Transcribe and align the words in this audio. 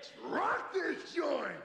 Let's 0.00 0.12
rock 0.32 0.72
this 0.72 1.14
joint! 1.14 1.60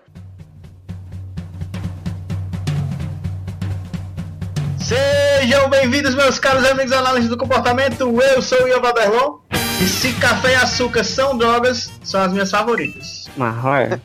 Sejam 4.78 5.70
bem-vindos, 5.70 6.14
meus 6.16 6.38
caros 6.38 6.66
amigos 6.66 6.92
análises 6.92 7.30
do 7.30 7.38
comportamento. 7.38 8.22
Eu 8.22 8.42
sou 8.42 8.62
o 8.64 8.68
Ian 8.68 8.82
Vaderlon. 8.82 9.40
E 9.82 9.88
se 9.88 10.12
café 10.16 10.52
e 10.52 10.56
açúcar 10.56 11.06
são 11.06 11.38
drogas, 11.38 11.90
são 12.04 12.22
as 12.22 12.34
minhas 12.34 12.52
favoritas. 12.52 13.30
Marroia. 13.38 14.02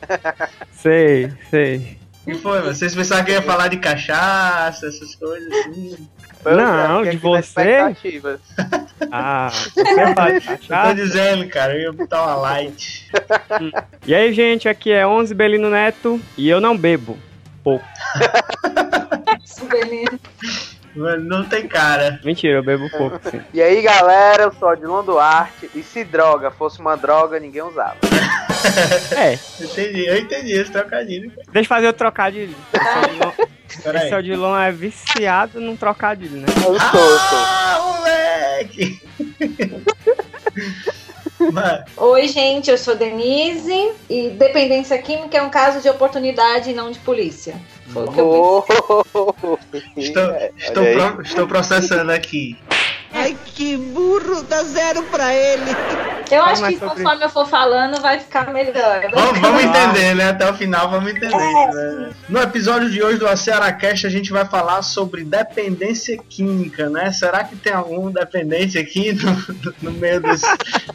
sei, 0.71 1.33
sei. 1.49 1.99
E 2.25 2.33
foi, 2.35 2.59
mano? 2.61 2.73
Vocês 2.73 2.95
pensavam 2.95 3.25
que 3.25 3.31
eu 3.31 3.35
ia 3.35 3.41
falar 3.41 3.67
de 3.67 3.77
cachaça, 3.77 4.87
essas 4.87 5.13
coisas 5.15 5.51
assim? 5.51 6.07
Não, 6.45 7.03
de 7.03 7.17
você? 7.17 7.95
Ah, 9.11 9.49
você 9.51 9.83
de 9.83 10.69
Eu 10.69 10.83
tô 10.87 10.93
dizendo, 10.93 11.47
cara, 11.49 11.73
eu 11.75 11.81
ia 11.81 11.91
botar 11.91 12.23
uma 12.23 12.35
light. 12.35 13.09
E 14.05 14.15
aí, 14.15 14.33
gente, 14.33 14.67
aqui 14.67 14.91
é 14.91 15.05
11 15.05 15.33
Belino 15.35 15.69
Neto 15.69 16.19
e 16.37 16.49
eu 16.49 16.59
não 16.59 16.75
bebo. 16.75 17.17
Pouco. 17.63 17.85
Souvenir. 19.45 20.09
Mano, 20.95 21.23
não 21.23 21.43
tem 21.43 21.67
cara. 21.67 22.19
Mentira, 22.23 22.57
eu 22.57 22.63
bebo 22.63 22.89
pouco, 22.89 23.19
sim. 23.29 23.41
E 23.53 23.61
aí 23.61 23.81
galera, 23.81 24.43
eu 24.43 24.53
sou 24.53 24.69
Odilon 24.69 25.03
Duarte 25.03 25.69
e 25.73 25.83
se 25.83 26.03
droga 26.03 26.51
fosse 26.51 26.79
uma 26.79 26.97
droga, 26.97 27.39
ninguém 27.39 27.61
usava. 27.61 27.97
É, 29.15 29.33
Entendi, 29.63 30.05
eu 30.05 30.17
entendi 30.17 30.51
esse 30.53 30.71
trocadilho. 30.71 31.31
deixa 31.51 31.59
eu 31.59 31.65
fazer 31.65 31.87
o 31.87 31.93
trocadilho. 31.93 32.55
Odilon, 32.73 33.31
Peraí. 33.81 34.05
esse 34.07 34.15
Odilon 34.15 34.57
é 34.57 34.71
viciado 34.71 35.59
num 35.61 35.75
trocadilho, 35.75 36.37
né? 36.37 36.47
Eu 36.57 36.79
sou, 36.79 36.99
eu 36.99 37.19
sou. 37.19 37.39
Ah, 37.39 37.95
moleque! 37.97 39.01
Oi, 41.97 42.27
gente, 42.27 42.69
eu 42.69 42.77
sou 42.77 42.95
Denise 42.95 43.91
e 44.09 44.29
dependência 44.29 44.97
química 45.01 45.37
é 45.37 45.41
um 45.41 45.49
caso 45.49 45.81
de 45.81 45.89
oportunidade 45.89 46.69
e 46.69 46.73
não 46.73 46.91
de 46.91 46.99
polícia. 46.99 47.55
Foi 47.87 48.05
o 48.05 48.11
que 48.11 48.19
eu 48.19 48.65
estou, 49.97 50.33
estou, 50.57 50.83
aí. 50.83 50.95
pro- 50.95 51.21
estou 51.23 51.47
processando 51.47 52.11
aqui. 52.11 52.57
Ai, 53.13 53.37
que 53.45 53.75
burro, 53.77 54.41
dá 54.43 54.63
zero 54.63 55.03
pra 55.03 55.33
ele. 55.33 55.71
Eu 56.31 56.43
acho 56.43 56.63
que 56.65 56.79
sobre 56.79 56.95
conforme 56.95 57.25
eu 57.25 57.29
for 57.29 57.45
falando 57.47 58.01
vai 58.01 58.19
ficar 58.19 58.51
melhor. 58.53 59.01
Vamos, 59.13 59.39
vamos 59.39 59.63
entender, 59.63 60.15
né? 60.15 60.29
Até 60.29 60.49
o 60.49 60.53
final 60.53 60.89
vamos 60.89 61.11
entender. 61.11 61.35
né? 61.35 62.09
No 62.29 62.41
episódio 62.41 62.89
de 62.89 63.03
hoje 63.03 63.17
do 63.17 63.27
Aceracast 63.27 64.07
a 64.07 64.09
gente 64.09 64.31
vai 64.31 64.45
falar 64.45 64.81
sobre 64.81 65.25
dependência 65.25 66.17
química, 66.29 66.89
né? 66.89 67.11
Será 67.11 67.43
que 67.43 67.57
tem 67.57 67.73
algum 67.73 68.09
dependente 68.09 68.77
aqui 68.77 69.11
no, 69.11 69.91
no 69.91 69.91
meio 69.91 70.21
dos, 70.21 70.41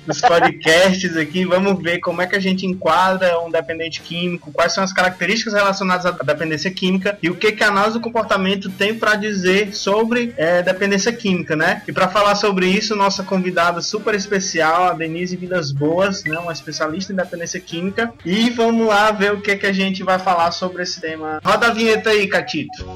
dos 0.06 0.20
podcasts 0.22 1.16
aqui? 1.18 1.44
Vamos 1.44 1.82
ver 1.82 1.98
como 1.98 2.22
é 2.22 2.26
que 2.26 2.36
a 2.36 2.40
gente 2.40 2.64
enquadra 2.64 3.38
um 3.40 3.50
dependente 3.50 4.00
químico, 4.00 4.50
quais 4.52 4.72
são 4.72 4.82
as 4.82 4.92
características 4.92 5.52
relacionadas 5.52 6.06
à 6.06 6.12
dependência 6.12 6.70
química 6.70 7.18
e 7.22 7.28
o 7.28 7.34
que, 7.36 7.52
que 7.52 7.62
a 7.62 7.68
análise 7.68 7.94
do 7.94 8.00
comportamento 8.00 8.70
tem 8.70 8.94
para 8.94 9.16
dizer 9.16 9.74
sobre 9.74 10.32
é, 10.38 10.62
dependência 10.62 11.12
química, 11.12 11.54
né? 11.54 11.82
E 11.86 11.92
para 11.92 12.05
falar 12.08 12.34
sobre 12.34 12.66
isso, 12.66 12.94
nossa 12.96 13.22
convidada 13.22 13.80
super 13.80 14.14
especial, 14.14 14.84
a 14.84 14.92
Denise 14.92 15.36
Vidas 15.36 15.72
Boas, 15.72 16.24
né? 16.24 16.38
Uma 16.38 16.52
especialista 16.52 17.12
em 17.12 17.16
dependência 17.16 17.60
química. 17.60 18.12
E 18.24 18.50
vamos 18.50 18.86
lá 18.86 19.10
ver 19.10 19.32
o 19.32 19.40
que, 19.40 19.56
que 19.56 19.66
a 19.66 19.72
gente 19.72 20.02
vai 20.02 20.18
falar 20.18 20.50
sobre 20.52 20.82
esse 20.82 21.00
tema. 21.00 21.40
Roda 21.44 21.68
a 21.68 21.70
vinheta 21.70 22.10
aí, 22.10 22.26
Catito. 22.28 22.86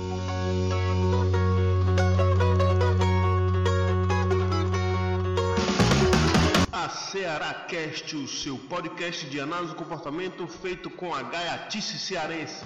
A 6.72 6.88
Ceará 6.88 7.55
Cast, 7.69 8.16
o 8.16 8.28
seu 8.28 8.56
podcast 8.56 9.27
de 9.27 9.41
análise 9.41 9.72
do 9.72 9.77
comportamento 9.77 10.47
feito 10.47 10.91
com 10.91 11.14
a 11.14 11.22
gaiatice 11.22 11.98
cearense. 11.98 12.64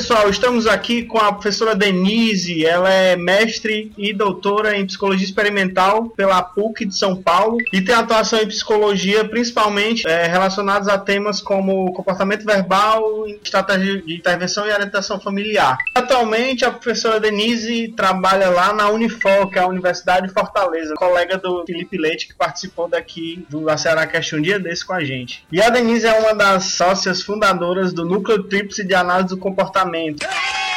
Pessoal, 0.00 0.30
estamos 0.30 0.66
aqui 0.66 1.04
com 1.04 1.18
a 1.18 1.30
professora 1.30 1.76
Denise. 1.76 2.64
Ela 2.64 2.90
é 2.90 3.16
mestre 3.16 3.92
e 3.98 4.14
doutora 4.14 4.74
em 4.74 4.86
psicologia 4.86 5.26
experimental 5.26 6.08
pela 6.08 6.42
PUC 6.42 6.86
de 6.86 6.96
São 6.96 7.14
Paulo 7.14 7.58
e 7.70 7.82
tem 7.82 7.94
atuação 7.94 8.38
em 8.38 8.46
psicologia, 8.46 9.28
principalmente 9.28 10.08
é, 10.08 10.26
relacionados 10.26 10.88
a 10.88 10.96
temas 10.96 11.42
como 11.42 11.92
comportamento 11.92 12.46
verbal, 12.46 13.28
estratégia 13.44 14.00
de 14.00 14.16
intervenção 14.16 14.66
e 14.66 14.72
orientação 14.72 15.20
familiar. 15.20 15.76
Atualmente, 15.94 16.64
a 16.64 16.70
professora 16.70 17.20
Denise 17.20 17.88
trabalha 17.94 18.48
lá 18.48 18.72
na 18.72 18.88
Unifor, 18.88 19.50
que 19.50 19.58
é 19.58 19.62
a 19.62 19.66
Universidade 19.66 20.28
de 20.28 20.32
Fortaleza, 20.32 20.94
colega 20.94 21.36
do 21.36 21.62
Felipe 21.66 21.98
Leite, 21.98 22.26
que 22.26 22.34
participou 22.34 22.88
daqui 22.88 23.44
do 23.50 23.68
Aceracast 23.68 24.34
um 24.34 24.40
dia 24.40 24.58
desse 24.58 24.86
com 24.86 24.94
a 24.94 25.04
gente. 25.04 25.44
E 25.52 25.60
a 25.60 25.68
Denise 25.68 26.06
é 26.06 26.18
uma 26.20 26.34
das 26.34 26.64
sócias 26.76 27.20
fundadoras 27.20 27.92
do 27.92 28.06
Núcleo 28.06 28.44
Tríplice 28.44 28.82
de 28.82 28.94
Análise 28.94 29.28
do 29.28 29.36
Comportamento. 29.36 29.89
parlamento. 29.90 30.69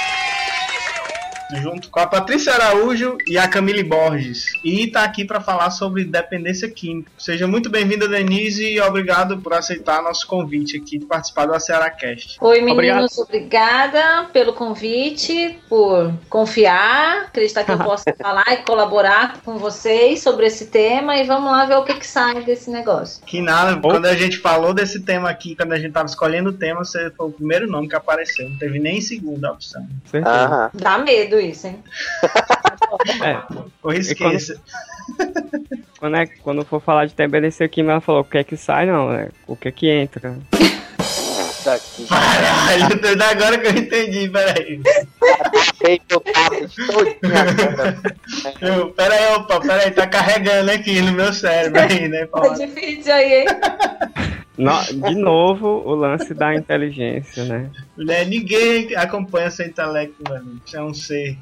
Junto 1.61 1.89
com 1.89 1.99
a 1.99 2.07
Patrícia 2.07 2.53
Araújo 2.53 3.17
e 3.27 3.37
a 3.37 3.47
Camille 3.47 3.83
Borges. 3.83 4.53
E 4.63 4.85
está 4.85 5.03
aqui 5.03 5.23
para 5.23 5.39
falar 5.39 5.69
sobre 5.71 6.03
dependência 6.03 6.69
química. 6.69 7.11
Seja 7.17 7.47
muito 7.47 7.69
bem-vinda, 7.69 8.07
Denise, 8.07 8.65
e 8.65 8.81
obrigado 8.81 9.37
por 9.37 9.53
aceitar 9.53 10.01
nosso 10.01 10.25
convite 10.27 10.77
aqui 10.77 10.97
de 10.97 11.05
participar 11.05 11.45
do 11.45 11.53
AcearaCast. 11.53 12.37
Oi, 12.41 12.61
meninos, 12.61 13.17
obrigada 13.17 14.25
pelo 14.33 14.53
convite, 14.53 15.59
por 15.69 16.13
confiar, 16.29 17.25
acreditar 17.25 17.63
que 17.63 17.71
eu 17.71 17.77
posso 17.77 18.05
falar 18.19 18.45
e 18.51 18.57
colaborar 18.57 19.39
com 19.43 19.57
vocês 19.57 20.21
sobre 20.21 20.47
esse 20.47 20.67
tema 20.67 21.17
e 21.17 21.23
vamos 21.23 21.51
lá 21.51 21.65
ver 21.65 21.75
o 21.75 21.83
que, 21.83 21.93
que 21.93 22.07
sai 22.07 22.43
desse 22.43 22.69
negócio. 22.69 23.23
Que 23.25 23.41
nada, 23.41 23.79
quando 23.79 24.05
a 24.05 24.15
gente 24.15 24.37
falou 24.37 24.73
desse 24.73 25.01
tema 25.01 25.29
aqui, 25.29 25.55
quando 25.55 25.73
a 25.73 25.79
gente 25.79 25.91
tava 25.91 26.07
escolhendo 26.07 26.49
o 26.49 26.53
tema, 26.53 26.83
você 26.83 27.11
foi 27.11 27.27
o 27.27 27.31
primeiro 27.31 27.67
nome 27.67 27.87
que 27.87 27.95
apareceu. 27.95 28.49
Não 28.49 28.57
teve 28.57 28.79
nem 28.79 28.99
segunda 29.01 29.51
opção. 29.51 29.85
Certeza. 30.05 30.71
Dá 30.73 30.97
medo 30.97 31.39
isso, 31.43 31.67
hein? 31.67 31.83
É, 33.23 33.41
Ou 33.81 33.91
esqueça. 33.91 34.61
quando, 35.99 36.15
é, 36.15 36.27
quando 36.27 36.63
for 36.63 36.79
falar 36.79 37.05
de 37.05 37.15
dependência 37.15 37.67
química, 37.67 37.93
ela 37.93 38.01
falou 38.01 38.21
o 38.21 38.23
que 38.23 38.37
é 38.37 38.43
que 38.43 38.55
sai, 38.55 38.85
não, 38.85 39.11
é 39.11 39.29
o 39.47 39.55
que 39.55 39.67
é 39.67 39.71
que 39.71 39.89
entra. 39.89 40.37
Daqui. 41.65 42.05
Caralho, 42.07 43.23
agora 43.23 43.57
que 43.57 43.67
eu 43.67 43.71
entendi, 43.71 44.29
peraí. 44.29 44.81
Eu 48.61 48.89
peraí, 48.91 49.35
opa, 49.35 49.59
peraí, 49.61 49.91
tá 49.91 50.05
carregando 50.07 50.71
aqui 50.71 51.01
no 51.01 51.13
meu 51.13 51.31
cérebro 51.31 51.81
aí, 51.81 52.07
né? 52.09 52.25
Tá 52.27 52.49
difícil 52.49 53.13
aí, 53.13 53.41
hein? 53.41 53.47
No- 54.57 54.83
de 55.09 55.15
novo, 55.15 55.67
o 55.67 55.95
lance 55.95 56.33
da 56.33 56.53
inteligência, 56.55 57.43
né? 57.45 57.69
Né, 57.97 58.23
Ninguém 58.25 58.95
acompanha 58.95 59.49
seu 59.49 59.65
intelecto, 59.65 60.15
mano. 60.29 60.61
Isso 60.65 60.77
é 60.77 60.83
um 60.83 60.93
ser. 60.93 61.37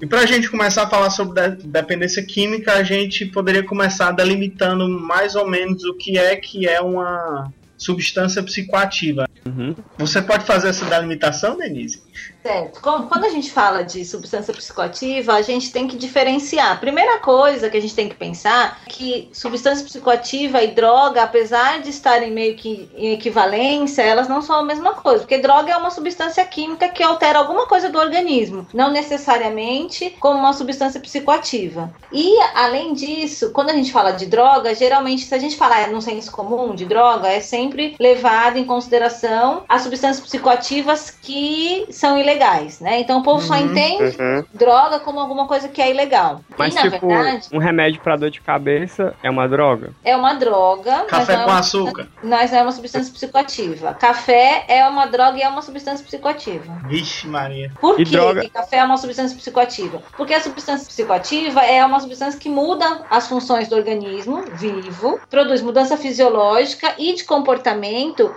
E 0.00 0.06
pra 0.06 0.26
gente 0.26 0.50
começar 0.50 0.82
a 0.82 0.88
falar 0.88 1.10
sobre 1.10 1.50
de- 1.50 1.66
dependência 1.66 2.22
química, 2.24 2.72
a 2.74 2.82
gente 2.82 3.24
poderia 3.26 3.62
começar 3.62 4.10
delimitando 4.10 4.88
mais 4.88 5.34
ou 5.34 5.48
menos 5.48 5.84
o 5.84 5.94
que 5.94 6.18
é 6.18 6.36
que 6.36 6.68
é 6.68 6.80
uma 6.80 7.50
substância 7.84 8.42
psicoativa. 8.42 9.28
Uhum. 9.46 9.74
Você 9.98 10.22
pode 10.22 10.44
fazer 10.44 10.68
essa 10.68 10.86
delimitação, 10.86 11.56
Denise? 11.56 12.02
Certo. 12.42 12.80
Quando 12.80 13.24
a 13.24 13.30
gente 13.30 13.50
fala 13.50 13.82
de 13.82 14.04
substância 14.04 14.52
psicoativa, 14.52 15.34
a 15.34 15.42
gente 15.42 15.72
tem 15.72 15.86
que 15.86 15.96
diferenciar. 15.96 16.78
Primeira 16.78 17.18
coisa 17.18 17.68
que 17.68 17.76
a 17.76 17.80
gente 17.80 17.94
tem 17.94 18.08
que 18.08 18.14
pensar 18.14 18.80
é 18.86 18.90
que 18.90 19.28
substância 19.32 19.84
psicoativa 19.84 20.62
e 20.62 20.68
droga, 20.68 21.22
apesar 21.22 21.80
de 21.80 21.90
estarem 21.90 22.30
meio 22.30 22.54
que 22.54 22.88
em 22.96 23.12
equivalência, 23.12 24.02
elas 24.02 24.28
não 24.28 24.40
são 24.40 24.56
a 24.56 24.64
mesma 24.64 24.94
coisa. 24.94 25.20
Porque 25.20 25.38
droga 25.38 25.72
é 25.72 25.76
uma 25.76 25.90
substância 25.90 26.44
química 26.44 26.88
que 26.88 27.02
altera 27.02 27.38
alguma 27.38 27.66
coisa 27.66 27.88
do 27.88 27.98
organismo, 27.98 28.66
não 28.72 28.90
necessariamente 28.90 30.10
como 30.20 30.38
uma 30.38 30.52
substância 30.52 31.00
psicoativa. 31.00 31.92
E, 32.12 32.38
além 32.54 32.94
disso, 32.94 33.50
quando 33.52 33.70
a 33.70 33.74
gente 33.74 33.92
fala 33.92 34.12
de 34.12 34.26
droga, 34.26 34.74
geralmente, 34.74 35.24
se 35.24 35.34
a 35.34 35.38
gente 35.38 35.56
falar 35.56 35.88
no 35.88 36.00
senso 36.00 36.30
comum 36.30 36.74
de 36.74 36.84
droga, 36.84 37.28
é 37.28 37.40
sempre 37.40 37.73
sempre 37.74 37.96
levado 37.98 38.56
em 38.56 38.64
consideração 38.64 39.64
as 39.68 39.82
substâncias 39.82 40.24
psicoativas 40.24 41.10
que 41.10 41.86
são 41.90 42.16
ilegais, 42.16 42.78
né? 42.80 43.00
Então 43.00 43.18
o 43.18 43.22
povo 43.22 43.42
só 43.44 43.54
Uhum. 43.54 43.66
entende 43.66 44.16
Uhum. 44.20 44.44
droga 44.54 45.00
como 45.00 45.18
alguma 45.18 45.46
coisa 45.46 45.68
que 45.68 45.82
é 45.82 45.90
ilegal. 45.90 46.40
Mas, 46.56 46.72
e, 46.72 46.76
na 46.76 46.82
tipo, 46.90 47.06
verdade, 47.08 47.48
um 47.52 47.58
remédio 47.58 48.00
pra 48.00 48.16
dor 48.16 48.30
de 48.30 48.40
cabeça 48.40 49.14
é 49.22 49.28
uma 49.28 49.48
droga. 49.48 49.90
é 50.04 50.16
uma 50.16 50.34
droga. 50.34 50.98
mas 51.10 51.26
Café 51.26 51.32
é 51.34 51.36
com 51.38 51.50
uma 51.50 51.58
açúcar. 51.58 52.08
Mas 52.22 52.50
não 52.52 52.58
é 52.58 52.62
uma 52.62 52.72
substância 52.72 53.12
psicoativa. 53.12 53.94
Café 53.94 54.64
é 54.68 54.86
uma 54.86 55.06
droga 55.06 55.38
e 55.38 55.42
é 55.42 55.48
uma 55.48 55.62
substância 55.62 56.04
psicoativa. 56.04 56.72
Vixe, 56.86 57.26
Maria. 57.26 57.72
Por 57.80 58.00
E 58.00 58.04
que 58.04 58.12
droga? 58.12 58.40
que 58.40 58.48
café 58.50 58.76
é 58.78 58.84
uma 58.84 58.96
substância 58.96 59.36
psicoativa? 59.36 60.00
Porque 60.16 60.32
a 60.34 60.40
substância 60.40 60.86
psicoativa 60.86 61.60
é 61.62 61.84
uma 61.84 61.98
substância 62.00 62.38
que 62.38 62.48
muda 62.48 63.04
as 63.10 63.26
funções 63.26 63.68
do 63.68 63.74
organismo 63.74 64.44
vivo, 64.52 65.20
produz 65.28 65.60
mudança 65.60 65.96
fisiológica 65.96 66.94
e 66.98 67.14
de 67.14 67.24
comportamento 67.24 67.63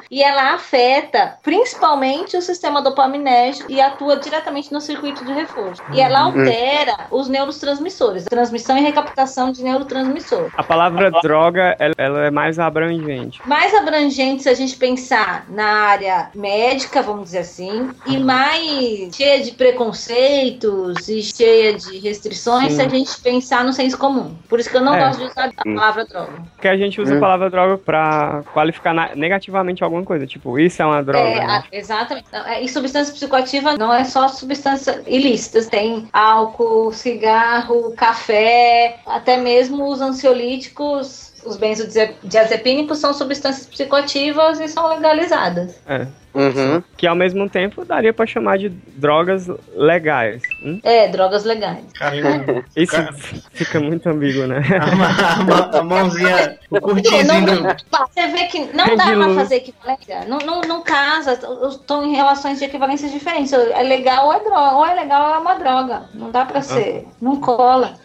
e 0.09 0.23
ela 0.23 0.53
afeta 0.53 1.37
principalmente 1.43 2.37
o 2.37 2.41
sistema 2.41 2.81
dopaminérgico 2.81 3.71
e 3.71 3.81
atua 3.81 4.15
diretamente 4.17 4.71
no 4.71 4.79
circuito 4.79 5.23
de 5.25 5.33
reforço. 5.33 5.81
E 5.91 5.99
ela 6.01 6.21
altera 6.21 6.95
os 7.11 7.27
neurotransmissores, 7.27 8.25
transmissão 8.25 8.77
e 8.77 8.81
recaptação 8.81 9.51
de 9.51 9.63
neurotransmissores. 9.63 10.51
A 10.55 10.63
palavra 10.63 11.11
droga, 11.21 11.75
ela, 11.79 11.93
ela 11.97 12.25
é 12.25 12.31
mais 12.31 12.57
abrangente. 12.59 13.41
mais 13.45 13.73
abrangente 13.73 14.43
se 14.43 14.49
a 14.49 14.53
gente 14.53 14.75
pensar 14.77 15.45
na 15.49 15.65
área 15.65 16.29
médica, 16.33 17.01
vamos 17.01 17.25
dizer 17.25 17.39
assim, 17.39 17.89
e 18.05 18.17
mais 18.17 19.15
cheia 19.15 19.41
de 19.43 19.51
preconceitos 19.51 21.09
e 21.09 21.21
cheia 21.21 21.73
de 21.73 21.97
restrições 21.99 22.69
Sim. 22.71 22.75
se 22.75 22.81
a 22.81 22.89
gente 22.89 23.19
pensar 23.21 23.63
no 23.63 23.73
senso 23.73 23.97
comum. 23.97 24.35
Por 24.47 24.59
isso 24.59 24.69
que 24.69 24.77
eu 24.77 24.81
não 24.81 24.95
É. 24.95 25.05
gosto 25.05 25.19
de 25.19 25.25
usar 25.25 25.49
a 25.57 25.63
palavra 25.63 26.05
droga. 26.05 26.33
Porque 26.55 26.67
a 26.67 26.77
gente 26.77 26.99
usa 27.01 27.13
Hum. 27.13 27.17
a 27.17 27.19
palavra 27.21 27.49
droga 27.49 27.77
pra 27.77 28.43
qualificar 28.53 28.93
na- 28.93 29.06
negativamente 29.15 29.83
alguma 29.83 30.03
coisa. 30.03 30.25
Tipo, 30.27 30.57
isso 30.59 30.81
é 30.81 30.85
uma 30.85 31.03
droga. 31.03 31.27
É, 31.27 31.35
né? 31.35 31.45
a- 31.45 31.63
exatamente. 31.71 32.27
É, 32.33 32.61
E 32.63 32.69
substância 32.69 33.13
psicoativa 33.13 33.77
não 33.77 33.93
é 33.93 34.03
só 34.03 34.27
substância 34.27 35.01
ilícitas. 35.07 35.67
Tem 35.67 36.07
álcool, 36.13 36.91
cigarro, 36.91 37.93
café, 37.95 38.99
até 39.05 39.37
mesmo 39.37 39.87
os 39.89 40.01
ansiolíticos, 40.01 41.33
os 41.45 41.57
benzodiazepínicos 41.57 42.97
são 42.99 43.13
substâncias 43.13 43.65
psicoativas 43.67 44.59
e 44.59 44.67
são 44.67 44.87
legalizadas. 44.89 45.79
É. 45.87 46.07
Uhum. 46.33 46.83
Que 46.95 47.07
ao 47.07 47.15
mesmo 47.15 47.49
tempo 47.49 47.83
daria 47.83 48.13
pra 48.13 48.25
chamar 48.25 48.57
de 48.57 48.69
drogas 48.69 49.49
legais. 49.75 50.41
Hum? 50.63 50.79
É, 50.83 51.07
drogas 51.07 51.43
legais. 51.43 51.83
Caramba. 51.93 52.63
Isso 52.75 52.91
Cara. 52.91 53.13
fica 53.53 53.79
muito 53.79 54.07
ambíguo, 54.07 54.45
né? 54.45 54.61
A, 54.79 55.75
a 55.75 55.79
a 55.79 55.83
mãozinha, 55.83 56.57
o 56.69 56.79
curtizinho 56.79 57.45
do. 57.45 57.63
Você 57.63 58.27
vê 58.27 58.45
que 58.45 58.59
não 58.73 58.95
dá 58.95 59.05
pra 59.05 59.33
fazer 59.35 59.55
equivalência. 59.55 60.25
Não, 60.27 60.37
não, 60.39 60.61
não 60.61 60.83
casa. 60.83 61.39
Estão 61.69 62.05
em 62.05 62.15
relações 62.15 62.59
de 62.59 62.65
equivalências 62.65 63.11
diferentes. 63.11 63.51
É 63.53 63.83
legal 63.83 64.27
ou 64.27 64.33
é 64.33 64.43
droga. 64.43 64.75
Ou 64.75 64.85
é 64.85 64.93
legal 64.93 65.29
ou 65.29 65.35
é 65.35 65.37
uma 65.39 65.55
droga. 65.55 66.03
Não 66.13 66.31
dá 66.31 66.45
pra 66.45 66.61
ser. 66.61 67.05
Não 67.21 67.39
cola. 67.39 67.95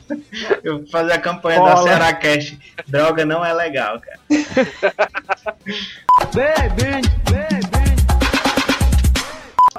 Eu 0.63 0.79
vou 0.79 0.87
fazer 0.89 1.13
a 1.13 1.19
campanha 1.19 1.61
da 1.61 1.75
Cola. 1.75 1.83
Ceará 1.83 2.13
Cash. 2.15 2.57
Droga 2.87 3.25
não 3.25 3.45
é 3.45 3.53
legal, 3.53 4.01
cara. 4.01 4.19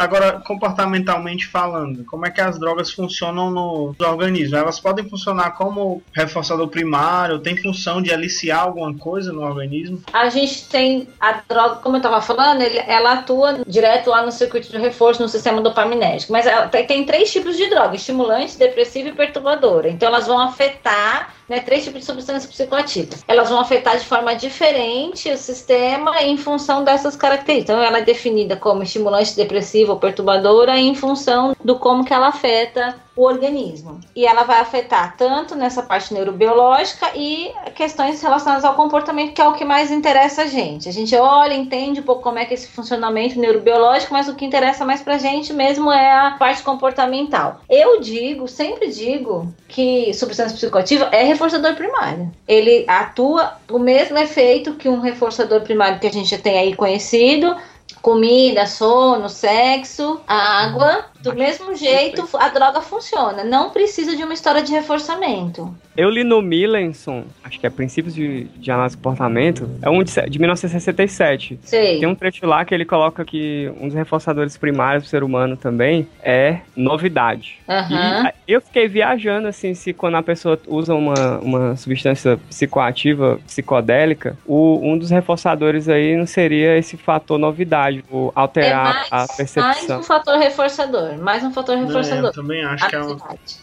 Agora, 0.03 0.33
comportamentalmente 0.45 1.47
falando, 1.47 2.03
como 2.05 2.25
é 2.25 2.31
que 2.31 2.41
as 2.41 2.59
drogas 2.59 2.91
funcionam 2.91 3.49
no, 3.49 3.95
no 3.97 4.07
organismo? 4.07 4.57
Elas 4.57 4.79
podem 4.79 5.07
funcionar 5.09 5.51
como 5.51 6.01
reforçador 6.11 6.67
primário, 6.67 7.39
tem 7.39 7.55
função 7.55 8.01
de 8.01 8.11
aliciar 8.13 8.61
alguma 8.63 8.93
coisa 8.95 9.31
no 9.31 9.41
organismo? 9.41 10.01
A 10.11 10.29
gente 10.29 10.67
tem 10.67 11.07
a 11.19 11.41
droga, 11.47 11.75
como 11.77 11.97
eu 11.97 12.01
tava 12.01 12.21
falando, 12.21 12.61
ele- 12.61 12.83
ela 12.87 13.13
atua 13.13 13.59
direto 13.65 14.09
lá 14.09 14.25
no 14.25 14.31
circuito 14.31 14.69
de 14.69 14.77
reforço 14.77 15.21
no 15.21 15.29
sistema 15.29 15.61
dopaminérgico. 15.61 16.31
Mas 16.33 16.45
ela 16.45 16.67
tem, 16.67 16.85
tem 16.85 17.05
três 17.05 17.31
tipos 17.31 17.55
de 17.55 17.69
droga: 17.69 17.95
estimulante, 17.95 18.57
depressiva 18.57 19.09
e 19.09 19.13
perturbadora. 19.13 19.89
Então 19.89 20.07
elas 20.09 20.27
vão 20.27 20.39
afetar. 20.39 21.33
Né, 21.47 21.59
três 21.59 21.83
tipos 21.83 21.99
de 21.99 22.05
substâncias 22.05 22.45
psicoativas. 22.45 23.23
Elas 23.27 23.49
vão 23.49 23.59
afetar 23.59 23.97
de 23.97 24.05
forma 24.05 24.33
diferente 24.33 25.29
o 25.29 25.37
sistema 25.37 26.21
em 26.21 26.37
função 26.37 26.83
dessas 26.83 27.15
características. 27.15 27.75
Então, 27.75 27.83
ela 27.83 27.97
é 27.97 28.01
definida 28.01 28.55
como 28.55 28.83
estimulante, 28.83 29.35
depressiva 29.35 29.91
ou 29.91 29.99
perturbadora 29.99 30.77
em 30.79 30.95
função 30.95 31.55
do 31.63 31.77
como 31.77 32.05
que 32.05 32.13
ela 32.13 32.27
afeta 32.27 32.95
o 33.15 33.23
organismo. 33.23 33.99
E 34.15 34.25
ela 34.25 34.43
vai 34.43 34.59
afetar 34.59 35.15
tanto 35.15 35.55
nessa 35.55 35.83
parte 35.83 36.13
neurobiológica 36.13 37.11
e 37.15 37.51
questões 37.75 38.21
relacionadas 38.21 38.65
ao 38.65 38.75
comportamento, 38.75 39.33
que 39.33 39.41
é 39.41 39.47
o 39.47 39.53
que 39.53 39.63
mais 39.63 39.91
interessa 39.91 40.43
a 40.43 40.47
gente. 40.47 40.89
A 40.89 40.91
gente 40.91 41.15
olha, 41.15 41.53
entende 41.53 41.99
um 41.99 42.03
pouco 42.03 42.23
como 42.23 42.39
é 42.39 42.45
que 42.45 42.53
é 42.53 42.55
esse 42.55 42.67
funcionamento 42.67 43.39
neurobiológico, 43.39 44.13
mas 44.13 44.27
o 44.27 44.35
que 44.35 44.45
interessa 44.45 44.85
mais 44.85 45.01
pra 45.01 45.17
gente 45.17 45.53
mesmo 45.53 45.91
é 45.91 46.11
a 46.11 46.31
parte 46.31 46.63
comportamental. 46.63 47.61
Eu 47.69 47.99
digo, 47.99 48.47
sempre 48.47 48.89
digo, 48.89 49.53
que 49.67 50.13
substância 50.13 50.55
psicoativa 50.55 51.09
é 51.11 51.23
reforçador 51.23 51.75
primário. 51.75 52.31
Ele 52.47 52.85
atua 52.87 53.53
o 53.69 53.77
mesmo 53.77 54.17
efeito 54.17 54.73
que 54.73 54.89
um 54.89 54.99
reforçador 54.99 55.61
primário 55.61 55.99
que 55.99 56.07
a 56.07 56.11
gente 56.11 56.29
já 56.29 56.37
tem 56.37 56.57
aí 56.57 56.75
conhecido, 56.75 57.55
comida, 58.01 58.65
sono, 58.65 59.29
sexo, 59.29 60.19
água. 60.27 61.05
Do 61.23 61.33
mesmo 61.33 61.73
jeito, 61.73 62.27
a 62.33 62.49
droga 62.49 62.81
funciona. 62.81 63.43
Não 63.43 63.69
precisa 63.69 64.15
de 64.15 64.23
uma 64.23 64.33
história 64.33 64.61
de 64.61 64.71
reforçamento. 64.73 65.73
Eu 65.95 66.09
li 66.09 66.23
no 66.23 66.41
Millenson, 66.41 67.23
acho 67.43 67.59
que 67.59 67.67
é 67.67 67.69
Princípios 67.69 68.13
de, 68.13 68.45
de 68.45 68.71
Análise 68.71 68.97
do 68.97 69.01
Comportamento, 69.01 69.69
é 69.81 69.89
um 69.89 70.03
de, 70.03 70.11
de 70.29 70.39
1967. 70.39 71.59
Sei. 71.63 71.99
Tem 71.99 72.07
um 72.07 72.15
trecho 72.15 72.45
lá 72.45 72.65
que 72.65 72.73
ele 72.73 72.83
coloca 72.83 73.23
que 73.23 73.71
um 73.79 73.87
dos 73.87 73.95
reforçadores 73.95 74.57
primários 74.57 75.03
do 75.03 75.09
ser 75.09 75.23
humano 75.23 75.55
também 75.55 76.07
é 76.21 76.59
novidade. 76.75 77.59
Aham. 77.69 78.31
E 78.47 78.51
eu 78.51 78.59
fiquei 78.59 78.87
viajando, 78.87 79.47
assim, 79.47 79.73
se 79.73 79.93
quando 79.93 80.15
a 80.15 80.23
pessoa 80.23 80.59
usa 80.67 80.93
uma, 80.93 81.39
uma 81.39 81.75
substância 81.75 82.37
psicoativa, 82.49 83.39
psicodélica, 83.45 84.37
o, 84.45 84.79
um 84.83 84.97
dos 84.97 85.09
reforçadores 85.09 85.87
aí 85.87 86.17
não 86.17 86.25
seria 86.25 86.77
esse 86.77 86.97
fator 86.97 87.37
novidade, 87.37 88.03
o 88.11 88.29
É 88.29 88.31
alterar 88.39 88.93
mais, 88.93 89.07
a 89.11 89.17
mais 89.17 89.35
percepção. 89.35 89.99
um 89.99 90.03
fator 90.03 90.37
reforçador. 90.37 91.12
Mais 91.17 91.43
um 91.43 91.51
fator 91.51 91.75
É, 91.75 91.79
reforçador. 91.81 92.25
eu 92.25 92.33
também 92.33 92.63
acho 92.63 92.87
que 92.87 92.95
é 92.95 92.99
uma 92.99 93.17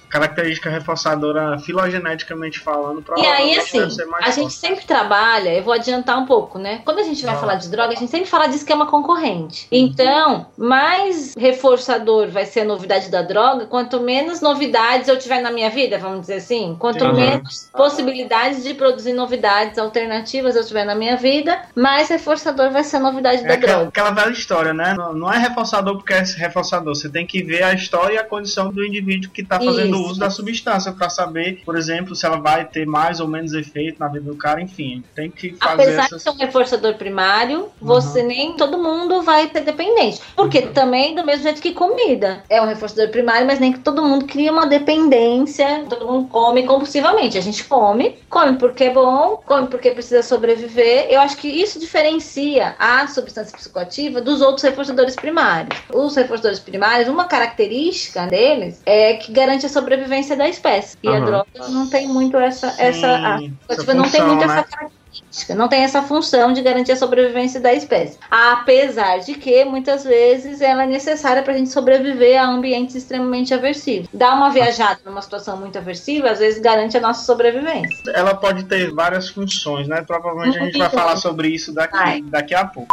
característica 0.09 0.69
reforçadora 0.69 1.59
filogeneticamente 1.61 2.59
falando. 2.59 3.03
E 3.17 3.27
aí, 3.27 3.57
assim, 3.59 3.81
a 3.81 4.31
gente 4.31 4.41
forte. 4.43 4.53
sempre 4.55 4.85
trabalha, 4.85 5.55
eu 5.55 5.63
vou 5.63 5.73
adiantar 5.73 6.19
um 6.19 6.27
pouco, 6.27 6.59
né? 6.59 6.81
Quando 6.85 6.99
a 6.99 7.03
gente 7.03 7.23
vai 7.25 7.31
Vai 7.31 7.39
falar 7.41 7.55
de 7.55 7.69
droga, 7.69 7.93
a 7.93 7.97
gente 7.97 8.11
sempre 8.11 8.29
fala 8.29 8.49
de 8.49 8.57
esquema 8.57 8.87
concorrente. 8.87 9.69
Uhum. 9.71 9.79
Então, 9.79 10.47
mais 10.59 11.33
reforçador 11.39 12.27
vai 12.29 12.45
ser 12.45 12.61
a 12.61 12.65
novidade 12.65 13.09
da 13.09 13.23
droga, 13.23 13.67
quanto 13.67 14.01
menos 14.01 14.41
novidades 14.41 15.07
eu 15.07 15.17
tiver 15.17 15.41
na 15.41 15.53
minha 15.53 15.71
vida, 15.71 15.97
vamos 15.97 16.23
dizer 16.23 16.35
assim, 16.35 16.75
quanto 16.77 17.05
menos 17.15 17.71
possibilidades 17.73 18.65
de 18.65 18.75
produzir 18.75 19.13
novidades 19.13 19.79
alternativas 19.79 20.57
eu 20.57 20.67
tiver 20.67 20.85
na 20.85 20.95
minha 20.97 21.17
vida, 21.17 21.63
mais 21.75 22.09
reforçador 22.09 22.71
vai 22.71 22.83
ser 22.83 22.97
a 22.97 23.01
novidade 23.01 23.45
É 23.45 23.47
da 23.47 23.55
aquela, 23.55 23.73
droga. 23.75 23.89
aquela 23.91 24.11
velha 24.11 24.33
história, 24.33 24.75
né? 24.75 24.95
Não, 24.99 25.15
não 25.15 25.33
é 25.33 25.39
reforçador 25.39 25.97
porque 25.97 26.13
é 26.13 26.23
reforçador. 26.37 26.95
Você 26.97 27.09
tem 27.09 27.25
que 27.25 27.40
ver 27.43 27.63
a 27.63 27.73
história 27.73 28.15
e 28.15 28.19
a 28.19 28.25
condição 28.25 28.71
do 28.71 28.85
indivíduo 28.85 29.31
que 29.31 29.43
está 29.43 29.59
fazendo 29.61 29.97
Isso. 29.97 30.11
uso 30.11 30.21
da 30.21 30.31
substância 30.31 30.93
para 30.93 31.11
saber, 31.11 31.63
por 31.65 31.77
exemplo, 31.77 32.15
se 32.15 32.25
ela 32.27 32.39
vai 32.39 32.65
ter 32.65 32.87
mais 32.87 33.21
ou 33.21 33.29
menos 33.29 33.53
efeito 33.53 33.99
na 33.99 34.09
vida 34.09 34.31
do 34.31 34.37
cara. 34.37 34.61
Enfim, 34.61 35.03
tem 35.15 35.31
que 35.31 35.55
fazer 35.57 35.83
Apesar 35.83 36.05
essas... 36.05 36.19
de 36.19 36.23
ser 36.23 36.31
um 36.31 36.37
reforçador 36.37 36.95
primário, 36.95 37.69
você 37.81 38.23
nem 38.23 38.55
todo 38.57 38.79
mundo 38.79 39.23
vai 39.23 39.49
ter 39.49 39.61
dependente. 39.63 40.21
Porque 40.37 40.61
Uhum. 40.61 40.73
também, 40.73 41.15
do 41.15 41.25
mesmo 41.25 41.43
jeito 41.43 41.61
que 41.61 41.73
comida, 41.73 42.43
é 42.49 42.61
um 42.61 42.67
reforçador 42.67 43.11
primário, 43.11 43.47
mas 43.47 43.59
nem 43.59 43.73
que 43.73 43.79
todo 43.81 44.03
mundo 44.05 44.27
cria 44.27 44.53
uma 44.53 44.67
dependência, 44.67 45.85
todo 45.89 46.07
mundo 46.07 46.29
come 46.29 46.65
compulsivamente. 46.65 47.39
A 47.39 47.41
gente 47.41 47.65
come, 47.65 48.17
come 48.29 48.57
porque 48.57 48.85
é 48.85 48.91
bom, 48.93 49.43
come 49.47 49.67
porque 49.67 49.91
precisa 49.91 50.23
sobreviver. 50.23 51.07
Eu 51.11 51.21
acho 51.21 51.37
que 51.37 51.49
isso 51.49 51.79
diferencia 51.79 52.75
a 52.79 53.07
substância 53.07 53.57
psicoativa 53.57 54.21
dos 54.21 54.41
outros 54.41 54.63
reforçadores 54.63 55.17
primários. 55.17 55.79
Os 55.93 56.15
reforçadores 56.17 56.59
primários, 56.59 57.09
uma 57.09 57.25
característica 57.31 58.27
deles 58.27 58.83
é 58.85 59.15
que 59.15 59.33
garante 59.33 59.65
a 59.65 59.69
sobrevivência 59.69 60.37
da 60.37 60.49
espécie. 60.49 60.99
E 61.03 61.09
a 61.09 61.13
Aham. 61.13 61.25
droga 61.25 61.69
não 61.69 61.89
tem 61.89 62.09
muito 62.09 62.37
essa. 62.37 62.75
essa 62.77 63.07
a 63.17 63.39
Sim, 63.39 63.57
Tipo, 63.71 63.95
não 63.95 64.03
tem 64.03 64.21
função, 64.21 64.27
muito 64.27 64.47
né? 64.47 64.55
essa 64.59 64.65
característica, 64.65 65.55
não 65.55 65.69
tem 65.69 65.83
essa 65.83 66.03
função 66.03 66.53
de 66.53 66.61
garantir 66.61 66.93
a 66.93 66.97
sobrevivência 66.97 67.61
da 67.61 67.73
espécie. 67.73 68.19
Apesar 68.31 69.19
de 69.19 69.35
que, 69.35 69.65
muitas 69.65 70.03
vezes, 70.05 70.61
ela 70.61 70.83
é 70.83 70.87
necessária 70.87 71.43
para 71.43 71.53
a 71.53 71.57
gente 71.57 71.71
sobreviver 71.71 72.41
a 72.41 72.47
ambientes 72.47 72.97
extremamente 72.97 73.55
aversivos. 73.55 74.09
Dar 74.13 74.35
uma 74.35 74.51
viajada 74.51 75.01
numa 75.05 75.23
situação 75.23 75.57
muito 75.57 75.79
aversiva, 75.79 76.31
às 76.31 76.41
vezes, 76.41 76.61
garante 76.61 76.97
a 76.97 77.01
nossa 77.01 77.25
sobrevivência. 77.25 78.13
Ela 78.13 78.35
pode 78.35 78.65
ter 78.65 78.93
várias 78.93 79.29
funções, 79.29 79.87
né? 79.87 80.03
Provavelmente 80.03 80.59
a 80.59 80.65
gente 80.65 80.79
vai 80.79 80.89
Muito. 80.89 81.01
falar 81.01 81.17
sobre 81.17 81.49
isso 81.49 81.73
daqui, 81.73 82.23
daqui 82.23 82.55
a 82.55 82.67
pouco. 82.67 82.89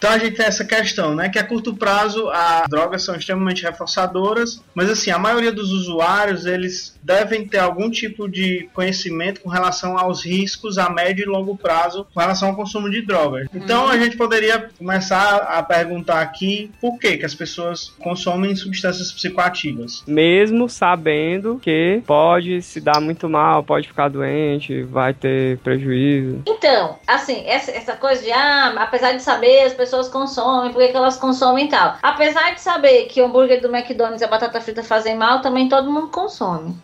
Então 0.00 0.12
a 0.12 0.18
gente 0.18 0.36
tem 0.36 0.46
essa 0.46 0.64
questão, 0.64 1.14
né? 1.14 1.28
Que 1.28 1.38
a 1.38 1.44
curto 1.44 1.74
prazo 1.74 2.30
as 2.30 2.66
drogas 2.70 3.04
são 3.04 3.14
extremamente 3.14 3.62
reforçadoras, 3.62 4.62
mas 4.74 4.88
assim, 4.88 5.10
a 5.10 5.18
maioria 5.18 5.52
dos 5.52 5.70
usuários, 5.72 6.46
eles 6.46 6.98
devem 7.02 7.46
ter 7.46 7.58
algum 7.58 7.90
tipo 7.90 8.26
de 8.26 8.66
conhecimento 8.72 9.42
com 9.42 9.50
relação 9.50 9.98
aos 9.98 10.24
riscos 10.24 10.78
a 10.78 10.88
médio 10.88 11.24
e 11.24 11.26
longo 11.26 11.54
prazo 11.54 12.06
com 12.14 12.18
relação 12.18 12.48
ao 12.48 12.56
consumo 12.56 12.88
de 12.88 13.02
drogas. 13.02 13.46
Então 13.54 13.88
a 13.88 13.98
gente 13.98 14.16
poderia 14.16 14.70
começar 14.78 15.36
a 15.36 15.62
perguntar 15.62 16.22
aqui 16.22 16.70
por 16.80 16.98
que, 16.98 17.18
que 17.18 17.26
as 17.26 17.34
pessoas 17.34 17.92
consomem 18.00 18.56
substâncias 18.56 19.12
psicoativas. 19.12 20.02
Mesmo 20.06 20.66
sabendo 20.66 21.60
que 21.62 22.02
pode 22.06 22.62
se 22.62 22.80
dar 22.80 23.02
muito 23.02 23.28
mal, 23.28 23.62
pode 23.62 23.86
ficar 23.86 24.08
doente, 24.08 24.82
vai 24.82 25.12
ter 25.12 25.58
prejuízo. 25.58 26.42
Então, 26.46 26.98
assim, 27.06 27.44
essa, 27.46 27.70
essa 27.70 27.96
coisa 27.96 28.22
de, 28.22 28.32
ah, 28.32 28.74
apesar 28.78 29.12
de 29.12 29.22
saber, 29.22 29.64
as 29.64 29.74
pessoas 29.74 29.89
consomem, 30.08 30.72
por 30.72 30.80
que, 30.82 30.96
elas 30.96 31.16
consomem 31.16 31.66
e 31.66 31.68
tal. 31.68 31.96
Apesar 32.02 32.54
de 32.54 32.60
saber 32.60 33.06
que 33.06 33.20
o 33.20 33.26
hambúrguer 33.26 33.60
do 33.60 33.74
McDonald's 33.74 34.20
e 34.20 34.24
a 34.24 34.28
batata 34.28 34.60
frita 34.60 34.82
fazem 34.82 35.16
mal, 35.16 35.40
também 35.40 35.68
todo 35.68 35.90
mundo 35.90 36.08
consome. 36.08 36.76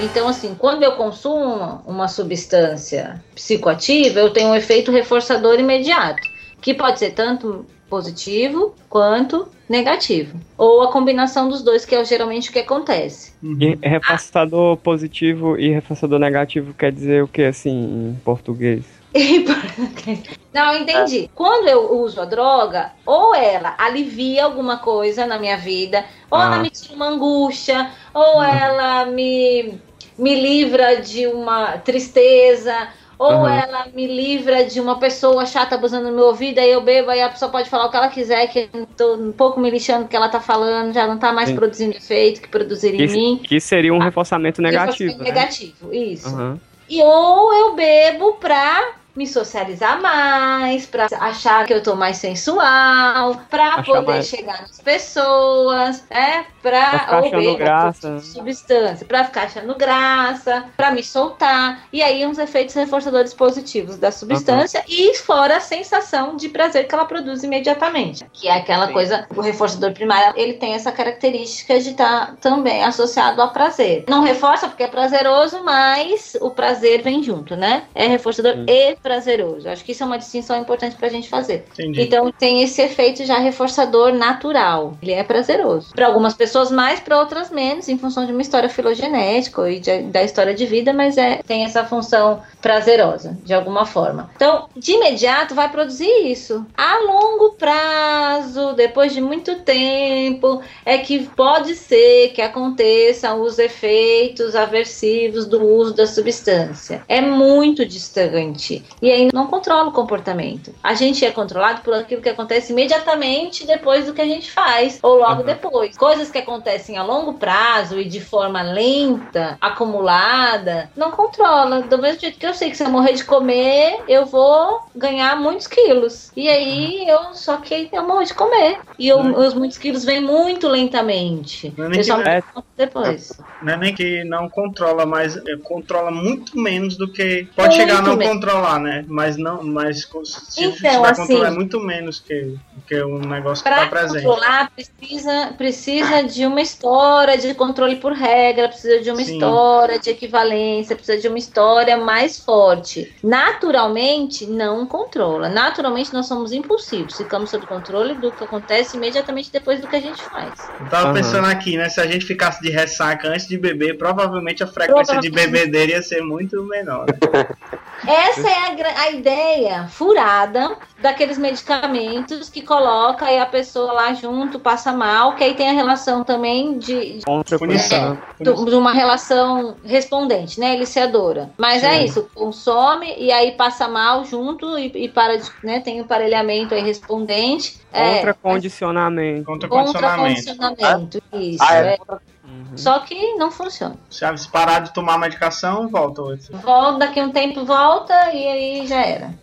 Então, 0.00 0.26
assim, 0.26 0.54
quando 0.58 0.82
eu 0.82 0.92
consumo 0.92 1.80
uma 1.86 2.08
substância 2.08 3.22
psicoativa, 3.34 4.18
eu 4.18 4.30
tenho 4.30 4.48
um 4.48 4.54
efeito 4.54 4.90
reforçador 4.90 5.60
imediato, 5.60 6.20
que 6.60 6.74
pode 6.74 6.98
ser 6.98 7.12
tanto 7.12 7.64
positivo 7.88 8.74
quanto 8.88 9.46
negativo. 9.68 10.38
Ou 10.58 10.82
a 10.82 10.90
combinação 10.90 11.48
dos 11.48 11.62
dois, 11.62 11.84
que 11.84 11.94
é 11.94 12.04
geralmente 12.04 12.50
o 12.50 12.52
que 12.52 12.58
acontece. 12.58 13.32
E 13.42 13.78
reforçador 13.80 14.76
positivo 14.78 15.58
e 15.58 15.70
reforçador 15.70 16.18
negativo 16.18 16.74
quer 16.74 16.90
dizer 16.90 17.22
o 17.22 17.28
que, 17.28 17.42
assim, 17.42 18.10
em 18.10 18.20
português? 18.24 19.01
Não, 20.52 20.76
entendi. 20.76 21.30
Quando 21.34 21.68
eu 21.68 21.94
uso 21.94 22.20
a 22.20 22.24
droga, 22.24 22.92
ou 23.06 23.34
ela 23.34 23.74
alivia 23.78 24.44
alguma 24.44 24.78
coisa 24.78 25.26
na 25.26 25.38
minha 25.38 25.56
vida, 25.56 26.04
ou 26.30 26.38
Ah. 26.38 26.44
ela 26.44 26.58
me 26.58 26.70
tira 26.70 26.94
uma 26.94 27.08
angústia, 27.08 27.90
ou 28.12 28.42
ela 28.42 29.06
me, 29.06 29.80
me 30.18 30.34
livra 30.40 31.00
de 31.00 31.26
uma 31.26 31.78
tristeza, 31.78 32.88
ou 33.18 33.46
Aham. 33.46 33.50
ela 33.50 33.86
me 33.94 34.06
livra 34.06 34.64
de 34.64 34.80
uma 34.80 34.98
pessoa 34.98 35.46
chata 35.46 35.76
abusando 35.76 36.08
no 36.10 36.16
meu 36.16 36.24
ouvido, 36.26 36.58
aí 36.58 36.70
eu 36.70 36.80
bebo, 36.80 37.10
aí 37.10 37.22
a 37.22 37.28
pessoa 37.28 37.50
pode 37.50 37.70
falar 37.70 37.86
o 37.86 37.90
que 37.90 37.96
ela 37.96 38.08
quiser, 38.08 38.46
que 38.48 38.68
eu 38.72 38.86
tô 38.96 39.14
um 39.14 39.32
pouco 39.32 39.60
me 39.60 39.70
lixando 39.70 40.04
do 40.04 40.08
que 40.08 40.16
ela 40.16 40.28
tá 40.28 40.40
falando, 40.40 40.92
já 40.92 41.06
não 41.06 41.18
tá 41.18 41.32
mais 41.32 41.48
Sim. 41.50 41.54
produzindo 41.54 41.96
efeito 41.96 42.40
que 42.42 42.48
produziria 42.48 43.04
em 43.04 43.08
mim. 43.08 43.40
Que, 43.42 43.60
seria 43.60 43.94
um 43.94 43.98
reforçamento 43.98 44.60
negativo, 44.60 45.12
Reforçamento 45.12 45.18
né? 45.18 45.24
Negativo, 45.24 45.94
isso. 45.94 46.28
Aham. 46.28 46.60
E 46.88 47.00
ou 47.00 47.54
eu 47.54 47.74
bebo 47.74 48.34
pra 48.34 49.01
me 49.14 49.26
socializar 49.26 50.00
mais, 50.00 50.86
pra 50.86 51.06
achar 51.20 51.66
que 51.66 51.72
eu 51.74 51.82
tô 51.82 51.94
mais 51.94 52.16
sensual, 52.16 53.40
pra 53.50 53.66
Achar 53.74 53.84
poder 53.84 54.06
mais- 54.06 54.26
chegar 54.28 54.62
nas 54.62 54.80
pessoas, 54.80 56.04
é, 56.10 56.44
pra, 56.62 56.90
Pra 56.90 56.98
ficar 57.00 57.12
ou 57.20 57.26
achando 57.26 57.40
bebo 57.42 57.56
graça. 57.56 58.18
substância, 58.20 59.06
pra 59.06 59.24
ficar 59.24 59.42
achando 59.44 59.74
graça, 59.74 60.64
pra 60.76 60.90
me 60.90 61.02
soltar. 61.02 61.82
E 61.92 62.02
aí 62.02 62.26
uns 62.26 62.38
efeitos 62.38 62.74
reforçadores 62.74 63.34
positivos 63.34 63.96
da 63.96 64.10
substância 64.10 64.82
e 64.88 65.14
fora 65.18 65.56
a 65.56 65.60
sensação 65.60 66.36
de 66.36 66.48
prazer 66.48 66.86
que 66.88 66.94
ela 66.94 67.04
produz 67.04 67.42
imediatamente, 67.42 68.24
que 68.32 68.48
é 68.48 68.56
aquela 68.56 68.86
Sim. 68.88 68.92
coisa, 68.92 69.26
o 69.36 69.40
reforçador 69.40 69.92
primário, 69.92 70.32
ele 70.36 70.54
tem 70.54 70.74
essa 70.74 70.90
característica 70.92 71.78
de 71.80 71.90
estar 71.90 72.34
também 72.40 72.82
associado 72.84 73.40
a 73.42 73.48
prazer. 73.48 74.04
Não 74.08 74.22
reforça 74.22 74.68
porque 74.68 74.82
é 74.84 74.88
prazeroso, 74.88 75.62
mas 75.64 76.36
o 76.40 76.50
prazer 76.50 77.02
vem 77.02 77.22
junto, 77.22 77.56
né? 77.56 77.84
É 77.94 78.06
reforçador 78.06 78.54
Sim. 78.54 78.66
e 78.68 78.96
prazeroso. 79.02 79.68
Acho 79.68 79.84
que 79.84 79.92
isso 79.92 80.02
é 80.02 80.06
uma 80.06 80.18
distinção 80.18 80.56
importante 80.60 80.96
pra 80.96 81.08
gente 81.08 81.28
fazer. 81.28 81.66
Entendi. 81.72 82.02
Então 82.02 82.30
tem 82.38 82.62
esse 82.62 82.80
efeito 82.80 83.24
já 83.24 83.38
reforçador 83.38 84.12
natural. 84.14 84.96
Ele 85.02 85.12
é 85.12 85.24
prazeroso. 85.24 85.92
Para 85.94 86.06
algumas 86.06 86.34
pessoas 86.34 86.70
mais, 86.70 87.00
para 87.00 87.18
outras 87.18 87.50
menos, 87.50 87.88
em 87.88 87.98
função 87.98 88.24
de 88.24 88.32
uma 88.32 88.42
história 88.42 88.68
filogenética 88.68 89.68
e 89.70 89.80
de- 89.80 90.02
da 90.04 90.22
história 90.22 90.54
de 90.54 90.64
vida, 90.66 90.92
mas 90.92 91.18
é 91.18 91.40
tem 91.46 91.64
essa 91.64 91.84
função 91.84 92.42
prazerosa 92.60 93.38
de 93.42 93.52
alguma 93.52 93.84
forma. 93.84 94.30
Então, 94.36 94.68
de 94.76 94.92
imediato 94.92 95.54
vai 95.54 95.70
produzir 95.70 96.08
isso. 96.30 96.64
A 96.76 96.98
longo 97.00 97.56
prazo, 97.56 98.72
depois 98.74 99.12
de 99.12 99.20
muito 99.20 99.60
tempo, 99.64 100.62
é 100.84 100.98
que 100.98 101.28
pode 101.30 101.74
ser 101.74 102.30
que 102.34 102.40
aconteçam 102.42 103.40
os 103.42 103.58
efeitos 103.58 104.54
aversivos 104.54 105.46
do 105.46 105.64
uso 105.64 105.94
da 105.94 106.06
substância. 106.06 107.04
É 107.08 107.20
muito 107.20 107.84
distante. 107.84 108.84
E 109.00 109.10
aí 109.10 109.28
não 109.32 109.46
controla 109.46 109.88
o 109.88 109.92
comportamento. 109.92 110.74
A 110.82 110.94
gente 110.94 111.24
é 111.24 111.30
controlado 111.30 111.80
por 111.82 111.94
aquilo 111.94 112.20
que 112.22 112.28
acontece 112.28 112.72
imediatamente 112.72 113.66
depois 113.66 114.06
do 114.06 114.12
que 114.14 114.20
a 114.20 114.26
gente 114.26 114.50
faz, 114.50 114.98
ou 115.02 115.16
logo 115.18 115.40
Uhum. 115.40 115.46
depois. 115.46 115.96
Coisas 115.96 116.30
que 116.30 116.38
acontecem 116.38 116.96
a 116.98 117.02
longo 117.02 117.34
prazo 117.34 117.98
e 117.98 118.04
de 118.04 118.20
forma 118.20 118.62
lenta, 118.62 119.56
acumulada, 119.60 120.90
não 120.96 121.10
controla. 121.10 121.82
Do 121.82 121.98
mesmo 121.98 122.20
jeito 122.20 122.38
que 122.38 122.46
eu 122.46 122.54
sei 122.54 122.70
que 122.70 122.76
se 122.76 122.84
eu 122.84 122.90
morrer 122.90 123.12
de 123.14 123.24
comer, 123.24 124.00
eu 124.08 124.26
vou 124.26 124.80
ganhar 124.94 125.36
muitos 125.40 125.66
quilos. 125.66 126.30
E 126.36 126.48
aí 126.48 127.08
eu 127.08 127.34
só 127.34 127.56
que 127.58 127.88
eu 127.92 128.06
morro 128.06 128.24
de 128.24 128.34
comer. 128.34 128.78
E 128.98 129.08
eu- 129.08 129.18
Uhum. 129.18 129.38
os 129.46 129.54
muitos 129.54 129.78
quilos 129.78 130.04
vêm 130.04 130.20
muito 130.20 130.68
lentamente. 130.68 131.72
Não 131.76 131.86
é 131.86 131.88
nem 131.88 132.02
que- 132.02 132.10
é- 132.12 132.42
depois. 132.76 133.32
Não 133.62 133.72
é 133.74 133.76
nem 133.76 133.94
que 133.94 134.24
não 134.24 134.48
controla, 134.48 135.06
mas 135.06 135.36
é, 135.36 135.56
controla 135.62 136.10
muito 136.10 136.58
menos 136.58 136.96
do 136.96 137.10
que. 137.10 137.48
Pode 137.54 137.68
Muito 137.76 137.80
chegar 137.80 137.98
a 137.98 138.02
não 138.02 138.16
menos. 138.16 138.34
controlar, 138.34 138.80
né? 138.82 139.04
Mas 139.08 139.36
não. 139.36 139.62
Mas 139.62 140.02
se 140.02 140.64
Então, 140.64 140.72
tiver 140.76 140.88
assim- 140.96 141.22
controlar, 141.22 141.46
é 141.48 141.50
muito 141.50 141.80
menos 141.80 142.20
que, 142.20 142.56
que 142.86 143.02
um 143.04 143.18
negócio 143.20 143.62
que 143.64 143.70
Para 143.70 143.84
tá 143.84 143.88
presente. 143.88 144.24
controlar, 144.24 144.70
precisa, 144.70 145.54
precisa 145.56 146.22
de 146.24 146.44
uma 146.44 146.60
história 146.60 147.38
de 147.38 147.54
controle 147.54 147.96
por 147.96 148.12
regra, 148.12 148.68
precisa 148.68 149.00
de 149.00 149.10
uma 149.10 149.22
Sim. 149.22 149.34
história 149.34 149.98
de 149.98 150.10
equivalência, 150.10 150.96
precisa 150.96 151.18
de 151.18 151.28
uma 151.28 151.38
história 151.38 151.96
mais 151.96 152.38
forte. 152.38 153.14
Naturalmente, 153.22 154.46
não 154.46 154.86
controla. 154.86 155.48
Naturalmente, 155.48 156.12
nós 156.12 156.26
somos 156.26 156.52
impulsivos, 156.52 157.16
ficamos 157.16 157.50
sob 157.50 157.66
controle 157.66 158.14
do 158.14 158.32
que 158.32 158.44
acontece 158.44 158.96
imediatamente 158.96 159.50
depois 159.52 159.80
do 159.80 159.86
que 159.88 159.96
a 159.96 160.00
gente 160.00 160.22
faz. 160.24 160.52
Eu 160.80 160.88
tava 160.88 161.06
Aham. 161.06 161.14
pensando 161.14 161.46
aqui, 161.46 161.76
né? 161.76 161.88
Se 161.88 162.00
a 162.00 162.06
gente 162.06 162.24
ficasse 162.24 162.60
de 162.62 162.70
ressaca 162.70 163.28
antes 163.28 163.46
de 163.46 163.56
beber, 163.56 163.96
provavelmente 163.98 164.62
a 164.62 164.66
frequência 164.66 165.20
de 165.20 165.30
Provavelmente. 165.30 165.52
bebedeira 165.62 165.92
ia 165.92 166.02
ser 166.02 166.22
muito 166.22 166.62
menor. 166.64 167.06
né? 167.06 167.18
Essa 168.06 168.48
é 168.48 168.54
a, 168.54 169.00
a 169.02 169.10
ideia 169.10 169.86
furada 169.88 170.76
daqueles 171.00 171.38
medicamentos 171.38 172.48
que 172.48 172.62
coloca 172.62 173.26
aí 173.26 173.38
a 173.38 173.46
pessoa 173.46 173.92
lá 173.92 174.12
junto, 174.14 174.58
passa 174.58 174.92
mal, 174.92 175.34
que 175.34 175.44
aí 175.44 175.54
tem 175.54 175.68
a 175.68 175.72
relação 175.72 176.24
também 176.24 176.78
de, 176.78 177.20
Contra 177.24 177.58
Punição. 177.58 178.18
do- 178.40 178.64
de 178.64 178.74
uma 178.74 178.92
relação 178.92 179.76
respondente, 179.84 180.58
né, 180.58 180.74
eliciadora. 180.74 181.50
Mas 181.58 181.82
é 181.82 181.98
Sim. 181.98 182.04
isso, 182.04 182.30
consome 182.34 183.14
e 183.18 183.30
aí 183.32 183.52
passa 183.52 183.88
mal 183.88 184.24
junto 184.24 184.78
e, 184.78 184.86
e 184.94 185.08
para 185.08 185.36
de, 185.38 185.50
né, 185.62 185.80
tem 185.80 186.00
o 186.00 186.04
emparelhamento 186.04 186.74
aí 186.74 186.82
respondente. 186.82 187.80
Contra 187.92 188.30
é, 188.30 188.34
condicionamento. 188.34 189.44
Contra 189.44 189.68
contra 189.68 189.84
condicionamento. 190.08 190.34
condicionamento. 190.34 191.22
Isso, 191.34 191.62
Ah, 191.62 191.74
é. 191.76 191.94
é. 191.94 192.31
Uhum. 192.70 192.78
Só 192.78 192.98
que 193.00 193.34
não 193.34 193.50
funciona. 193.50 193.96
Se 194.08 194.48
parar 194.48 194.80
de 194.80 194.92
tomar 194.92 195.18
medicação, 195.18 195.88
volta. 195.88 196.22
Volta, 196.52 196.98
daqui 196.98 197.20
a 197.20 197.24
um 197.24 197.30
tempo 197.30 197.64
volta 197.64 198.32
e 198.32 198.46
aí 198.46 198.86
já 198.86 199.00
era. 199.00 199.34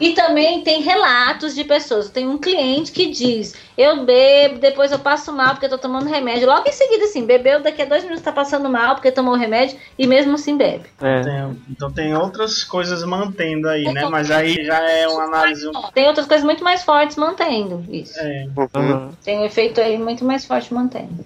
E 0.00 0.12
também 0.12 0.62
tem 0.62 0.82
relatos 0.82 1.54
de 1.54 1.64
pessoas. 1.64 2.10
Tem 2.10 2.28
um 2.28 2.36
cliente 2.38 2.92
que 2.92 3.10
diz: 3.10 3.54
Eu 3.78 4.04
bebo, 4.04 4.58
depois 4.58 4.90
eu 4.92 4.98
passo 4.98 5.32
mal 5.32 5.50
porque 5.50 5.66
eu 5.66 5.70
tô 5.70 5.78
tomando 5.78 6.06
remédio. 6.08 6.46
Logo 6.46 6.68
em 6.68 6.72
seguida, 6.72 7.04
assim, 7.04 7.24
bebeu, 7.24 7.62
daqui 7.62 7.82
a 7.82 7.84
dois 7.84 8.02
minutos 8.02 8.22
tá 8.22 8.32
passando 8.32 8.68
mal 8.68 8.94
porque 8.94 9.10
tomou 9.12 9.34
o 9.34 9.36
remédio 9.38 9.78
e 9.98 10.06
mesmo 10.06 10.34
assim 10.34 10.56
bebe. 10.56 10.84
É. 11.00 11.20
Tem- 11.22 11.62
então 11.70 11.90
tem 11.90 12.14
outras 12.16 12.62
coisas 12.64 13.02
mantendo 13.04 13.68
aí, 13.68 13.84
né? 13.92 14.04
Mas 14.08 14.30
aí 14.30 14.54
já 14.64 14.80
é 14.88 15.06
uma 15.08 15.24
análise. 15.24 15.70
Tem 15.94 16.06
outras 16.06 16.26
coisas 16.26 16.44
muito 16.44 16.62
mais 16.62 16.82
fortes 16.82 17.16
mantendo 17.16 17.84
isso. 17.88 18.18
É, 18.18 18.46
Aham. 18.74 19.10
Tem 19.24 19.38
um 19.38 19.44
efeito 19.44 19.80
aí 19.80 19.96
muito 19.98 20.24
mais 20.24 20.44
forte 20.44 20.72
mantendo. 20.74 21.24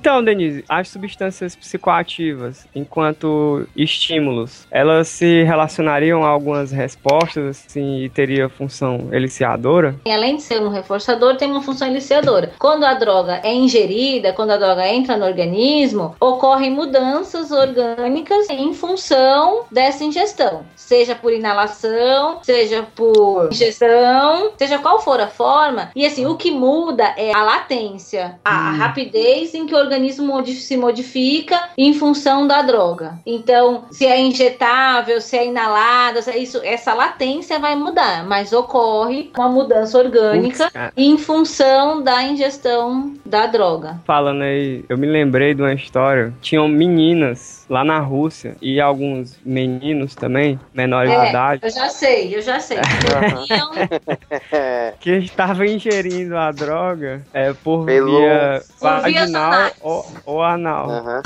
Então, 0.00 0.24
Denise, 0.24 0.64
as 0.66 0.88
substâncias 0.88 1.54
psicoativas, 1.54 2.66
enquanto 2.74 3.66
estímulos, 3.76 4.66
elas 4.70 5.08
se 5.08 5.42
relacionariam 5.42 6.24
a 6.24 6.28
algumas 6.28 6.72
respostas 6.72 7.66
assim, 7.68 7.98
e 8.04 8.08
teria 8.08 8.48
função 8.48 9.10
eliciadora? 9.12 9.94
Além 10.06 10.36
de 10.36 10.42
ser 10.42 10.62
um 10.62 10.70
reforçador, 10.70 11.36
tem 11.36 11.50
uma 11.50 11.60
função 11.60 11.86
eliciadora. 11.86 12.52
Quando 12.58 12.84
a 12.84 12.94
droga 12.94 13.40
é 13.44 13.52
ingerida, 13.52 14.32
quando 14.32 14.52
a 14.52 14.56
droga 14.56 14.88
entra 14.88 15.18
no 15.18 15.26
organismo, 15.26 16.16
ocorrem 16.18 16.70
mudanças 16.70 17.50
orgânicas 17.50 18.48
em 18.48 18.72
função 18.72 19.64
dessa 19.70 20.02
ingestão. 20.02 20.64
Seja 20.74 21.14
por 21.14 21.30
inalação, 21.30 22.38
seja 22.42 22.86
por 22.96 23.48
ingestão, 23.52 24.52
seja 24.56 24.78
qual 24.78 24.98
for 25.02 25.20
a 25.20 25.26
forma. 25.28 25.90
E 25.94 26.06
assim, 26.06 26.24
o 26.24 26.36
que 26.36 26.50
muda 26.50 27.12
é 27.18 27.34
a 27.36 27.44
latência, 27.44 28.38
a 28.42 28.70
Hum. 28.70 28.76
rapidez 28.78 29.52
em 29.54 29.66
que 29.66 29.74
o 29.74 29.89
organismo 29.90 30.44
se 30.46 30.76
modifica 30.76 31.60
em 31.76 31.92
função 31.94 32.46
da 32.46 32.62
droga. 32.62 33.14
Então, 33.26 33.84
se 33.90 34.06
é 34.06 34.18
injetável, 34.20 35.20
se 35.20 35.36
é 35.36 35.46
inalada, 35.46 36.22
se 36.22 36.30
é 36.30 36.38
isso, 36.38 36.60
essa 36.64 36.94
latência 36.94 37.58
vai 37.58 37.74
mudar, 37.74 38.24
mas 38.26 38.52
ocorre 38.52 39.30
uma 39.36 39.48
mudança 39.48 39.98
orgânica 39.98 40.70
cara. 40.70 40.92
em 40.96 41.18
função 41.18 42.02
da 42.02 42.22
ingestão 42.22 43.14
da 43.24 43.46
droga. 43.46 44.00
Falando 44.04 44.42
aí, 44.42 44.84
eu 44.88 44.96
me 44.96 45.06
lembrei 45.06 45.54
de 45.54 45.62
uma 45.62 45.72
história. 45.74 46.32
Tinham 46.40 46.68
meninas 46.68 47.64
lá 47.68 47.84
na 47.84 47.98
Rússia 47.98 48.56
e 48.60 48.80
alguns 48.80 49.38
meninos 49.44 50.14
também, 50.14 50.58
menores 50.74 51.10
de 51.10 51.16
É, 51.16 51.30
idade, 51.30 51.60
eu 51.64 51.70
já 51.70 51.88
sei, 51.88 52.36
eu 52.36 52.42
já 52.42 52.60
sei. 52.60 52.78
Que 55.00 55.10
estavam 55.18 55.64
ingerindo 55.64 56.36
a 56.36 56.50
droga 56.50 57.22
é, 57.32 57.52
por 57.52 57.84
Pelo- 57.86 58.18
via 58.18 58.62
vaginal 58.80 59.52
anais. 59.52 59.72
Ou, 59.80 60.06
ou 60.24 60.42
anal. 60.42 60.90
aham. 60.90 61.22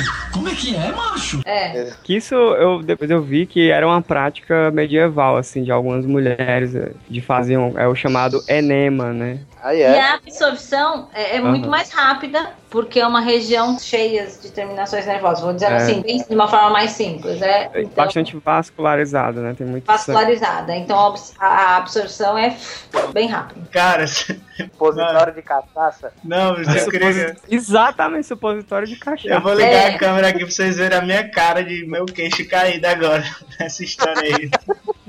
é. 1.45 1.93
Que 2.03 2.17
isso 2.17 2.35
eu 2.35 2.83
depois 2.83 3.11
eu 3.11 3.23
vi 3.23 3.47
que 3.47 3.71
era 3.71 3.87
uma 3.87 4.01
prática 4.03 4.71
medieval 4.71 5.37
assim 5.37 5.63
de 5.63 5.71
algumas 5.73 6.05
mulheres 6.07 6.75
eh, 6.75 6.93
de 7.09 7.21
fazer 7.21 7.57
um, 7.57 7.79
é 7.79 7.87
o 7.87 7.95
chamado 7.95 8.43
enema, 8.49 9.13
né? 9.13 9.39
Aí 9.64 9.78
E 9.78 9.83
é. 9.83 9.99
a 10.00 10.14
absorção 10.16 11.09
é, 11.14 11.37
é 11.37 11.40
muito 11.40 11.62
Aham. 11.62 11.71
mais 11.71 11.90
rápida, 11.90 12.50
porque 12.68 13.00
é 13.00 13.06
uma 13.06 13.21
região 13.21 13.78
cheia 13.78 14.26
de 14.26 14.50
terminações 14.52 15.06
nervosas. 15.06 15.42
Vou 15.42 15.54
dizer 15.54 15.73
É. 15.73 15.76
assim, 15.76 16.02
bem- 16.02 16.23
de 16.23 16.35
uma 16.35 16.47
forma 16.47 16.68
mais 16.68 16.90
simples. 16.90 17.40
É, 17.40 17.71
É 17.73 17.80
então, 17.83 18.04
bastante 18.04 18.37
vascularizada, 18.37 19.40
né? 19.40 19.54
Tem 19.56 19.66
muito 19.66 19.87
sangue. 19.87 19.97
vascularizada. 19.99 20.76
Então 20.76 20.99
a 21.00 21.06
abs- 21.06 21.35
a 21.40 21.76
absorção 21.78 22.37
é 22.37 22.54
bem 23.14 23.26
rápida. 23.28 23.66
Cara, 23.73 24.04
Supositório 24.06 25.33
de 25.35 25.40
cachaça. 25.42 26.12
não, 26.23 26.56
eu 26.59 26.64
queria. 26.90 27.28
Suposi- 27.30 27.37
Exatamente, 27.49 28.26
supositório 28.26 28.87
de 28.87 28.94
Eu 28.94 29.00
cachaça. 29.00 29.40
vou 29.40 29.54
ligar 29.54 29.68
É. 29.73 29.94
a 29.94 29.99
câmera 29.99 30.28
aqui 30.28 30.40
pra 30.40 30.50
vocês 30.50 30.76
verem 30.76 30.99
a 30.99 31.02
minha 31.02 31.28
cara 31.30 31.64
de 31.64 31.87
meu 31.87 32.04
queixo 32.04 32.47
caído 32.49 32.87
agora 32.87 33.25
nessa 33.59 33.83
história 33.83 34.21
aí. 34.23 34.50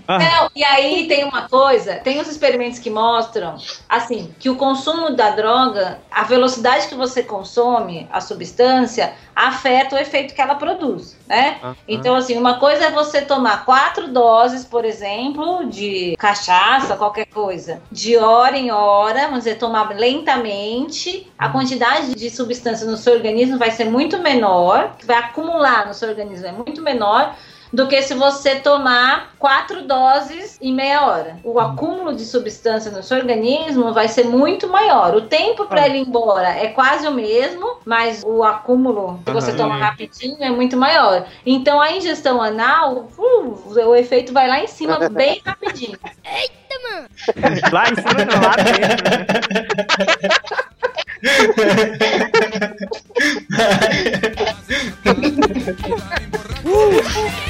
Ah. 0.08 0.20
Não, 0.20 0.52
e 0.56 0.64
aí 0.64 1.08
tem 1.08 1.24
uma 1.24 1.48
coisa, 1.50 1.96
tem 1.96 2.20
os 2.20 2.28
experimentos 2.28 2.80
que 2.80 2.90
mostram, 2.90 3.56
assim, 3.90 4.34
que 4.40 4.50
o 4.50 4.56
consumo 4.56 5.12
da 5.16 5.32
droga, 5.32 6.00
a 6.12 6.24
velocidade 6.24 6.88
que 6.88 6.96
você 6.96 7.24
consome 7.24 8.08
a 8.12 8.22
substância, 8.22 9.14
afeta 9.36 9.96
o 9.96 10.00
efeito 10.00 10.34
que 10.34 10.42
ela 10.42 10.56
produz, 10.56 11.18
né? 11.28 11.58
Ah, 11.62 11.74
Então, 11.88 12.16
assim, 12.16 12.38
uma 12.38 12.60
coisa 12.60 12.86
é 12.86 12.92
você 12.92 13.22
tomar 13.22 13.66
quatro 13.66 14.08
doses, 14.08 14.64
por 14.64 14.86
exemplo, 14.86 15.66
de 15.66 16.16
cachaça, 16.18 16.96
qualquer 16.96 17.26
coisa, 17.26 17.82
de 17.92 18.16
hora 18.18 18.58
em 18.58 18.72
hora, 18.72 19.24
vamos 19.24 19.40
dizer, 19.40 19.58
tomar 19.58 19.90
lentamente, 19.96 21.32
a 21.38 21.50
quantidade 21.50 22.16
de 22.16 22.30
substância 22.30 22.86
no 22.86 22.98
seu 22.98 23.14
organismo 23.14 23.58
vai 23.58 23.72
ser 23.72 23.86
muito 23.86 24.20
menor, 24.20 24.96
que 24.98 25.06
vai 25.06 25.18
acumular 25.18 25.86
no 25.88 25.94
seu 25.94 26.10
organismo 26.10 26.48
é 26.48 26.52
muito 26.52 26.82
menor 26.82 27.36
do 27.76 27.88
que 27.88 28.02
se 28.02 28.14
você 28.14 28.56
tomar 28.56 29.34
quatro 29.38 29.82
doses 29.84 30.58
em 30.62 30.74
meia 30.74 31.06
hora. 31.06 31.38
O 31.44 31.60
acúmulo 31.60 32.16
de 32.16 32.24
substância 32.24 32.90
no 32.90 33.04
seu 33.04 33.18
organismo 33.18 33.92
vai 33.92 34.08
ser 34.08 34.24
muito 34.24 34.70
maior. 34.70 35.14
O 35.14 35.24
tempo 35.24 35.66
para 35.66 35.86
ele 35.86 35.98
ir 35.98 36.08
embora 36.08 36.48
é 36.48 36.68
quase 36.68 37.06
o 37.06 37.12
mesmo, 37.12 37.80
mas 37.84 38.24
o 38.26 38.44
acúmulo 38.44 39.20
que 39.26 39.32
você 39.34 39.50
Aham. 39.52 39.58
toma 39.58 39.76
rapidinho 39.76 40.38
é 40.40 40.50
muito 40.50 40.78
maior. 40.78 41.26
Então 41.46 41.82
a 41.82 41.92
ingestão 41.92 42.42
anal, 42.42 43.10
uh, 43.18 43.90
o 43.90 43.94
efeito 43.94 44.32
vai 44.32 44.48
lá 44.48 44.62
em 44.62 44.68
cima 44.68 44.98
bem 45.12 45.42
rapidinho. 45.46 46.00
Lá 47.74 47.90
em 47.90 47.96
cima 47.96 48.26
não, 48.26 48.42
lá 48.42 48.56
dentro. 48.56 49.04
né? 49.10 49.26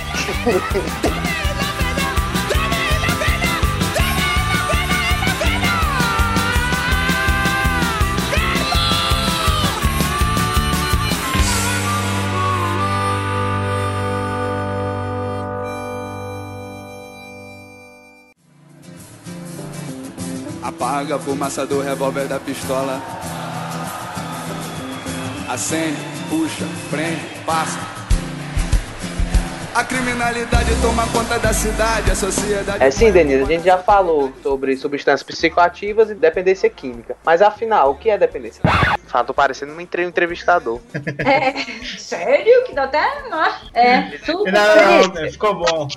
Apaga 20.63 21.17
a 21.17 21.19
fumaça 21.19 21.67
do 21.67 21.81
revólver 21.81 22.27
da 22.27 22.39
pistola. 22.39 22.99
Acende, 25.47 25.97
puxa, 26.29 26.65
prende, 26.89 27.21
passa. 27.45 27.94
A 29.75 29.83
criminalidade 29.83 30.71
toma 30.81 31.05
conta 31.09 31.37
da 31.37 31.51
cidade, 31.51 32.09
a 32.09 32.15
sociedade. 32.15 32.81
É 32.81 32.89
sim, 32.89 33.11
Denise, 33.11 33.43
a 33.43 33.45
gente 33.45 33.65
já 33.65 33.77
falou 33.77 34.31
sobre 34.41 34.77
substâncias 34.77 35.21
psicoativas 35.21 36.09
e 36.09 36.15
dependência 36.15 36.69
química. 36.69 37.17
Mas 37.25 37.41
afinal, 37.41 37.91
o 37.91 37.95
que 37.95 38.09
é 38.09 38.17
dependência? 38.17 38.61
Fato 39.05 39.33
parecendo 39.33 39.73
um 39.73 39.81
entre- 39.81 40.05
entrevistador. 40.05 40.79
É, 41.25 41.51
sério? 41.97 42.63
Que 42.65 42.73
dá 42.73 42.83
até. 42.83 43.03
É, 43.73 44.01
tudo. 44.25 44.49
Não, 44.49 45.21
não, 45.23 45.29
ficou 45.31 45.55
bom. 45.55 45.87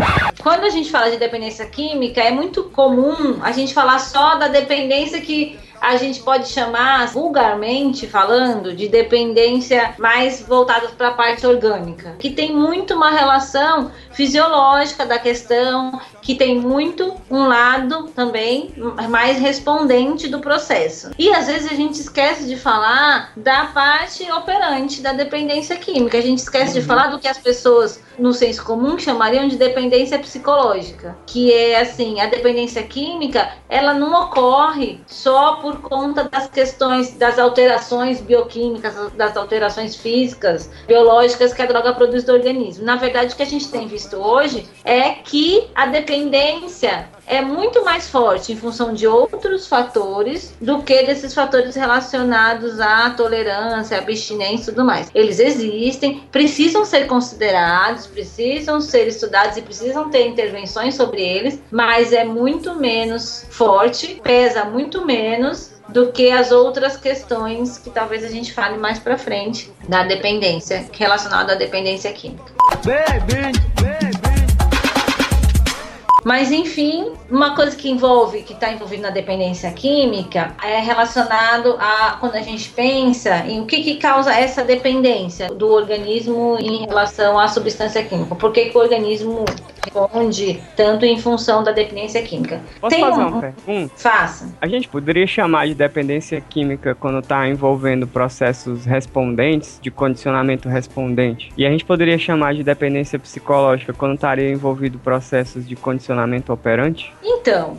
Quando 0.43 0.65
a 0.65 0.71
gente 0.71 0.91
fala 0.91 1.11
de 1.11 1.17
dependência 1.17 1.65
química, 1.67 2.21
é 2.21 2.33
muito 2.33 2.65
comum 2.71 3.39
a 3.43 3.53
gente 3.53 3.73
falar 3.73 4.01
só 4.01 4.37
da 4.37 4.49
dependência 4.49 5.21
que 5.21 5.57
a 5.81 5.97
gente 5.97 6.21
pode 6.21 6.49
chamar, 6.49 7.07
vulgarmente 7.09 8.07
falando, 8.07 8.75
de 8.75 8.89
dependência 8.89 9.95
mais 9.99 10.43
voltada 10.43 10.89
para 10.89 11.09
a 11.09 11.13
parte 11.13 11.47
orgânica, 11.47 12.17
que 12.19 12.31
tem 12.31 12.55
muito 12.55 12.95
uma 12.95 13.11
relação 13.11 13.91
fisiológica 14.13 15.07
da 15.07 15.19
questão, 15.19 16.01
que 16.23 16.35
tem 16.35 16.59
muito 16.59 17.15
um 17.31 17.47
lado 17.47 18.09
também 18.15 18.75
mais 19.09 19.39
respondente 19.39 20.29
do 20.29 20.41
processo. 20.41 21.11
E 21.19 21.33
às 21.33 21.47
vezes 21.47 21.71
a 21.71 21.75
gente 21.75 22.01
esquece 22.01 22.47
de 22.47 22.57
falar 22.57 23.33
da 23.37 23.67
parte 23.67 24.31
operante 24.31 25.01
da 25.01 25.13
dependência 25.13 25.77
química, 25.77 26.19
a 26.19 26.23
gente 26.23 26.39
esquece 26.39 26.75
de 26.75 26.83
falar 26.83 27.09
do 27.09 27.19
que 27.19 27.29
as 27.29 27.39
pessoas 27.39 28.03
no 28.19 28.33
senso 28.33 28.65
comum 28.65 28.99
chamariam 28.99 29.47
de 29.47 29.57
dependência 29.57 30.19
psicológica, 30.19 31.17
que 31.27 31.53
é 31.53 31.81
assim, 31.81 32.21
a 32.21 32.27
dependência 32.27 32.83
química, 32.83 33.53
ela 33.69 33.95
não 33.95 34.25
ocorre 34.25 35.01
só 35.07 35.57
por 35.57 35.68
conta 35.77 36.25
das 36.25 36.49
questões 36.49 37.13
das 37.13 37.39
alterações 37.39 38.21
bioquímicas, 38.21 39.13
das 39.13 39.37
alterações 39.37 39.97
físicas, 39.97 40.71
biológicas 40.87 41.53
que 41.53 41.63
a 41.63 41.67
droga 41.67 41.93
produz 41.93 42.25
do 42.25 42.33
organismo. 42.33 42.85
Na 42.85 42.97
verdade, 42.97 43.35
o 43.35 43.37
que 43.37 43.43
a 43.43 43.47
gente 43.47 43.71
tem 43.71 43.87
visto 43.87 44.17
hoje 44.17 44.69
é 44.85 45.11
que 45.11 45.69
a 45.75 45.87
dependência 45.87 47.09
é 47.29 47.43
muito 47.43 47.85
mais 47.85 48.09
forte 48.09 48.53
em 48.53 48.57
função 48.57 48.93
de 48.93 49.07
outros 49.07 49.67
fatores 49.67 50.55
do 50.61 50.83
que 50.83 51.03
desses 51.03 51.35
fatores 51.35 51.77
relacionados 51.77 52.81
à 52.81 53.11
tolerância, 53.11 53.99
abstinência 53.99 54.71
e 54.71 54.75
tudo 54.75 54.85
mais. 54.85 55.11
Eles 55.15 55.39
existem, 55.39 56.23
precisam 56.33 56.85
ser 56.85 57.07
considerados, 57.07 58.07
precisam 58.07 58.81
ser 58.81 59.07
estudados 59.07 59.57
e 59.57 59.63
precisam 59.63 60.11
ter 60.11 60.27
intervenções 60.27 60.95
sobre 60.95 61.23
eles, 61.23 61.61
mas 61.71 62.13
é 62.13 62.25
muito 62.25 62.75
menos 62.75 63.47
forte, 63.51 64.21
pesa 64.23 64.65
muito 64.65 65.05
menos 65.05 65.79
do 65.89 66.13
que 66.13 66.31
as 66.31 66.53
outras 66.53 66.97
questões 66.97 67.79
que 67.79 67.91
talvez 67.91 68.25
a 68.25 68.29
gente 68.29 68.53
fale 68.53 68.77
mais 68.77 68.99
para 68.99 69.17
frente 69.17 69.73
da 69.89 70.03
dependência, 70.03 70.87
relacionada 70.93 71.53
à 71.53 71.57
dependência 71.57 72.13
química. 72.13 72.53
Mas 76.29 76.53
enfim, 76.53 77.13
uma 77.31 77.57
coisa 77.57 77.75
que 77.75 77.89
envolve, 77.89 78.43
que 78.43 78.53
está 78.53 78.71
envolvido 78.71 79.01
na 79.01 79.09
dependência 79.09 79.71
química, 79.73 80.55
é 80.63 80.79
relacionado 80.79 81.75
a 81.81 82.19
quando 82.21 82.35
a 82.35 82.43
gente 82.43 82.69
pensa 82.69 83.47
em 83.47 83.63
o 83.63 83.65
que, 83.65 83.83
que 83.83 83.97
causa 83.97 84.31
essa 84.35 84.63
dependência 84.63 85.49
do 85.49 85.73
organismo 85.73 86.59
em 86.61 86.85
relação 86.85 87.39
à 87.39 87.49
substância 87.49 88.05
química. 88.05 88.35
Por 88.35 88.53
que, 88.53 88.67
que 88.67 88.77
o 88.77 88.81
organismo 88.83 89.47
responde 89.83 90.61
tanto 90.77 91.07
em 91.07 91.19
função 91.19 91.65
da 91.65 91.73
dependência 91.73 92.21
química? 92.21 92.61
Posso 92.79 92.95
Tem 92.95 93.03
fazer 93.03 93.23
um- 93.23 93.29
uma 93.29 93.41
pergunta? 93.41 93.95
Faça. 93.97 94.55
A 94.61 94.69
gente 94.69 94.87
poderia 94.87 95.27
chamar 95.27 95.67
de 95.67 95.75
dependência 95.75 96.43
química 96.43 96.95
quando 96.95 97.21
está 97.21 97.49
envolvendo 97.49 98.07
processos 98.07 98.85
respondentes, 98.85 99.79
de 99.81 99.91
condicionamento 99.91 100.69
respondente. 100.69 101.51
E 101.57 101.65
a 101.65 101.71
gente 101.71 101.87
poderia 101.87 102.19
chamar 102.19 102.53
de 102.53 102.63
dependência 102.63 103.19
psicológica 103.19 103.95
quando 103.95 104.15
estaria 104.17 104.51
envolvido 104.51 104.99
processos 104.99 105.67
de 105.67 105.75
condicionamento 105.75 106.18
operante? 106.53 107.13
Então, 107.23 107.77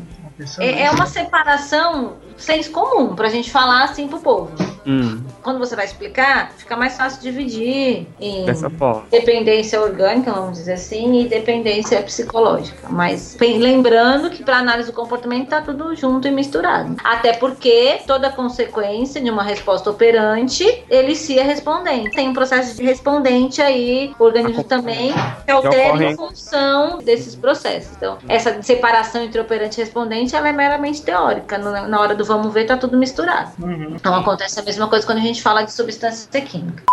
é, 0.60 0.84
é 0.84 0.91
uma 0.91 1.06
separação 1.06 2.17
senso 2.39 2.71
comum 2.71 3.15
pra 3.15 3.30
gente 3.30 3.52
falar 3.52 3.84
assim 3.84 4.08
pro 4.08 4.19
povo. 4.19 4.52
Hum, 4.86 5.21
Quando 5.43 5.60
você 5.60 5.75
vai 5.75 5.86
explicar, 5.86 6.52
fica 6.58 6.75
mais 6.75 6.95
fácil 6.97 7.21
dividir 7.21 8.08
em 8.19 8.45
dessa 8.45 8.69
forma. 8.69 9.04
dependência 9.12 9.80
orgânica, 9.80 10.32
vamos 10.32 10.58
dizer 10.58 10.73
assim, 10.73 11.21
e 11.21 11.28
dependência 11.28 12.02
psicológica. 12.02 12.88
Mas 12.89 13.38
lembrando 13.39 14.30
que 14.30 14.43
para 14.43 14.58
análise 14.58 14.89
do 14.89 14.95
comportamento 14.95 15.43
está 15.43 15.62
tudo 15.62 15.95
junto 15.95 16.28
e 16.28 16.32
misturado. 16.32 16.95
Até 17.04 17.34
porque 17.34 17.99
toda 18.08 18.30
consequência 18.30 19.21
de 19.21 19.30
uma 19.30 19.43
resposta 19.43 19.89
operante 19.89 20.84
elicia 20.89 21.43
respondente. 21.43 22.12
Tem 22.12 22.30
um 22.30 22.34
processo 22.34 22.75
de 22.75 22.84
respondente 22.84 23.62
aí, 23.62 24.13
o 24.17 24.23
organismo 24.23 24.63
também 24.63 25.13
se 25.45 25.52
altera 25.52 26.04
em 26.04 26.15
função 26.15 26.99
desses 26.99 27.36
processos. 27.36 27.95
Então, 27.97 28.17
essa 28.28 28.62
separação 28.62 29.23
entre 29.23 29.39
operante 29.39 29.80
e 29.80 29.84
respondente 29.84 30.36
ela 30.36 30.49
é 30.49 30.54
meramente 30.54 31.02
teórica. 31.02 31.58
Na 31.58 31.99
hora 31.99 32.15
do 32.15 32.25
vamos 32.29 32.53
ver, 32.53 32.65
tá 32.65 32.77
tudo 32.77 32.95
misturado. 32.97 33.51
Então 33.93 34.15
acontece 34.15 34.59
a 34.59 34.63
mesma 34.63 34.87
coisa 34.87 35.05
quando 35.05 35.17
a 35.17 35.21
gente 35.21 35.41
fala 35.41 35.63
de 35.63 35.73
substância 35.73 36.41
química. 36.41 36.83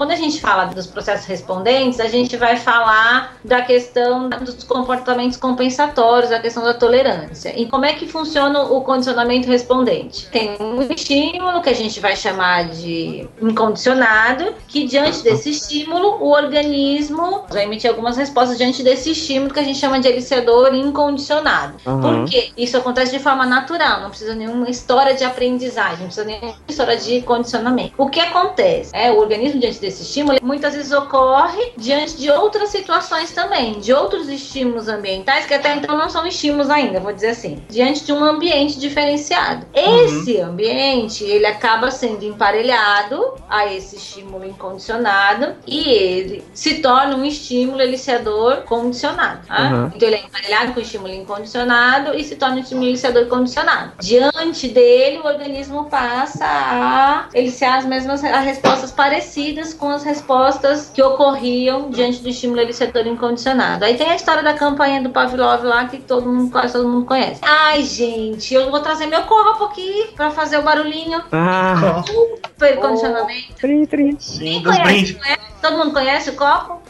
Quando 0.00 0.12
a 0.12 0.16
gente 0.16 0.40
fala 0.40 0.64
dos 0.64 0.86
processos 0.86 1.26
respondentes, 1.26 2.00
a 2.00 2.08
gente 2.08 2.34
vai 2.34 2.56
falar 2.56 3.36
da 3.44 3.60
questão 3.60 4.30
dos 4.30 4.64
comportamentos 4.64 5.36
compensatórios, 5.36 6.30
da 6.30 6.40
questão 6.40 6.64
da 6.64 6.72
tolerância. 6.72 7.52
E 7.54 7.66
como 7.66 7.84
é 7.84 7.92
que 7.92 8.06
funciona 8.06 8.62
o 8.62 8.80
condicionamento 8.80 9.46
respondente? 9.46 10.26
Tem 10.30 10.56
um 10.58 10.80
estímulo 10.80 11.60
que 11.60 11.68
a 11.68 11.74
gente 11.74 12.00
vai 12.00 12.16
chamar 12.16 12.70
de 12.70 13.28
incondicionado, 13.42 14.54
que 14.66 14.86
diante 14.86 15.22
desse 15.22 15.50
estímulo, 15.50 16.16
o 16.22 16.30
organismo 16.30 17.44
vai 17.50 17.64
emitir 17.64 17.90
algumas 17.90 18.16
respostas 18.16 18.56
diante 18.56 18.82
desse 18.82 19.10
estímulo 19.10 19.52
que 19.52 19.60
a 19.60 19.64
gente 19.64 19.78
chama 19.78 20.00
de 20.00 20.08
aliciador 20.08 20.74
incondicionado. 20.74 21.74
Aham. 21.86 22.00
Por 22.00 22.24
quê? 22.24 22.52
Isso 22.56 22.74
acontece 22.74 23.12
de 23.12 23.22
forma 23.22 23.44
natural, 23.44 24.00
não 24.00 24.08
precisa 24.08 24.34
nenhuma 24.34 24.70
história 24.70 25.12
de 25.12 25.24
aprendizagem, 25.24 25.98
não 25.98 26.06
precisa 26.06 26.24
nenhuma 26.24 26.54
história 26.66 26.96
de 26.96 27.20
condicionamento. 27.20 27.92
O 27.98 28.08
que 28.08 28.18
acontece? 28.18 28.90
É, 28.94 29.12
o 29.12 29.18
organismo 29.18 29.60
diante 29.60 29.78
desse 29.78 29.89
estímulo 29.98 30.38
muitas 30.42 30.74
vezes 30.74 30.92
ocorre 30.92 31.72
diante 31.76 32.16
de 32.16 32.30
outras 32.30 32.70
situações 32.70 33.32
também, 33.32 33.80
de 33.80 33.92
outros 33.92 34.28
estímulos 34.28 34.88
ambientais 34.88 35.46
que 35.46 35.54
até 35.54 35.76
então 35.76 35.96
não 35.96 36.08
são 36.08 36.26
estímulos 36.26 36.70
ainda, 36.70 37.00
vou 37.00 37.12
dizer 37.12 37.28
assim, 37.30 37.62
diante 37.68 38.04
de 38.04 38.12
um 38.12 38.22
ambiente 38.24 38.78
diferenciado. 38.78 39.66
Esse 39.74 40.38
ambiente, 40.40 41.24
ele 41.24 41.46
acaba 41.46 41.90
sendo 41.90 42.24
emparelhado 42.24 43.34
a 43.48 43.72
esse 43.72 43.96
estímulo 43.96 44.44
incondicionado 44.44 45.54
e 45.66 45.88
ele 45.88 46.44
se 46.52 46.74
torna 46.74 47.16
um 47.16 47.24
estímulo 47.24 47.80
eliciador 47.80 48.62
condicionado. 48.62 49.46
tá? 49.46 49.70
Uhum. 49.70 49.92
Então 49.94 50.08
ele 50.08 50.16
é 50.16 50.24
emparelhado 50.24 50.72
com 50.72 50.80
o 50.80 50.82
estímulo 50.82 51.12
incondicionado 51.12 52.14
e 52.14 52.24
se 52.24 52.36
torna 52.36 52.56
um 52.56 52.60
estímulo 52.60 52.86
eliciador 52.86 53.26
condicionado. 53.26 53.92
Diante 54.00 54.68
dele, 54.68 55.18
o 55.18 55.26
organismo 55.26 55.86
passa 55.86 56.44
a 56.44 57.28
eliciar 57.32 57.78
as 57.78 57.86
mesmas 57.86 58.22
respostas 58.22 58.90
parecidas 58.90 59.74
com 59.80 59.88
as 59.88 60.04
respostas 60.04 60.90
que 60.94 61.02
ocorriam 61.02 61.88
diante 61.90 62.18
do 62.20 62.28
estímulo 62.28 62.60
eliciador 62.60 63.06
incondicionado. 63.06 63.84
Aí 63.84 63.96
tem 63.96 64.10
a 64.10 64.14
história 64.14 64.42
da 64.42 64.52
campanha 64.52 65.02
do 65.02 65.08
Pavlov 65.08 65.64
lá 65.64 65.86
que 65.86 65.96
todo 65.98 66.30
mundo 66.30 66.52
quase 66.52 66.74
todo 66.74 66.86
mundo 66.86 67.06
conhece. 67.06 67.40
Ai, 67.42 67.82
gente, 67.82 68.52
eu 68.52 68.70
vou 68.70 68.80
trazer 68.80 69.06
meu 69.06 69.22
copo 69.22 69.64
aqui 69.64 70.10
pra 70.14 70.30
fazer 70.30 70.58
o 70.58 70.62
barulhinho. 70.62 71.22
Ah, 71.32 72.04
Super 72.06 72.76
condicionamento. 72.76 73.54
trim, 73.58 73.86
trim. 73.86 74.16
Sim, 74.20 74.62
dos 74.62 74.78
brindes. 74.78 75.16
Todo 75.60 75.78
mundo 75.78 75.92
conhece 75.92 76.30
o 76.30 76.36
copo? 76.36 76.80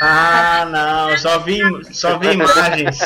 Ah, 0.00 0.66
não, 0.70 1.16
só 1.16 1.38
vi, 1.38 1.60
só 1.92 2.18
vi 2.18 2.32
imagens. 2.32 2.98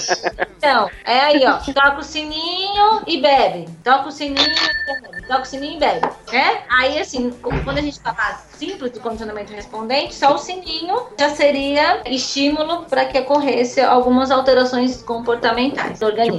Então, 0.58 0.90
é 1.04 1.20
aí, 1.20 1.42
ó. 1.46 1.58
Toca 1.72 1.98
o 1.98 2.02
sininho 2.02 3.02
e 3.06 3.20
bebe. 3.20 3.68
Toca 3.84 4.08
o 4.08 4.12
sininho 4.12 4.40
e 4.40 5.02
bebe. 5.02 5.26
Toca 5.26 5.42
o 5.42 5.46
sininho 5.46 5.76
e 5.76 5.78
bebe. 5.78 6.08
É? 6.32 6.62
Aí, 6.68 6.98
assim, 6.98 7.30
quando 7.40 7.78
a 7.78 7.80
gente 7.80 8.00
fala 8.00 8.40
simples 8.58 8.90
do 8.92 9.00
condicionamento 9.00 9.52
respondente, 9.52 10.14
só 10.14 10.34
o 10.34 10.38
sininho 10.38 11.06
já 11.18 11.30
seria 11.30 12.02
estímulo 12.06 12.84
para 12.84 13.04
que 13.04 13.18
ocorresse 13.20 13.80
algumas 13.80 14.30
alterações 14.30 15.02
comportamentais 15.02 16.00
do 16.00 16.06
organismo. 16.06 16.38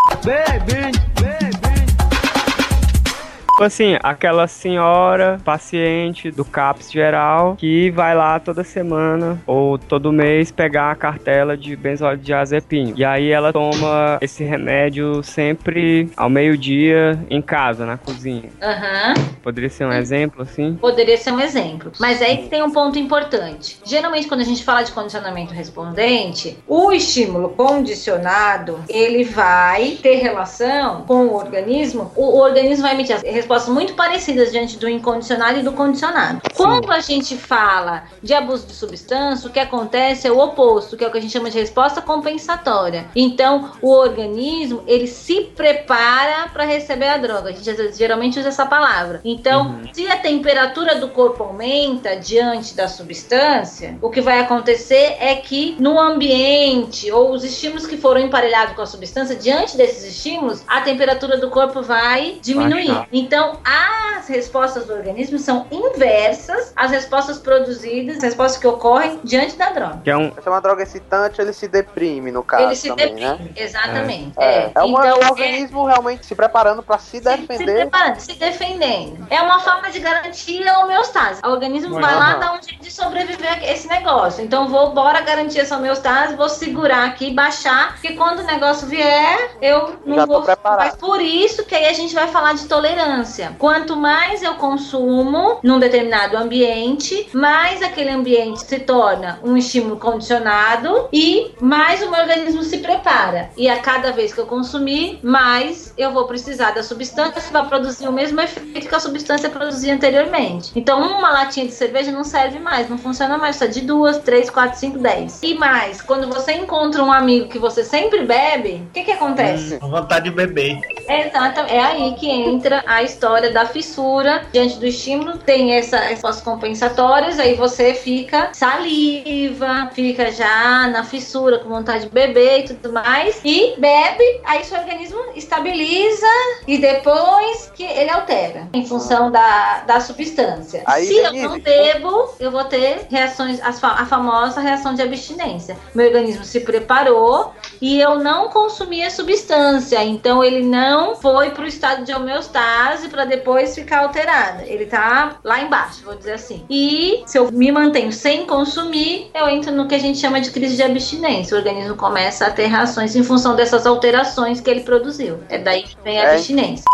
Tipo 3.62 3.68
assim, 3.68 3.96
aquela 4.02 4.48
senhora 4.48 5.40
paciente 5.46 6.32
do 6.32 6.44
CAPS 6.44 6.92
geral 6.92 7.56
que 7.56 7.92
vai 7.92 8.16
lá 8.16 8.40
toda 8.40 8.64
semana 8.64 9.40
ou 9.46 9.78
todo 9.78 10.12
mês 10.12 10.52
pegar 10.52 10.90
a 10.90 10.96
cartela 10.96 11.56
de 11.56 11.76
benzodiazepina. 11.76 12.94
E 12.96 13.06
aí 13.06 13.30
ela 13.30 13.54
toma 13.54 14.18
esse 14.20 14.44
remédio 14.44 15.22
sempre 15.22 16.10
ao 16.18 16.28
meio-dia 16.28 17.24
em 17.30 17.40
casa, 17.40 17.86
na 17.86 17.98
cozinha. 17.98 18.50
Aham. 18.60 19.14
Poderia 19.44 19.70
ser 19.70 19.86
um 19.86 19.94
exemplo 19.94 20.42
assim? 20.42 20.74
Poderia 20.82 21.18
ser 21.18 21.32
um 21.32 21.40
exemplo. 21.40 21.92
Mas 22.00 22.20
aí 22.20 22.38
que 22.38 22.50
tem 22.50 22.64
um 22.64 22.72
ponto 22.72 22.98
importante. 22.98 23.78
Geralmente, 23.86 24.28
quando 24.28 24.42
a 24.42 24.46
gente 24.46 24.64
fala 24.64 24.82
de 24.82 24.92
condicionamento 24.92 25.54
respondente, 25.54 26.58
o 26.68 26.92
estímulo 26.92 27.50
condicionado, 27.50 28.80
ele 28.90 29.24
vai 29.24 30.00
ter 30.02 30.16
relação 30.16 31.04
com 31.04 31.28
o 31.28 31.36
organismo. 31.36 32.12
O, 32.16 32.38
o 32.38 32.40
organismo 32.40 32.82
vai 32.82 32.96
emitir 32.96 33.16
as 33.16 33.22
respostas 33.52 33.74
muito 33.74 33.94
parecidas 33.94 34.52
diante 34.52 34.78
do 34.78 34.90
incondicionado 34.90 35.60
e 35.60 35.64
do 35.64 35.74
condicionado. 35.74 36.42
Quando 36.56 36.92
a 36.92 37.00
gente 37.00 37.36
fala 37.36 38.04
de 38.24 38.34
abuso 38.34 38.66
de 38.66 38.74
substância, 38.74 39.50
o 39.50 39.52
que 39.52 39.60
acontece 39.60 40.28
é 40.28 40.32
o 40.32 40.40
oposto, 40.40 40.96
que 40.96 41.04
é 41.04 41.08
o 41.08 41.12
que 41.12 41.18
a 41.18 41.22
gente 41.22 41.32
chama 41.32 41.50
de 41.50 41.60
resposta 41.60 42.02
compensatória. 42.02 43.08
Então, 43.16 43.72
o 43.82 43.92
organismo, 43.92 44.84
ele 44.88 45.08
se 45.08 45.52
prepara 45.56 46.50
para 46.50 46.64
receber 46.64 47.10
a 47.10 47.18
droga. 47.18 47.50
A 47.50 47.52
gente 47.52 47.94
geralmente 47.94 48.40
usa 48.40 48.50
essa 48.50 48.66
palavra. 48.66 49.20
Então, 49.26 49.82
se 49.92 50.08
a 50.08 50.18
temperatura 50.18 50.96
do 50.96 51.10
corpo 51.10 51.44
aumenta 51.44 52.16
diante 52.16 52.76
da 52.76 52.88
substância, 52.88 53.98
o 54.02 54.10
que 54.10 54.22
vai 54.22 54.40
acontecer 54.40 55.18
é 55.20 55.36
que 55.36 55.76
no 55.80 56.00
ambiente 56.00 57.12
ou 57.12 57.32
os 57.32 57.44
estímulos 57.44 57.86
que 57.86 57.98
foram 57.98 58.22
emparelhados 58.22 58.76
com 58.76 58.82
a 58.82 58.86
substância, 58.86 59.36
diante 59.36 59.76
desses 59.76 60.16
estímulos, 60.16 60.64
a 60.68 60.82
temperatura 60.82 61.38
do 61.38 61.50
corpo 61.50 61.82
vai 61.82 62.38
diminuir. 62.42 62.88
Baixar. 62.88 63.08
Então, 63.42 63.58
as 63.66 64.28
respostas 64.28 64.86
do 64.86 64.94
organismo 64.94 65.40
são 65.40 65.66
inversas 65.72 66.72
às 66.76 66.92
respostas 66.92 67.40
produzidas, 67.40 68.18
as 68.18 68.24
respostas 68.24 68.60
que 68.62 68.68
ocorrem 68.68 69.20
diante 69.24 69.56
da 69.58 69.72
droga. 69.72 70.00
Que 70.04 70.12
é 70.12 70.16
um. 70.18 70.28
Essa 70.38 70.48
é 70.48 70.50
uma 70.52 70.62
droga 70.62 70.84
excitante, 70.84 71.42
ele 71.42 71.52
se 71.54 71.68
deprime, 71.68 72.32
no 72.32 72.44
caso 72.44 72.66
Ele 72.66 72.76
se 72.76 72.90
também, 72.90 73.16
deprime, 73.16 73.28
né? 73.46 73.50
exatamente. 73.56 74.34
É, 74.38 74.46
É. 74.46 74.72
é, 74.76 74.84
um 74.84 74.90
Então, 74.90 75.04
é- 75.04 75.14
organismo 75.30 75.86
realmente 75.86 76.24
se 76.26 76.36
preparando 76.36 76.84
para 76.84 77.00
se 77.00 77.12
se, 77.12 77.18
se, 77.18 77.24
defender. 77.24 77.90
preparando, 77.90 78.20
se 78.20 78.34
defendendo. 78.34 79.26
É 79.30 79.42
uma 79.42 79.60
forma 79.60 79.90
de 79.90 80.00
garantir 80.00 80.68
a 80.68 80.80
homeostase. 80.80 81.42
O 81.44 81.50
organismo 81.50 82.00
vai 82.00 82.16
lá 82.16 82.36
dar 82.36 82.54
um 82.54 82.62
jeito 82.62 82.82
de 82.84 82.92
sobreviver 82.92 83.52
a 83.52 83.72
esse 83.72 83.88
negócio. 83.88 84.44
Então 84.44 84.68
vou 84.68 84.94
bora 84.94 85.20
garantir 85.22 85.60
essa 85.60 85.78
homeostase, 85.78 86.36
vou 86.36 86.48
segurar 86.48 87.06
aqui, 87.08 87.34
baixar, 87.34 87.94
porque 87.94 88.14
quando 88.14 88.40
o 88.40 88.44
negócio 88.44 88.88
vier, 88.88 89.58
eu 89.62 90.00
não 90.06 90.16
Já 90.18 90.28
tô 90.28 90.34
vou. 90.34 90.42
preparado. 90.44 90.86
Mas 90.86 90.96
por 90.96 91.20
isso 91.20 91.66
que 91.66 91.74
aí 91.76 91.88
a 91.88 91.94
gente 91.94 92.14
vai 92.14 92.28
falar 92.28 92.54
de 92.54 92.66
tolerância. 92.68 93.21
Quanto 93.58 93.96
mais 93.96 94.42
eu 94.42 94.56
consumo 94.56 95.60
num 95.64 95.80
determinado 95.80 96.38
ambiente, 96.38 97.30
mais 97.34 97.82
aquele 97.82 98.10
ambiente 98.10 98.62
se 98.62 98.80
torna 98.80 99.40
um 99.44 99.56
estímulo 99.56 99.98
condicionado 99.98 101.08
e 101.14 101.52
mais 101.62 102.02
o 102.02 102.10
meu 102.10 102.22
organismo 102.22 102.64
se 102.64 102.80
prepara. 102.80 103.50
E 103.56 103.70
a 103.70 103.80
cada 103.80 104.12
vez 104.12 104.34
que 104.34 104.40
eu 104.40 104.46
consumir, 104.46 105.20
mais 105.22 105.94
eu 105.98 106.12
vou 106.12 106.26
precisar 106.26 106.72
da 106.72 106.84
substância 106.84 107.42
vai 107.52 107.66
produzir 107.68 108.08
o 108.08 108.12
mesmo 108.12 108.40
efeito 108.42 108.88
que 108.88 108.96
a 108.96 109.00
substância 109.00 109.50
produzia 109.50 109.94
anteriormente. 109.94 110.72
Então, 110.76 111.02
uma 111.02 111.32
latinha 111.32 111.66
de 111.66 111.74
cerveja 111.74 112.12
não 112.12 112.24
serve 112.24 112.60
mais, 112.60 112.90
não 112.90 112.98
funciona 112.98 113.38
mais. 113.38 113.58
Só 113.58 113.66
de 113.66 113.82
duas, 113.82 114.18
três, 114.20 114.50
quatro, 114.50 114.80
cinco, 114.80 114.98
dez. 114.98 115.42
E 115.44 115.56
mais, 115.56 116.02
quando 116.02 116.28
você 116.28 116.54
encontra 116.54 117.04
um 117.04 117.12
amigo 117.12 117.48
que 117.48 117.60
você 117.60 117.84
sempre 117.84 118.24
bebe, 118.24 118.84
o 118.90 118.94
que 118.94 119.04
que 119.04 119.12
acontece? 119.12 119.78
Com 119.78 119.90
vontade 119.90 120.30
de 120.30 120.36
beber. 120.36 120.80
Exato, 121.08 121.60
é 121.62 121.80
aí 121.80 122.16
que 122.16 122.30
entra 122.30 122.84
a 122.88 123.04
história 123.12 123.52
da 123.52 123.66
fissura 123.66 124.44
diante 124.52 124.78
do 124.78 124.86
estímulo. 124.86 125.38
Tem 125.38 125.74
essas 125.74 126.02
respostas 126.02 126.44
compensatórias, 126.44 127.40
aí 127.40 127.56
você 127.56 127.94
fica 127.94 128.50
saliva, 128.54 129.90
fica 129.94 130.32
já 130.32 130.88
na 130.88 131.04
fissura, 131.04 131.60
com 131.60 131.70
vontade 131.70 132.06
de 132.06 132.10
beber 132.10 132.60
e 132.60 132.64
tudo 132.64 132.94
mais, 132.94 133.40
e 133.44 133.76
bebe, 133.78 134.42
aí 134.46 134.64
seu 134.64 134.80
organismo 134.80 135.20
estabiliza 135.36 136.28
e 136.68 136.78
depois 136.78 137.72
que 137.76 137.84
ele 137.84 138.10
altera 138.10 138.68
em 138.74 138.86
função 138.86 139.30
da, 139.32 139.84
da 139.86 140.00
substância. 140.00 140.84
Aí, 140.86 141.06
Se 141.06 141.18
eu 141.18 141.34
não 141.34 141.60
bebo, 141.60 142.30
eu 142.40 142.52
vou 142.52 142.64
ter 142.66 143.08
reações, 143.10 143.60
a 143.62 144.06
famosa 144.06 144.62
reação 144.62 144.94
de 144.94 145.02
abstinência. 145.02 145.78
Meu 145.94 146.08
organismo 146.08 146.44
se 146.44 146.62
preparou 146.62 147.54
e 147.82 148.00
eu 148.00 148.20
não 148.20 148.50
consumi 148.50 149.04
a 149.04 149.12
substância, 149.12 150.04
então 150.04 150.44
ele 150.44 150.64
não 150.64 151.16
foi 151.16 151.52
para 151.52 151.64
o 151.64 151.68
estado 151.68 152.06
de 152.06 152.14
homeostase 152.14 153.01
dose 153.02 153.10
para 153.10 153.26
depois 153.26 153.74
ficar 153.74 154.00
alterada. 154.02 154.64
Ele 154.66 154.86
tá 154.86 155.38
lá 155.44 155.62
embaixo, 155.62 156.04
vou 156.04 156.16
dizer 156.16 156.34
assim. 156.34 156.64
E 156.70 157.24
se 157.26 157.38
eu 157.38 157.52
me 157.52 157.72
mantenho 157.72 158.12
sem 158.12 158.46
consumir, 158.46 159.30
eu 159.34 159.50
entro 159.50 159.72
no 159.72 159.88
que 159.88 159.96
a 159.96 160.00
gente 160.00 160.20
chama 160.20 160.40
de 160.40 160.52
crise 160.52 160.76
de 160.76 160.84
abstinência. 160.84 161.56
O 161.56 161.60
organismo 161.60 161.96
começa 161.96 162.46
a 162.46 162.52
ter 162.52 162.68
reações 162.68 163.16
em 163.16 163.24
função 163.24 163.56
dessas 163.56 163.86
alterações 163.86 164.62
que 164.62 164.70
ele 164.70 164.82
produziu. 164.82 165.40
É 165.50 165.58
daí 165.58 165.84
que 165.84 165.96
vem 166.04 166.20
a 166.20 166.24
É. 166.24 166.34
abstinência. 166.36 166.86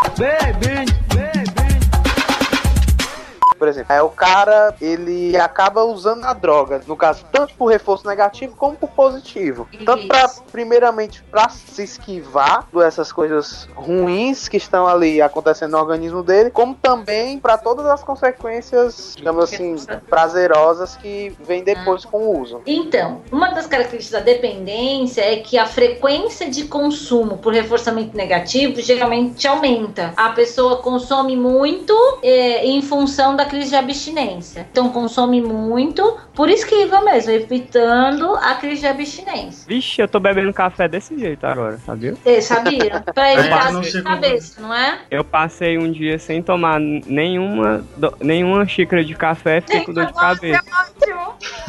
Por 3.57 3.67
exemplo, 3.67 3.93
é 3.93 4.01
o 4.01 4.09
cara, 4.09 4.75
ele 4.81 5.35
acaba 5.37 5.83
usando 5.83 6.25
a 6.25 6.33
droga, 6.33 6.81
no 6.87 6.95
caso, 6.95 7.25
tanto 7.31 7.53
por 7.55 7.67
reforço 7.67 8.07
negativo 8.07 8.55
como 8.55 8.75
por 8.75 8.89
positivo. 8.89 9.67
Tanto 9.85 10.07
Isso. 10.07 10.43
primeiramente, 10.51 11.23
pra 11.23 11.49
se 11.49 11.83
esquivar 11.83 12.67
dessas 12.73 13.11
coisas 13.11 13.67
ruins 13.75 14.47
que 14.47 14.57
estão 14.57 14.87
ali 14.87 15.21
acontecendo 15.21 15.71
no 15.71 15.79
organismo 15.79 16.23
dele, 16.23 16.49
como 16.49 16.75
também 16.75 17.39
pra 17.39 17.57
todas 17.57 17.85
as 17.85 18.03
consequências, 18.03 19.13
digamos 19.15 19.43
assim, 19.43 19.75
prazerosas 20.09 20.95
que 20.95 21.35
vêm 21.39 21.63
depois 21.63 22.05
com 22.05 22.17
o 22.17 22.41
uso. 22.41 22.61
Então, 22.65 23.21
uma 23.31 23.49
das 23.49 23.67
características 23.67 24.19
da 24.19 24.25
dependência 24.25 25.21
é 25.21 25.37
que 25.37 25.57
a 25.57 25.65
frequência 25.65 26.49
de 26.49 26.65
consumo 26.65 27.37
por 27.37 27.53
reforçamento 27.53 28.15
negativo 28.15 28.81
geralmente 28.81 29.47
aumenta. 29.47 30.13
A 30.15 30.29
pessoa 30.29 30.77
consome 30.77 31.35
muito 31.35 31.93
é, 32.21 32.65
em 32.65 32.81
função 32.81 33.35
da 33.35 33.45
crise 33.47 33.69
de 33.69 33.75
abstinência. 33.75 34.67
Então, 34.71 34.89
consome 34.89 35.41
muito 35.41 36.17
por 36.33 36.49
esquiva 36.49 37.01
mesmo, 37.01 37.31
evitando 37.31 38.35
a 38.35 38.53
crise 38.55 38.81
de 38.81 38.87
abstinência. 38.87 39.65
Vixe, 39.67 40.01
eu 40.01 40.07
tô 40.07 40.19
bebendo 40.19 40.53
café 40.53 40.87
desse 40.87 41.17
jeito 41.17 41.45
agora, 41.45 41.77
sabia? 41.85 42.13
Você 42.23 42.41
sabia? 42.41 43.01
Pra 43.13 43.33
evitar 43.33 43.71
sei 43.83 43.91
de 43.91 44.01
cabeça, 44.03 44.61
não 44.61 44.73
é? 44.73 44.99
Eu 45.09 45.23
passei 45.23 45.77
um 45.77 45.91
dia 45.91 46.19
sem 46.19 46.41
tomar 46.43 46.79
nenhuma, 46.79 47.83
do- 47.95 48.15
nenhuma 48.21 48.67
xícara 48.67 49.03
de 49.03 49.15
café, 49.15 49.61
fiquei 49.61 49.81
com 49.81 49.93
dor 49.93 50.05
de 50.05 50.13
cabeça. 50.13 50.63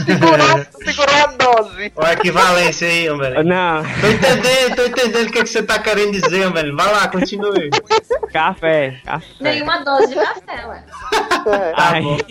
Segurou, 0.05 0.67
segurou 0.85 1.17
a 1.17 1.27
dose. 1.27 1.93
Olha 1.97 2.09
a 2.09 2.13
equivalência 2.13 2.87
aí, 2.89 3.09
velho. 3.09 3.45
Não, 3.45 3.83
Tô 4.01 4.07
entendendo, 4.09 4.77
tô 4.77 4.83
entendendo 4.85 5.29
o 5.29 5.33
que, 5.33 5.39
é 5.39 5.43
que 5.43 5.49
você 5.49 5.63
tá 5.63 5.79
querendo 5.79 6.13
dizer, 6.13 6.51
velho. 6.53 6.77
Vai 6.77 6.93
lá, 6.93 7.09
continue. 7.09 7.71
café, 8.33 8.97
café. 9.05 9.27
Nenhuma 9.41 9.79
dose 9.85 10.09
de 10.09 10.15
café, 10.15 10.67
ué. 10.67 10.83
É. 11.69 11.73
Tá 11.73 11.93
aí, 11.93 12.25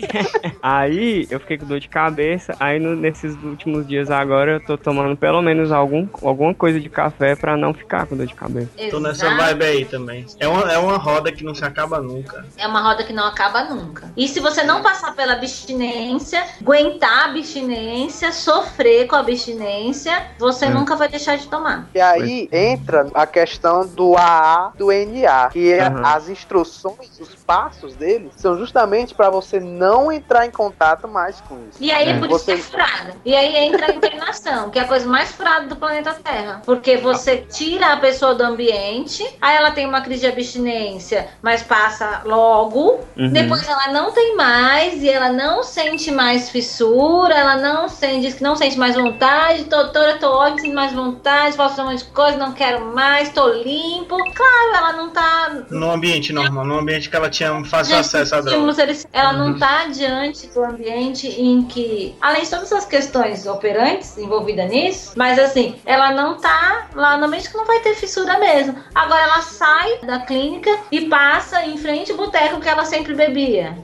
aí 0.62 1.26
eu 1.30 1.40
fiquei 1.40 1.58
com 1.58 1.66
dor 1.66 1.80
de 1.80 1.88
cabeça. 1.88 2.54
Aí 2.58 2.78
no- 2.78 2.94
nesses 2.96 3.34
últimos 3.42 3.86
dias 3.86 4.10
agora 4.10 4.52
eu 4.52 4.60
tô 4.60 4.76
tomando 4.76 5.16
pelo 5.16 5.40
menos 5.42 5.70
algum, 5.72 6.06
alguma 6.22 6.54
coisa 6.54 6.80
de 6.80 6.88
café 6.88 7.34
pra 7.36 7.56
não 7.56 7.72
ficar 7.74 8.06
com 8.06 8.16
dor 8.16 8.26
de 8.26 8.34
cabeça. 8.34 8.68
Tô 8.90 9.00
nessa 9.00 9.26
Exato. 9.26 9.42
vibe 9.42 9.64
aí 9.64 9.84
também. 9.84 10.26
É 10.38 10.48
uma, 10.48 10.72
é 10.72 10.78
uma 10.78 10.96
roda 10.96 11.30
que 11.32 11.44
não 11.44 11.54
se 11.54 11.64
acaba 11.64 12.00
nunca. 12.00 12.44
É 12.56 12.66
uma 12.66 12.80
roda 12.82 13.04
que 13.04 13.12
não 13.12 13.26
acaba 13.26 13.64
nunca. 13.64 14.12
E 14.16 14.28
se 14.28 14.40
você 14.40 14.62
não 14.62 14.82
passar 14.82 15.14
pela 15.14 15.34
abstinência, 15.34 16.44
aguentar 16.60 17.08
a 17.10 17.24
abstinência, 17.26 18.32
sofrer 18.32 19.06
com 19.06 19.16
a 19.16 19.20
abstinência, 19.20 20.26
você 20.38 20.66
Hum. 20.66 20.74
nunca 20.74 20.96
vai 20.96 21.08
deixar 21.08 21.36
de 21.36 21.46
tomar. 21.48 21.88
E 21.94 22.00
aí 22.00 22.48
entra 22.52 23.06
a 23.14 23.26
questão 23.26 23.86
do 23.86 24.16
AA 24.16 24.72
do 24.76 24.90
NA, 24.92 25.48
que 25.50 25.72
é 25.72 25.82
Aham. 25.86 26.02
as 26.04 26.28
instruções, 26.28 27.18
os 27.20 27.34
passos 27.34 27.94
dele, 27.94 28.30
são 28.36 28.58
justamente 28.58 29.14
para 29.14 29.27
você 29.30 29.60
não 29.60 30.10
entrar 30.12 30.46
em 30.46 30.50
contato 30.50 31.06
mais 31.08 31.40
com 31.42 31.56
isso. 31.68 31.78
E 31.80 31.90
aí, 31.90 32.08
É. 32.10 32.18
por 32.18 32.30
isso 32.30 32.44
que 32.44 32.50
é 32.52 32.56
Você- 32.56 32.62
furada. 32.62 33.14
E 33.24 33.34
aí 33.34 33.56
entra 33.56 33.90
a 33.90 33.94
internação, 33.94 34.70
que 34.70 34.78
é 34.78 34.82
a 34.82 34.86
coisa 34.86 35.06
mais 35.08 35.32
furada 35.32 35.66
do 35.66 35.76
planeta 35.76 36.14
Terra. 36.22 36.62
Porque 36.64 36.96
você 36.96 37.38
tira 37.38 37.92
a 37.92 37.96
pessoa 37.96 38.34
do 38.34 38.42
ambiente, 38.44 39.24
aí 39.40 39.56
ela 39.56 39.70
tem 39.70 39.86
uma 39.86 40.00
crise 40.00 40.20
de 40.22 40.26
abstinência, 40.28 41.28
mas 41.42 41.62
passa 41.62 42.22
logo. 42.24 43.00
Uhum. 43.16 43.30
Depois 43.32 43.66
ela 43.66 43.88
não 43.92 44.12
tem 44.12 44.36
mais 44.36 45.02
e 45.02 45.08
ela 45.08 45.30
não 45.30 45.62
sente 45.62 46.10
mais 46.10 46.50
fissura, 46.50 47.34
ela 47.34 47.56
não 47.56 47.88
sente, 47.88 48.20
diz 48.22 48.34
que 48.34 48.42
não 48.42 48.56
sente 48.56 48.78
mais 48.78 48.94
vontade. 48.94 49.64
Doutora, 49.64 50.18
tô 50.18 50.30
ótima, 50.30 50.58
sinto 50.60 50.74
mais 50.74 50.92
vontade, 50.92 51.56
posso 51.56 51.76
fazer 51.76 51.82
um 51.88 51.90
monte 51.92 52.04
de 52.04 52.10
coisa, 52.10 52.36
não 52.36 52.52
quero 52.52 52.84
mais, 52.94 53.28
tô 53.30 53.48
limpo. 53.48 54.16
Claro, 54.34 54.74
ela 54.76 54.92
não 54.92 55.10
tá 55.10 55.50
No 55.70 55.90
ambiente 55.90 56.32
normal, 56.32 56.64
no 56.64 56.78
ambiente 56.78 57.08
que 57.08 57.16
ela 57.16 57.28
tinha 57.30 57.48
fácil 57.64 57.96
acesso 57.96 58.34
à 58.34 58.38
droga. 58.38 58.50
estímulos, 58.50 58.78
eles- 58.78 59.06
ela 59.18 59.32
Uhum. 59.32 59.38
não 59.38 59.54
está 59.54 59.86
diante 59.86 60.46
do 60.48 60.64
ambiente 60.64 61.26
em 61.28 61.62
que, 61.64 62.14
além 62.20 62.42
de 62.42 62.50
todas 62.50 62.72
as 62.72 62.84
questões 62.84 63.46
operantes 63.46 64.16
envolvidas 64.16 64.70
nisso, 64.70 65.12
mas 65.16 65.38
assim, 65.38 65.74
ela 65.84 66.12
não 66.12 66.36
tá 66.38 66.88
lá 66.94 67.16
no 67.16 67.26
ambiente 67.26 67.50
que 67.50 67.56
não 67.56 67.66
vai 67.66 67.80
ter 67.80 67.94
fissura 67.94 68.38
mesmo. 68.38 68.76
Agora 68.94 69.22
ela 69.22 69.42
sai 69.42 69.98
da 70.02 70.20
clínica 70.20 70.70
e 70.90 71.02
passa 71.06 71.64
em 71.66 71.76
frente 71.76 72.12
ao 72.12 72.16
boteco 72.16 72.60
que 72.60 72.68
ela 72.68 72.84
sempre 72.84 73.14
bebia. 73.14 73.76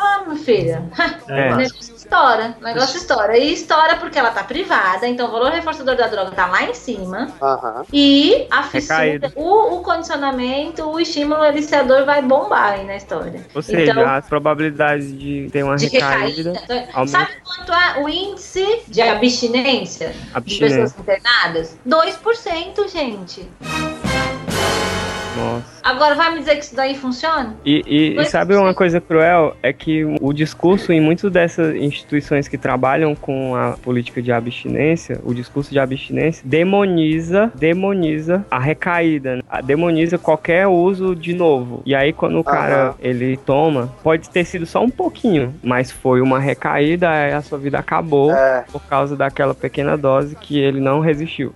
Ah, 0.00 0.22
minha 0.26 0.38
filha. 0.44 0.82
É, 1.28 1.52
O 1.52 1.56
negócio 1.56 1.94
estoura. 1.96 2.56
O 2.60 2.64
negócio 2.64 2.96
estoura. 2.96 3.36
E 3.36 3.52
estoura 3.52 3.96
porque 3.96 4.16
ela 4.18 4.30
tá 4.30 4.44
privada, 4.44 5.08
então 5.08 5.28
o 5.28 5.32
valor 5.32 5.50
reforçador 5.50 5.96
da 5.96 6.06
droga 6.06 6.30
tá 6.30 6.46
lá 6.46 6.62
em 6.62 6.72
cima. 6.74 7.28
Aham. 7.42 7.84
E 7.92 8.46
a 8.50 8.62
fissura, 8.62 8.98
Recaída. 9.00 9.32
o, 9.34 9.74
o 9.76 9.82
condicionamento, 9.82 10.84
o 10.88 11.00
estímulo 11.00 11.42
aliciador 11.42 12.04
vai 12.04 12.22
bombar 12.22 12.74
aí 12.74 12.84
na 12.86 12.94
história. 12.96 13.44
Ou 13.54 13.60
seja, 13.60 13.90
Então, 13.92 14.08
as 14.08 14.24
probabilidades 14.26 15.18
de 15.18 15.48
ter 15.52 15.64
uma 15.64 15.76
de 15.76 15.86
recaída, 15.88 16.52
recaída. 16.52 16.88
aumenta. 16.94 17.18
Sabe 17.18 17.32
quanto 17.44 17.72
é 17.72 18.02
o 18.02 18.08
índice 18.08 18.82
de 18.86 19.02
abstinência, 19.02 20.10
de 20.10 20.16
Abstinência. 20.34 20.78
pessoas 20.82 20.98
internadas? 21.00 21.76
2%, 21.86 22.88
gente. 22.88 23.48
Nossa. 25.38 25.78
Agora 25.82 26.14
vai 26.14 26.32
me 26.32 26.40
dizer 26.40 26.56
que 26.56 26.64
isso 26.64 26.74
daí 26.76 26.94
funciona? 26.94 27.54
E, 27.64 27.82
e- 27.86 28.20
e 28.20 28.24
sabe 28.26 28.54
uma 28.54 28.74
coisa 28.74 29.00
cruel? 29.00 29.56
É 29.62 29.72
que 29.72 30.04
o 30.20 30.32
discurso 30.32 30.92
em 30.92 31.00
muitas 31.00 31.30
dessas 31.30 31.74
instituições 31.76 32.46
que 32.48 32.58
trabalham 32.58 33.14
com 33.14 33.54
a 33.54 33.72
política 33.82 34.20
de 34.20 34.32
abstinência, 34.32 35.20
o 35.24 35.32
discurso 35.32 35.70
de 35.70 35.78
abstinência, 35.78 36.42
demoniza, 36.46 37.52
demoniza 37.54 38.44
a 38.50 38.58
recaída, 38.58 39.36
né? 39.36 39.42
A- 39.48 39.60
demoniza 39.60 40.18
qualquer 40.18 40.66
uso 40.66 41.14
de 41.14 41.32
novo. 41.32 41.82
E 41.86 41.94
aí 41.94 42.12
quando 42.12 42.38
o 42.38 42.44
cara 42.44 42.88
Aham. 42.88 42.94
ele 43.00 43.36
toma, 43.36 43.92
pode 44.02 44.28
ter 44.30 44.44
sido 44.44 44.66
só 44.66 44.82
um 44.82 44.90
pouquinho, 44.90 45.54
mas 45.62 45.90
foi 45.90 46.20
uma 46.20 46.38
recaída, 46.38 47.08
aí 47.10 47.32
a 47.32 47.40
sua 47.42 47.58
vida 47.58 47.78
acabou 47.78 48.32
É. 48.32 48.64
por 48.70 48.82
causa 48.82 49.16
daquela 49.16 49.54
pequena 49.54 49.96
dose 49.96 50.34
que 50.36 50.58
ele 50.58 50.80
não 50.80 51.00
resistiu. 51.00 51.52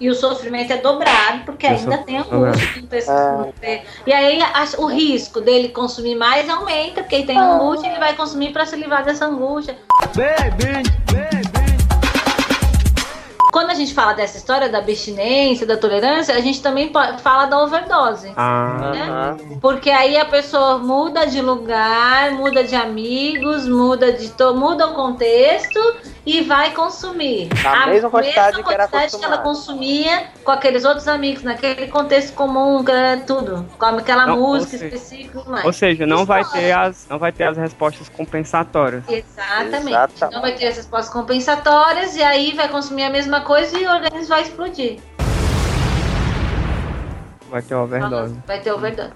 E 0.00 0.08
o 0.10 0.14
sofrimento 0.14 0.72
é 0.72 0.76
dobrado, 0.78 1.44
porque 1.44 1.66
ainda 1.66 1.98
tem 1.98 2.18
angústia. 2.18 2.66
É. 3.62 3.82
E 4.06 4.12
aí 4.12 4.42
a- 4.42 4.64
o 4.78 4.86
risco 4.86 5.40
dele 5.40 5.68
consumir 5.68 6.16
mais 6.16 6.48
aumenta, 6.48 7.02
porque 7.02 7.14
ele 7.14 7.26
tem 7.26 7.38
angústia, 7.38 7.88
ele 7.88 7.98
vai 7.98 8.14
consumir 8.14 8.52
para 8.52 8.66
se 8.66 8.76
livrar 8.76 9.04
dessa 9.04 9.26
angústia. 9.26 9.76
Quando 13.52 13.70
a 13.70 13.74
gente 13.74 13.94
fala 13.94 14.14
dessa 14.14 14.36
história 14.36 14.68
da 14.68 14.78
abstinência, 14.78 15.64
da 15.64 15.76
tolerância, 15.76 16.34
a 16.34 16.40
gente 16.40 16.60
também 16.60 16.90
fala 17.22 17.46
da 17.46 17.62
overdose. 17.62 18.32
Ah, 18.36 18.90
né? 18.92 19.36
Porque 19.62 19.90
aí 19.90 20.16
a 20.18 20.24
pessoa 20.24 20.78
muda 20.78 21.24
de 21.24 21.40
lugar, 21.40 22.32
muda 22.32 22.64
de 22.64 22.74
amigos, 22.74 23.68
muda 23.68 24.10
de 24.12 24.32
muda 24.56 24.88
o 24.88 24.94
contexto 24.94 25.78
e 26.26 26.40
vai 26.42 26.72
consumir. 26.72 27.48
Na 27.62 27.84
a 27.84 27.86
mesma 27.86 28.10
quantidade 28.10 28.62
que 28.62 28.72
era 28.72 28.88
quantidade 28.88 29.18
que 29.18 29.24
ela 29.24 29.38
consumia 29.38 30.28
com 30.42 30.50
aqueles 30.50 30.84
outros 30.84 31.06
amigos, 31.06 31.42
naquele 31.42 31.88
contexto 31.88 32.34
comum, 32.34 32.82
que 32.82 32.90
era 32.90 33.18
tudo. 33.18 33.66
Com 33.78 33.86
aquela 33.86 34.26
Não, 34.26 34.38
música 34.38 34.76
específica. 34.76 35.42
mais. 35.46 35.64
ou 35.64 35.72
seja, 35.72 36.06
não 36.06 36.24
vai 36.24 36.44
ter 36.44 36.72
as 36.72 37.06
não 37.08 37.18
vai 37.18 37.32
ter 37.32 37.44
as 37.44 37.56
respostas 37.56 38.08
compensatórias. 38.08 39.04
Exatamente. 39.08 39.88
Exatamente. 39.88 40.34
Não 40.34 40.40
vai 40.42 40.52
ter 40.52 40.66
as 40.68 40.76
respostas 40.76 41.12
compensatórias 41.12 42.16
e 42.16 42.22
aí 42.22 42.52
vai 42.54 42.68
consumir 42.68 43.04
a 43.04 43.10
mesma 43.10 43.42
coisa 43.42 43.78
e 43.78 43.86
o 43.86 43.90
organismo 43.90 44.28
vai 44.28 44.42
explodir. 44.42 44.98
Vai 47.50 47.62
ter 47.62 47.74
overdose. 47.74 48.36
Vai 48.46 48.60
ter 48.60 48.72
overdose. 48.72 49.12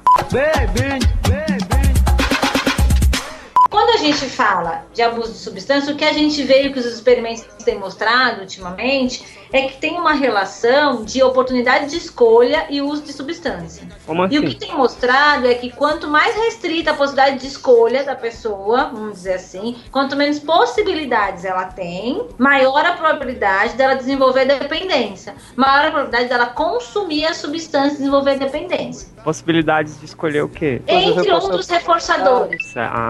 Quando 3.70 3.90
a 3.90 3.96
gente 3.98 4.24
fala 4.26 4.86
de 4.94 5.02
abuso 5.02 5.32
de 5.32 5.38
substância, 5.38 5.92
o 5.92 5.96
que 5.96 6.04
a 6.04 6.12
gente 6.12 6.42
vê 6.42 6.64
e 6.64 6.68
o 6.68 6.72
que 6.72 6.78
os 6.78 6.86
experimentos 6.86 7.44
têm 7.64 7.78
mostrado 7.78 8.40
ultimamente 8.40 9.24
é 9.52 9.62
que 9.62 9.76
tem 9.78 9.98
uma 9.98 10.12
relação 10.12 11.04
de 11.04 11.22
oportunidade 11.22 11.90
de 11.90 11.96
escolha 11.96 12.66
e 12.70 12.80
uso 12.82 13.02
de 13.02 13.12
substância. 13.12 13.86
Como 14.06 14.26
E 14.30 14.38
o 14.38 14.42
que 14.42 14.48
assim? 14.48 14.58
tem 14.58 14.74
mostrado 14.74 15.46
é 15.46 15.54
que 15.54 15.70
quanto 15.70 16.08
mais 16.08 16.34
restrita 16.34 16.90
a 16.90 16.94
possibilidade 16.94 17.40
de 17.40 17.46
escolha 17.46 18.04
da 18.04 18.14
pessoa, 18.14 18.90
vamos 18.92 19.12
dizer 19.12 19.34
assim, 19.34 19.76
quanto 19.90 20.16
menos 20.16 20.38
possibilidades 20.38 21.44
ela 21.44 21.64
tem, 21.64 22.26
maior 22.38 22.84
a 22.84 22.92
probabilidade 22.92 23.74
dela 23.74 23.94
desenvolver 23.94 24.44
dependência, 24.46 25.34
maior 25.56 25.86
a 25.86 25.90
probabilidade 25.90 26.28
dela 26.28 26.46
consumir 26.46 27.26
a 27.26 27.34
substância 27.34 27.94
e 27.94 27.98
desenvolver 27.98 28.38
dependência. 28.38 29.08
Possibilidades 29.24 29.98
de 29.98 30.06
escolher 30.06 30.42
o 30.42 30.48
quê? 30.48 30.80
Entre 30.86 31.30
outros 31.32 31.68
reforçadores. 31.68 32.74
Ah, 32.76 33.08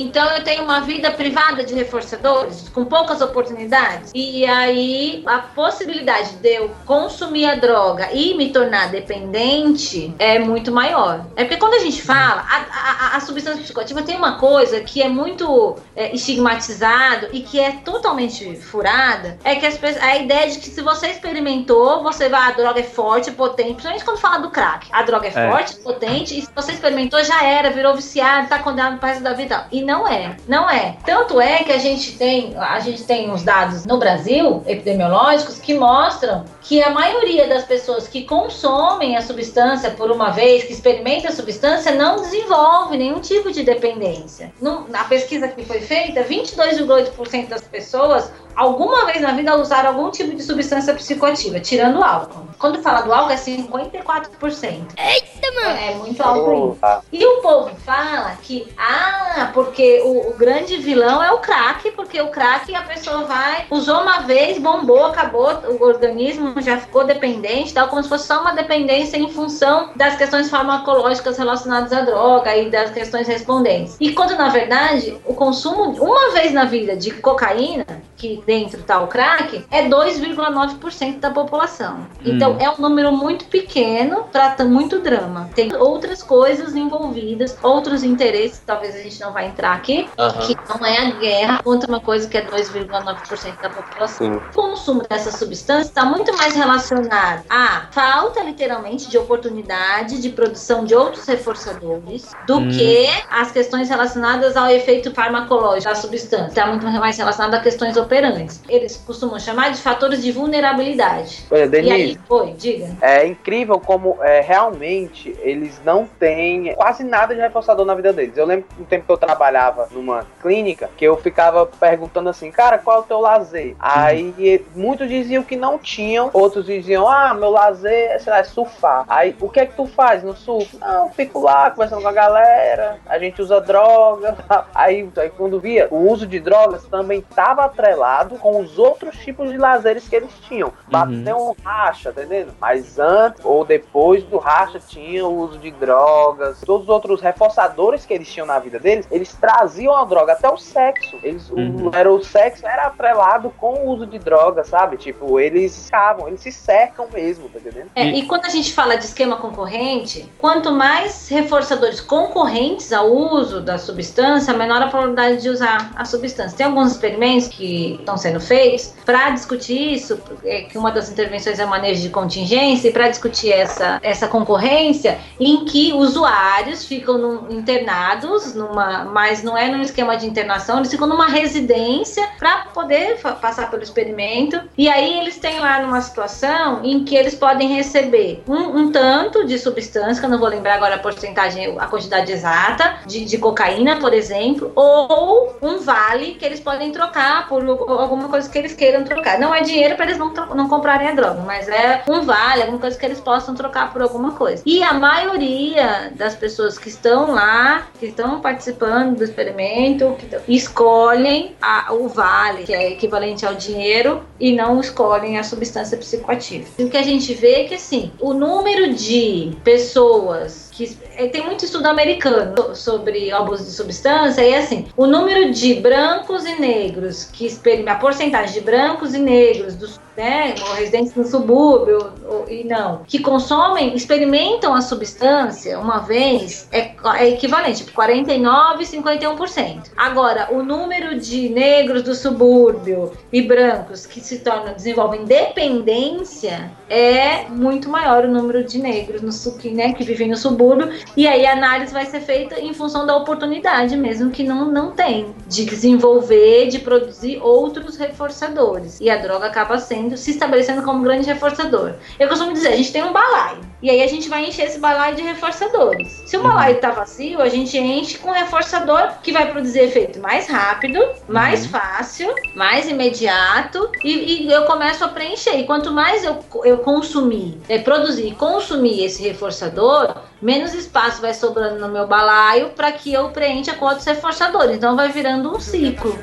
Então 0.00 0.24
eu 0.30 0.42
tenho 0.42 0.64
uma 0.64 0.80
vida 0.80 1.10
privada 1.10 1.64
de 1.64 1.74
reforçadores, 1.74 2.68
com 2.68 2.84
poucas 2.84 3.20
oportunidades. 3.20 4.10
E 4.14 4.44
aí 4.44 5.22
a 5.26 5.38
possibilidade 5.38 6.36
de 6.36 6.54
eu 6.54 6.70
consumir 6.84 7.46
a 7.46 7.54
droga 7.54 8.10
e 8.12 8.34
me 8.34 8.50
tornar 8.50 8.90
dependente 8.90 10.14
é 10.18 10.38
muito 10.38 10.72
maior. 10.72 11.26
É 11.36 11.44
porque 11.44 11.56
quando 11.58 11.74
a 11.74 11.78
gente 11.78 12.02
fala, 12.02 12.44
a, 12.48 13.14
a, 13.14 13.16
a 13.16 13.20
substância 13.20 13.62
psicoativa 13.62 14.02
tem 14.02 14.16
uma 14.16 14.38
coisa 14.38 14.80
que 14.80 15.02
é 15.02 15.08
muito 15.08 15.76
é, 15.94 16.14
estigmatizado 16.14 17.28
e 17.32 17.40
que 17.40 17.60
é 17.60 17.72
totalmente 17.84 18.56
furada, 18.56 19.38
é 19.44 19.54
que 19.56 19.66
as, 19.66 19.78
a 20.02 20.16
ideia 20.16 20.50
de 20.50 20.58
que 20.58 20.68
se 20.68 20.80
você 20.82 21.08
experimentou, 21.08 22.02
você 22.02 22.28
vai, 22.28 22.50
a 22.50 22.52
droga 22.52 22.80
é 22.80 22.84
forte, 22.84 23.30
potente, 23.30 23.74
principalmente 23.74 24.04
quando 24.04 24.18
fala 24.18 24.38
do 24.38 24.50
crack. 24.50 24.88
A 24.90 25.02
droga 25.02 25.26
é, 25.26 25.30
é. 25.30 25.50
forte, 25.50 25.76
potente, 25.76 26.38
e 26.38 26.42
se 26.42 26.50
você 26.54 26.72
experimentou, 26.72 27.22
já 27.22 27.44
era, 27.44 27.70
virou 27.70 27.94
viciado, 27.94 28.48
tá 28.48 28.58
condenado 28.58 28.98
pro 28.98 29.08
resto 29.08 29.22
da 29.22 29.32
vida. 29.32 29.66
E 29.70 29.83
não 29.84 30.08
é, 30.08 30.36
não 30.48 30.68
é. 30.68 30.96
Tanto 31.04 31.40
é 31.40 31.62
que 31.62 31.72
a 31.72 31.78
gente 31.78 32.16
tem, 32.16 32.56
a 32.56 32.80
gente 32.80 33.04
tem 33.04 33.30
uns 33.30 33.42
dados 33.42 33.84
no 33.84 33.98
Brasil, 33.98 34.62
epidemiológicos, 34.66 35.58
que 35.58 35.74
mostram 35.74 36.44
que 36.62 36.82
a 36.82 36.90
maioria 36.90 37.46
das 37.46 37.64
pessoas 37.64 38.08
que 38.08 38.24
consomem 38.24 39.16
a 39.16 39.22
substância 39.22 39.90
por 39.90 40.10
uma 40.10 40.30
vez, 40.30 40.64
que 40.64 40.72
experimenta 40.72 41.28
a 41.28 41.32
substância, 41.32 41.92
não 41.92 42.16
desenvolve 42.16 42.96
nenhum 42.96 43.20
tipo 43.20 43.52
de 43.52 43.62
dependência. 43.62 44.52
No, 44.60 44.88
na 44.88 45.04
pesquisa 45.04 45.48
que 45.48 45.64
foi 45.64 45.80
feita, 45.80 46.24
22,8% 46.24 47.48
das 47.48 47.62
pessoas 47.62 48.30
alguma 48.56 49.06
vez 49.06 49.20
na 49.20 49.32
vida 49.32 49.56
usaram 49.56 49.90
algum 49.90 50.10
tipo 50.10 50.34
de 50.34 50.42
substância 50.42 50.94
psicoativa, 50.94 51.60
tirando 51.60 51.98
o 51.98 52.04
álcool. 52.04 52.48
Quando 52.58 52.80
fala 52.82 53.02
do 53.02 53.12
álcool 53.12 53.32
é 53.32 53.36
54%. 53.36 54.94
Eita, 54.96 55.52
mano! 55.54 55.78
É, 55.78 55.92
é 55.92 55.94
muito 55.96 56.22
alto 56.22 56.78
oh, 56.80 57.02
E 57.12 57.24
o 57.24 57.42
povo 57.42 57.74
fala 57.84 58.36
que, 58.42 58.66
ah, 58.78 59.50
porque 59.52 60.00
o, 60.04 60.30
o, 60.30 60.34
grande 60.34 60.76
vilão 60.76 61.22
é 61.22 61.32
o 61.32 61.38
crack, 61.38 61.90
porque 61.92 62.20
o 62.20 62.28
crack 62.28 62.74
a 62.74 62.82
pessoa 62.82 63.24
vai, 63.24 63.66
usou 63.70 64.00
uma 64.02 64.20
vez, 64.20 64.58
bombou, 64.58 65.06
acabou, 65.06 65.50
o 65.80 65.84
organismo 65.84 66.60
já 66.60 66.78
ficou 66.78 67.04
dependente, 67.04 67.74
tal, 67.74 67.88
como 67.88 68.02
se 68.02 68.08
fosse 68.08 68.26
só 68.26 68.40
uma 68.40 68.52
dependência 68.52 69.16
em 69.16 69.28
função 69.30 69.90
das 69.96 70.16
questões 70.16 70.48
farmacológicas 70.48 71.36
relacionadas 71.36 71.92
à 71.92 72.02
droga 72.02 72.56
e 72.56 72.70
das 72.70 72.90
questões 72.90 73.26
respondentes. 73.26 73.96
E 74.00 74.12
quando, 74.12 74.36
na 74.36 74.48
verdade, 74.48 75.16
o 75.24 75.34
consumo, 75.34 75.90
uma 76.02 76.30
vez 76.32 76.52
na 76.52 76.64
vida, 76.64 76.96
de 76.96 77.10
cocaína, 77.10 77.86
que 78.16 78.42
dentro 78.46 78.80
está 78.80 79.00
o 79.00 79.06
crack, 79.06 79.64
é 79.70 79.88
2,9% 79.88 81.18
da 81.18 81.30
população. 81.30 82.06
Então 82.24 82.52
hum. 82.52 82.58
é 82.60 82.70
um 82.70 82.76
número 82.78 83.12
muito 83.12 83.44
pequeno 83.46 84.24
para 84.32 84.64
muito 84.64 85.00
drama. 85.00 85.50
Tem 85.54 85.74
outras 85.74 86.22
coisas 86.22 86.74
envolvidas, 86.74 87.56
outros 87.62 88.02
interesses, 88.02 88.62
talvez 88.64 88.94
a 88.94 88.98
gente 88.98 89.20
não 89.20 89.32
vai 89.32 89.46
entrar 89.46 89.72
aqui, 89.72 90.08
uh 90.18 90.22
-huh. 90.22 90.46
que 90.46 90.56
não 90.68 90.86
é 90.86 90.98
a 90.98 91.10
guerra 91.12 91.62
contra 91.62 91.88
uma 91.88 92.00
coisa 92.00 92.28
que 92.28 92.36
é 92.36 92.44
2,9% 92.44 93.60
da 93.62 93.70
população. 93.70 94.26
Sim. 94.26 94.36
O 94.36 94.52
consumo 94.52 95.02
dessa 95.08 95.32
substância 95.32 95.88
está 95.88 96.04
muito 96.04 96.36
mais 96.36 96.54
relacionado 96.54 97.44
à 97.48 97.86
falta, 97.90 98.42
literalmente, 98.42 99.08
de 99.08 99.18
oportunidade 99.18 100.20
de 100.20 100.28
produção 100.30 100.84
de 100.84 100.94
outros 100.94 101.26
reforçadores 101.26 102.30
do 102.46 102.58
hum. 102.58 102.68
que 102.68 103.06
as 103.30 103.50
questões 103.50 103.88
relacionadas 103.88 104.56
ao 104.56 104.68
efeito 104.68 105.12
farmacológico 105.12 105.88
da 105.88 105.94
substância. 105.94 106.48
Está 106.48 106.66
muito 106.66 106.86
mais 106.86 107.16
relacionado 107.16 107.54
a 107.54 107.60
questões 107.60 107.96
operantes 107.96 108.33
eles 108.68 108.96
costumam 108.96 109.38
chamar 109.38 109.72
de 109.72 109.80
fatores 109.80 110.22
de 110.22 110.32
vulnerabilidade. 110.32 111.44
Olha, 111.50 111.66
Denise, 111.68 111.90
e 111.90 111.92
aí, 111.92 112.18
foi, 112.26 112.52
diga. 112.52 112.96
É 113.00 113.26
incrível 113.26 113.80
como 113.80 114.18
é, 114.20 114.40
realmente 114.40 115.36
eles 115.40 115.80
não 115.84 116.06
têm 116.06 116.74
quase 116.74 117.04
nada 117.04 117.34
de 117.34 117.40
reforçador 117.40 117.84
na 117.84 117.94
vida 117.94 118.12
deles. 118.12 118.36
Eu 118.36 118.46
lembro 118.46 118.66
um 118.78 118.84
tempo 118.84 119.06
que 119.06 119.12
eu 119.12 119.16
trabalhava 119.16 119.88
numa 119.90 120.26
clínica 120.40 120.90
que 120.96 121.04
eu 121.04 121.16
ficava 121.16 121.66
perguntando 121.66 122.28
assim, 122.28 122.50
cara, 122.50 122.78
qual 122.78 122.98
é 122.98 123.00
o 123.00 123.04
teu 123.04 123.20
lazer? 123.20 123.74
Aí 123.78 124.64
muitos 124.74 125.08
diziam 125.08 125.42
que 125.42 125.56
não 125.56 125.78
tinham, 125.78 126.30
outros 126.32 126.66
diziam, 126.66 127.08
ah, 127.08 127.34
meu 127.34 127.50
lazer 127.50 127.94
é, 127.94 128.18
sei 128.18 128.32
lá, 128.32 128.38
é 128.38 128.44
surfar. 128.44 129.04
Aí, 129.08 129.34
o 129.40 129.48
que 129.48 129.60
é 129.60 129.66
que 129.66 129.76
tu 129.76 129.86
faz 129.86 130.22
no 130.22 130.34
surf? 130.34 130.76
Não, 130.78 131.10
fico 131.10 131.40
lá 131.40 131.70
conversando 131.70 132.02
com 132.02 132.08
a 132.08 132.12
galera, 132.12 132.98
a 133.06 133.18
gente 133.18 133.40
usa 133.40 133.60
droga. 133.60 134.36
Aí, 134.74 135.08
aí 135.16 135.30
quando 135.30 135.60
via, 135.60 135.88
o 135.90 136.10
uso 136.10 136.26
de 136.26 136.40
drogas 136.40 136.84
também 136.86 137.20
estava 137.20 137.64
atrelado 137.64 138.23
com 138.30 138.60
os 138.60 138.78
outros 138.78 139.16
tipos 139.18 139.50
de 139.50 139.56
lazeres 139.56 140.08
que 140.08 140.16
eles 140.16 140.32
tinham. 140.48 140.72
Bater 140.88 141.34
uhum. 141.34 141.50
um 141.50 141.54
racha, 141.64 142.12
tá 142.12 142.22
entendendo? 142.22 142.54
Mas 142.60 142.98
antes 142.98 143.44
ou 143.44 143.64
depois 143.64 144.22
do 144.24 144.38
racha 144.38 144.78
tinha 144.78 145.26
o 145.26 145.36
uso 145.36 145.58
de 145.58 145.70
drogas, 145.70 146.60
todos 146.64 146.84
os 146.84 146.88
outros 146.88 147.20
reforçadores 147.20 148.04
que 148.04 148.14
eles 148.14 148.30
tinham 148.30 148.46
na 148.46 148.58
vida 148.58 148.78
deles, 148.78 149.06
eles 149.10 149.32
traziam 149.34 149.96
a 149.96 150.04
droga, 150.04 150.32
até 150.32 150.48
o 150.48 150.56
sexo. 150.56 151.16
Eles, 151.22 151.50
uhum. 151.50 151.88
o, 151.88 151.96
era, 151.96 152.12
o 152.12 152.22
sexo 152.22 152.66
era 152.66 152.86
atrelado 152.86 153.50
com 153.58 153.74
o 153.74 153.90
uso 153.90 154.06
de 154.06 154.18
drogas, 154.18 154.68
sabe? 154.68 154.96
Tipo, 154.96 155.38
eles 155.38 155.84
ficavam, 155.84 156.28
eles 156.28 156.40
se 156.40 156.52
cercam 156.52 157.08
mesmo, 157.12 157.48
tá 157.48 157.58
entendendo? 157.58 157.90
É, 157.94 158.06
e 158.06 158.26
quando 158.26 158.46
a 158.46 158.50
gente 158.50 158.72
fala 158.72 158.96
de 158.96 159.04
esquema 159.04 159.36
concorrente, 159.36 160.30
quanto 160.38 160.72
mais 160.72 161.28
reforçadores 161.28 162.00
concorrentes 162.00 162.92
ao 162.92 163.10
uso 163.10 163.60
da 163.60 163.78
substância, 163.78 164.54
menor 164.54 164.82
a 164.82 164.88
probabilidade 164.88 165.42
de 165.42 165.48
usar 165.48 165.92
a 165.94 166.04
substância. 166.04 166.56
Tem 166.56 166.66
alguns 166.66 166.92
experimentos 166.92 167.48
que 167.48 167.96
estão 167.98 168.13
sendo 168.16 168.40
feitos. 168.40 168.94
Para 169.04 169.30
discutir 169.30 169.94
isso, 169.94 170.20
é, 170.44 170.62
que 170.62 170.78
uma 170.78 170.90
das 170.90 171.10
intervenções 171.10 171.58
é 171.58 171.66
manejo 171.66 172.02
de 172.02 172.08
contingência, 172.08 172.88
e 172.88 172.92
para 172.92 173.08
discutir 173.08 173.52
essa, 173.52 173.98
essa 174.02 174.28
concorrência, 174.28 175.18
em 175.38 175.64
que 175.64 175.92
usuários 175.92 176.84
ficam 176.86 177.46
internados, 177.50 178.54
numa, 178.54 179.04
mas 179.04 179.42
não 179.42 179.56
é 179.56 179.68
num 179.68 179.82
esquema 179.82 180.16
de 180.16 180.26
internação, 180.26 180.78
eles 180.78 180.90
ficam 180.90 181.06
numa 181.06 181.28
residência 181.28 182.26
para 182.38 182.66
poder 182.72 183.18
passar 183.40 183.70
pelo 183.70 183.82
experimento, 183.82 184.60
e 184.76 184.88
aí 184.88 185.18
eles 185.18 185.38
têm 185.38 185.60
lá 185.60 185.80
numa 185.80 186.00
situação 186.00 186.80
em 186.84 187.04
que 187.04 187.14
eles 187.14 187.34
podem 187.34 187.74
receber 187.74 188.42
um, 188.48 188.78
um 188.78 188.92
tanto 188.92 189.46
de 189.46 189.58
substância, 189.58 190.20
que 190.20 190.26
eu 190.26 190.30
não 190.30 190.38
vou 190.38 190.48
lembrar 190.48 190.74
agora 190.74 190.96
a 190.96 190.98
porcentagem, 190.98 191.76
a 191.78 191.86
quantidade 191.86 192.30
exata, 192.30 192.96
de, 193.06 193.24
de 193.24 193.38
cocaína, 193.38 193.96
por 193.96 194.12
exemplo, 194.12 194.72
ou 194.74 195.56
um 195.62 195.78
vale 195.78 196.34
que 196.34 196.44
eles 196.44 196.60
podem 196.60 196.90
trocar 196.90 197.48
por 197.48 197.62
alguma 198.04 198.28
coisa 198.28 198.48
que 198.48 198.58
eles 198.58 198.74
queiram 198.74 199.04
trocar. 199.04 199.38
Não 199.38 199.54
é 199.54 199.62
dinheiro 199.62 199.96
para 199.96 200.06
eles 200.06 200.18
não, 200.18 200.32
não 200.32 200.68
comprarem 200.68 201.08
a 201.08 201.14
droga, 201.14 201.40
mas 201.40 201.68
é 201.68 202.02
um 202.08 202.22
vale, 202.22 202.62
alguma 202.62 202.78
coisa 202.78 202.98
que 202.98 203.04
eles 203.04 203.20
possam 203.20 203.54
trocar 203.54 203.92
por 203.92 204.02
alguma 204.02 204.32
coisa. 204.32 204.62
E 204.64 204.82
a 204.82 204.92
maioria 204.92 206.12
das 206.14 206.34
pessoas 206.34 206.78
que 206.78 206.88
estão 206.88 207.32
lá, 207.32 207.88
que 207.98 208.06
estão 208.06 208.40
participando 208.40 209.16
do 209.16 209.24
experimento, 209.24 210.16
escolhem 210.46 211.56
a, 211.60 211.92
o 211.92 212.08
vale, 212.08 212.64
que 212.64 212.74
é 212.74 212.92
equivalente 212.92 213.44
ao 213.44 213.54
dinheiro, 213.54 214.22
e 214.38 214.52
não 214.52 214.80
escolhem 214.80 215.38
a 215.38 215.44
substância 215.44 215.96
psicoativa. 215.96 216.66
O 216.78 216.88
que 216.88 216.96
a 216.96 217.02
gente 217.02 217.32
vê 217.34 217.62
é 217.62 217.64
que, 217.64 217.74
assim, 217.74 218.12
o 218.20 218.32
número 218.32 218.94
de 218.94 219.56
pessoas 219.64 220.70
que 220.74 220.98
é, 221.16 221.28
tem 221.28 221.44
muito 221.44 221.64
estudo 221.64 221.86
americano 221.86 222.74
sobre 222.74 223.30
abuso 223.30 223.64
de 223.64 223.70
substância 223.70 224.42
e 224.42 224.54
assim, 224.54 224.86
o 224.96 225.06
número 225.06 225.52
de 225.52 225.74
brancos 225.74 226.44
e 226.44 226.60
negros 226.60 227.24
que 227.32 227.48
a 227.86 227.94
porcentagem 227.94 228.54
de 228.54 228.60
brancos 228.60 229.14
e 229.14 229.18
negros 229.18 229.76
dos 229.76 230.00
né, 230.16 230.54
residentes 230.76 231.14
no 231.14 231.24
subúrbio 231.24 232.12
ou, 232.26 232.48
e 232.48 232.64
não, 232.64 233.02
que 233.06 233.20
consomem, 233.20 233.94
experimentam 233.94 234.74
a 234.74 234.80
substância 234.80 235.78
uma 235.78 235.98
vez, 236.00 236.68
é, 236.72 236.93
é 237.12 237.28
equivalente, 237.28 237.84
49 237.84 238.82
e 238.82 238.86
51%. 238.86 239.90
Agora, 239.96 240.48
o 240.52 240.62
número 240.62 241.18
de 241.18 241.48
negros 241.48 242.02
do 242.02 242.14
subúrbio 242.14 243.12
e 243.32 243.42
brancos 243.42 244.06
que 244.06 244.20
se 244.20 244.38
tornam, 244.38 244.74
desenvolvem 244.74 245.24
dependência 245.24 246.70
é 246.88 247.44
muito 247.48 247.88
maior 247.88 248.24
o 248.24 248.28
número 248.28 248.64
de 248.64 248.78
negros 248.78 249.22
no, 249.22 249.58
que, 249.58 249.70
né, 249.70 249.92
que 249.92 250.04
vivem 250.04 250.28
no 250.28 250.36
subúrbio, 250.36 250.90
e 251.16 251.26
aí 251.26 251.46
a 251.46 251.52
análise 251.52 251.92
vai 251.92 252.06
ser 252.06 252.20
feita 252.20 252.60
em 252.60 252.72
função 252.72 253.06
da 253.06 253.16
oportunidade 253.16 253.96
mesmo 253.96 254.30
que 254.30 254.44
não, 254.44 254.70
não 254.70 254.92
tem 254.92 255.34
de 255.48 255.64
desenvolver, 255.64 256.68
de 256.68 256.78
produzir 256.78 257.40
outros 257.42 257.96
reforçadores. 257.96 259.00
E 259.00 259.10
a 259.10 259.16
droga 259.16 259.46
acaba 259.46 259.78
sendo 259.78 260.16
se 260.16 260.30
estabelecendo 260.30 260.82
como 260.82 261.02
grande 261.02 261.26
reforçador. 261.26 261.94
Eu 262.18 262.28
costumo 262.28 262.52
dizer, 262.52 262.68
a 262.68 262.76
gente 262.76 262.92
tem 262.92 263.02
um 263.02 263.12
balaio. 263.12 263.60
E 263.82 263.90
aí 263.90 264.02
a 264.02 264.06
gente 264.06 264.28
vai 264.28 264.46
encher 264.46 264.66
esse 264.66 264.78
balaio 264.78 265.16
de 265.16 265.22
reforçadores. 265.22 266.22
Se 266.26 266.36
o 266.36 266.42
balaio 266.42 266.76
está 266.76 266.93
vazio, 266.94 267.40
a 267.40 267.48
gente 267.48 267.76
enche 267.76 268.18
com 268.18 268.30
reforçador 268.30 269.14
que 269.22 269.32
vai 269.32 269.50
produzir 269.50 269.80
efeito 269.80 270.20
mais 270.20 270.48
rápido, 270.48 270.98
mais 271.28 271.64
uhum. 271.64 271.70
fácil, 271.70 272.34
mais 272.54 272.88
imediato. 272.88 273.90
E, 274.02 274.46
e, 274.46 274.52
eu 274.52 274.64
começo 274.64 275.04
a 275.04 275.08
preencher. 275.08 275.58
E 275.58 275.64
quanto 275.64 275.90
mais 275.90 276.24
eu, 276.24 276.44
eu 276.64 276.78
consumir, 276.78 277.60
é, 277.68 277.78
produzir 277.78 278.28
e 278.28 278.34
consumir 278.34 279.04
esse 279.04 279.22
reforçador, 279.22 280.16
menos 280.40 280.74
espaço 280.74 281.20
vai 281.20 281.34
sobrando 281.34 281.78
no 281.78 281.88
meu 281.88 282.06
balaio 282.06 282.70
para 282.70 282.92
que 282.92 283.12
eu 283.12 283.30
preencha 283.30 283.74
com 283.74 283.84
outros 283.84 284.06
reforçadores. 284.06 284.76
Então 284.76 284.96
vai 284.96 285.10
virando 285.10 285.54
um 285.54 285.60
ciclo 285.60 286.16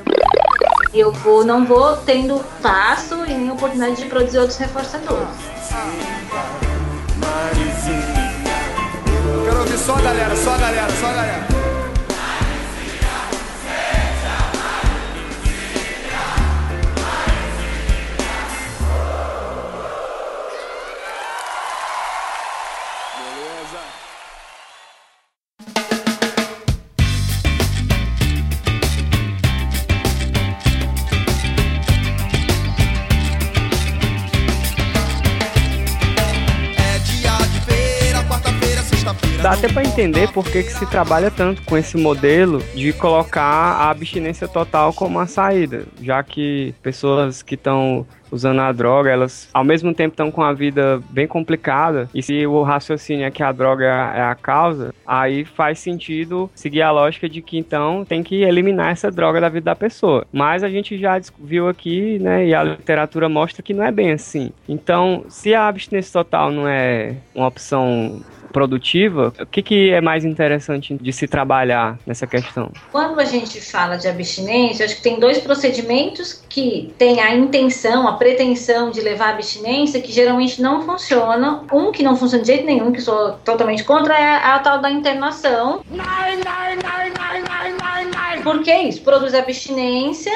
eu 0.94 1.10
vou, 1.10 1.44
não 1.44 1.64
vou 1.64 1.96
tendo 1.98 2.44
passo 2.60 3.14
e 3.26 3.32
nem 3.32 3.50
oportunidade 3.50 3.96
de 3.96 4.04
produzir 4.06 4.38
outros 4.38 4.58
reforçadores. 4.58 5.28
Só 9.76 9.96
a 9.96 10.00
galera, 10.00 10.36
só 10.36 10.54
a 10.54 10.58
galera, 10.58 10.88
só 11.00 11.06
a 11.08 11.12
galera. 11.12 11.61
Dá 39.52 39.58
até 39.58 39.68
para 39.68 39.82
entender 39.82 40.32
por 40.32 40.44
que, 40.44 40.62
que 40.62 40.72
se 40.72 40.86
trabalha 40.86 41.30
tanto 41.30 41.62
com 41.62 41.76
esse 41.76 41.96
modelo 41.98 42.58
de 42.74 42.92
colocar 42.94 43.42
a 43.42 43.90
abstinência 43.90 44.48
total 44.48 44.94
como 44.94 45.20
a 45.20 45.26
saída, 45.26 45.84
já 46.00 46.22
que 46.22 46.74
pessoas 46.82 47.42
que 47.42 47.54
estão 47.54 48.06
usando 48.30 48.60
a 48.60 48.72
droga, 48.72 49.10
elas 49.10 49.50
ao 49.52 49.62
mesmo 49.62 49.92
tempo 49.92 50.14
estão 50.14 50.30
com 50.30 50.42
a 50.42 50.54
vida 50.54 51.02
bem 51.10 51.26
complicada. 51.26 52.08
E 52.14 52.22
se 52.22 52.46
o 52.46 52.62
raciocínio 52.62 53.26
é 53.26 53.30
que 53.30 53.42
a 53.42 53.52
droga 53.52 53.84
é 53.84 54.22
a 54.22 54.34
causa, 54.34 54.94
aí 55.06 55.44
faz 55.44 55.78
sentido 55.78 56.50
seguir 56.54 56.80
a 56.80 56.90
lógica 56.90 57.28
de 57.28 57.42
que 57.42 57.58
então 57.58 58.06
tem 58.06 58.22
que 58.22 58.42
eliminar 58.42 58.92
essa 58.92 59.10
droga 59.10 59.38
da 59.38 59.50
vida 59.50 59.66
da 59.66 59.76
pessoa. 59.76 60.26
Mas 60.32 60.64
a 60.64 60.70
gente 60.70 60.96
já 60.98 61.20
viu 61.38 61.68
aqui, 61.68 62.18
né, 62.18 62.46
e 62.46 62.54
a 62.54 62.64
literatura 62.64 63.28
mostra 63.28 63.62
que 63.62 63.74
não 63.74 63.84
é 63.84 63.92
bem 63.92 64.12
assim. 64.12 64.50
Então, 64.66 65.26
se 65.28 65.54
a 65.54 65.68
abstinência 65.68 66.10
total 66.10 66.50
não 66.50 66.66
é 66.66 67.16
uma 67.34 67.48
opção 67.48 68.22
produtiva, 68.52 69.32
o 69.40 69.46
que, 69.46 69.62
que 69.62 69.90
é 69.90 70.00
mais 70.00 70.24
interessante 70.24 70.94
de 70.94 71.12
se 71.12 71.26
trabalhar 71.26 71.98
nessa 72.06 72.26
questão? 72.26 72.70
Quando 72.92 73.18
a 73.18 73.24
gente 73.24 73.60
fala 73.60 73.96
de 73.96 74.06
abstinência, 74.06 74.84
acho 74.84 74.96
que 74.96 75.02
tem 75.02 75.18
dois 75.18 75.38
procedimentos 75.38 76.44
que 76.48 76.92
têm 76.98 77.20
a 77.20 77.34
intenção, 77.34 78.06
a 78.06 78.12
pretensão 78.12 78.90
de 78.90 79.00
levar 79.00 79.26
à 79.26 79.30
abstinência, 79.30 80.00
que 80.00 80.12
geralmente 80.12 80.60
não 80.60 80.82
funcionam. 80.82 81.64
Um 81.72 81.90
que 81.90 82.02
não 82.02 82.16
funciona 82.16 82.42
de 82.42 82.48
jeito 82.48 82.66
nenhum, 82.66 82.92
que 82.92 83.00
sou 83.00 83.32
totalmente 83.44 83.84
contra, 83.84 84.14
é 84.14 84.36
a, 84.36 84.58
tal 84.58 84.80
da 84.80 84.90
internação. 84.90 85.82
Por 88.42 88.62
que 88.62 88.74
isso? 88.74 89.00
Produz 89.02 89.34
abstinência 89.34 90.32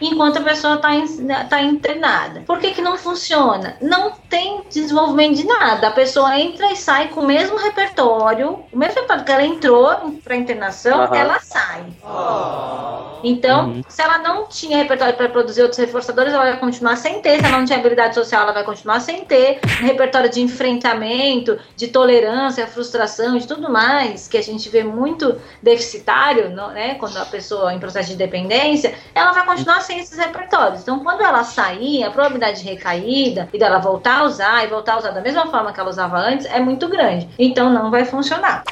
enquanto 0.00 0.38
a 0.38 0.42
pessoa 0.42 0.76
está 0.76 1.44
tá 1.48 1.62
internada. 1.62 2.42
Por 2.46 2.58
que, 2.58 2.72
que 2.72 2.82
não 2.82 2.96
funciona? 2.96 3.76
Não 3.80 4.12
tem 4.28 4.62
desenvolvimento 4.70 5.36
de 5.36 5.44
nada. 5.44 5.88
A 5.88 5.92
pessoa 5.92 6.38
entra 6.38 6.72
e 6.72 6.76
sai 6.76 7.08
com 7.08 7.20
o 7.20 7.26
mesmo 7.26 7.56
repertório, 7.56 8.64
o 8.72 8.78
mesmo 8.78 8.94
repertório 8.94 9.24
que 9.24 9.32
ela 9.32 9.44
entrou 9.44 10.20
para 10.22 10.36
internação, 10.36 11.06
uhum. 11.06 11.14
ela 11.14 11.38
sai. 11.40 11.84
Oh. 12.04 13.20
Então, 13.22 13.68
uhum. 13.68 13.82
se 13.88 14.02
ela 14.02 14.18
não 14.18 14.46
tinha 14.46 14.78
repertório 14.78 15.14
para 15.14 15.28
produzir 15.28 15.62
outros 15.62 15.78
reforçadores, 15.78 16.32
ela 16.32 16.44
vai 16.44 16.58
continuar 16.58 16.96
sem 16.96 17.20
ter. 17.20 17.38
Se 17.38 17.46
ela 17.46 17.58
não 17.58 17.64
tinha 17.64 17.78
habilidade 17.78 18.14
social, 18.14 18.42
ela 18.42 18.52
vai 18.52 18.64
continuar 18.64 19.00
sem 19.00 19.24
ter. 19.24 19.60
Um 19.82 19.86
repertório 19.86 20.30
de 20.30 20.40
enfrentamento, 20.40 21.58
de 21.76 21.88
tolerância, 21.88 22.66
frustração, 22.66 23.36
de 23.36 23.46
tudo 23.46 23.70
mais, 23.70 24.28
que 24.28 24.38
a 24.38 24.42
gente 24.42 24.68
vê 24.68 24.82
muito 24.82 25.38
deficitário, 25.62 26.50
né? 26.50 26.94
Quando 26.94 27.16
a 27.16 27.24
pessoa 27.24 27.74
em 27.74 27.78
processo 27.78 28.10
de 28.10 28.16
dependência, 28.16 28.94
ela 29.14 29.32
vai 29.32 29.44
continuar 29.44 29.80
sem 29.80 29.89
esses 29.98 30.18
repertórios. 30.18 30.82
Então, 30.82 31.00
quando 31.00 31.22
ela 31.22 31.44
sair, 31.44 32.04
a 32.04 32.10
probabilidade 32.10 32.62
de 32.62 32.68
recaída 32.68 33.48
e 33.52 33.58
dela 33.58 33.78
voltar 33.78 34.20
a 34.20 34.24
usar 34.24 34.64
e 34.64 34.68
voltar 34.68 34.94
a 34.94 34.98
usar 34.98 35.10
da 35.10 35.20
mesma 35.20 35.46
forma 35.46 35.72
que 35.72 35.80
ela 35.80 35.90
usava 35.90 36.18
antes 36.18 36.46
é 36.46 36.60
muito 36.60 36.88
grande. 36.88 37.28
Então, 37.38 37.70
não 37.70 37.90
vai 37.90 38.04
funcionar. 38.04 38.64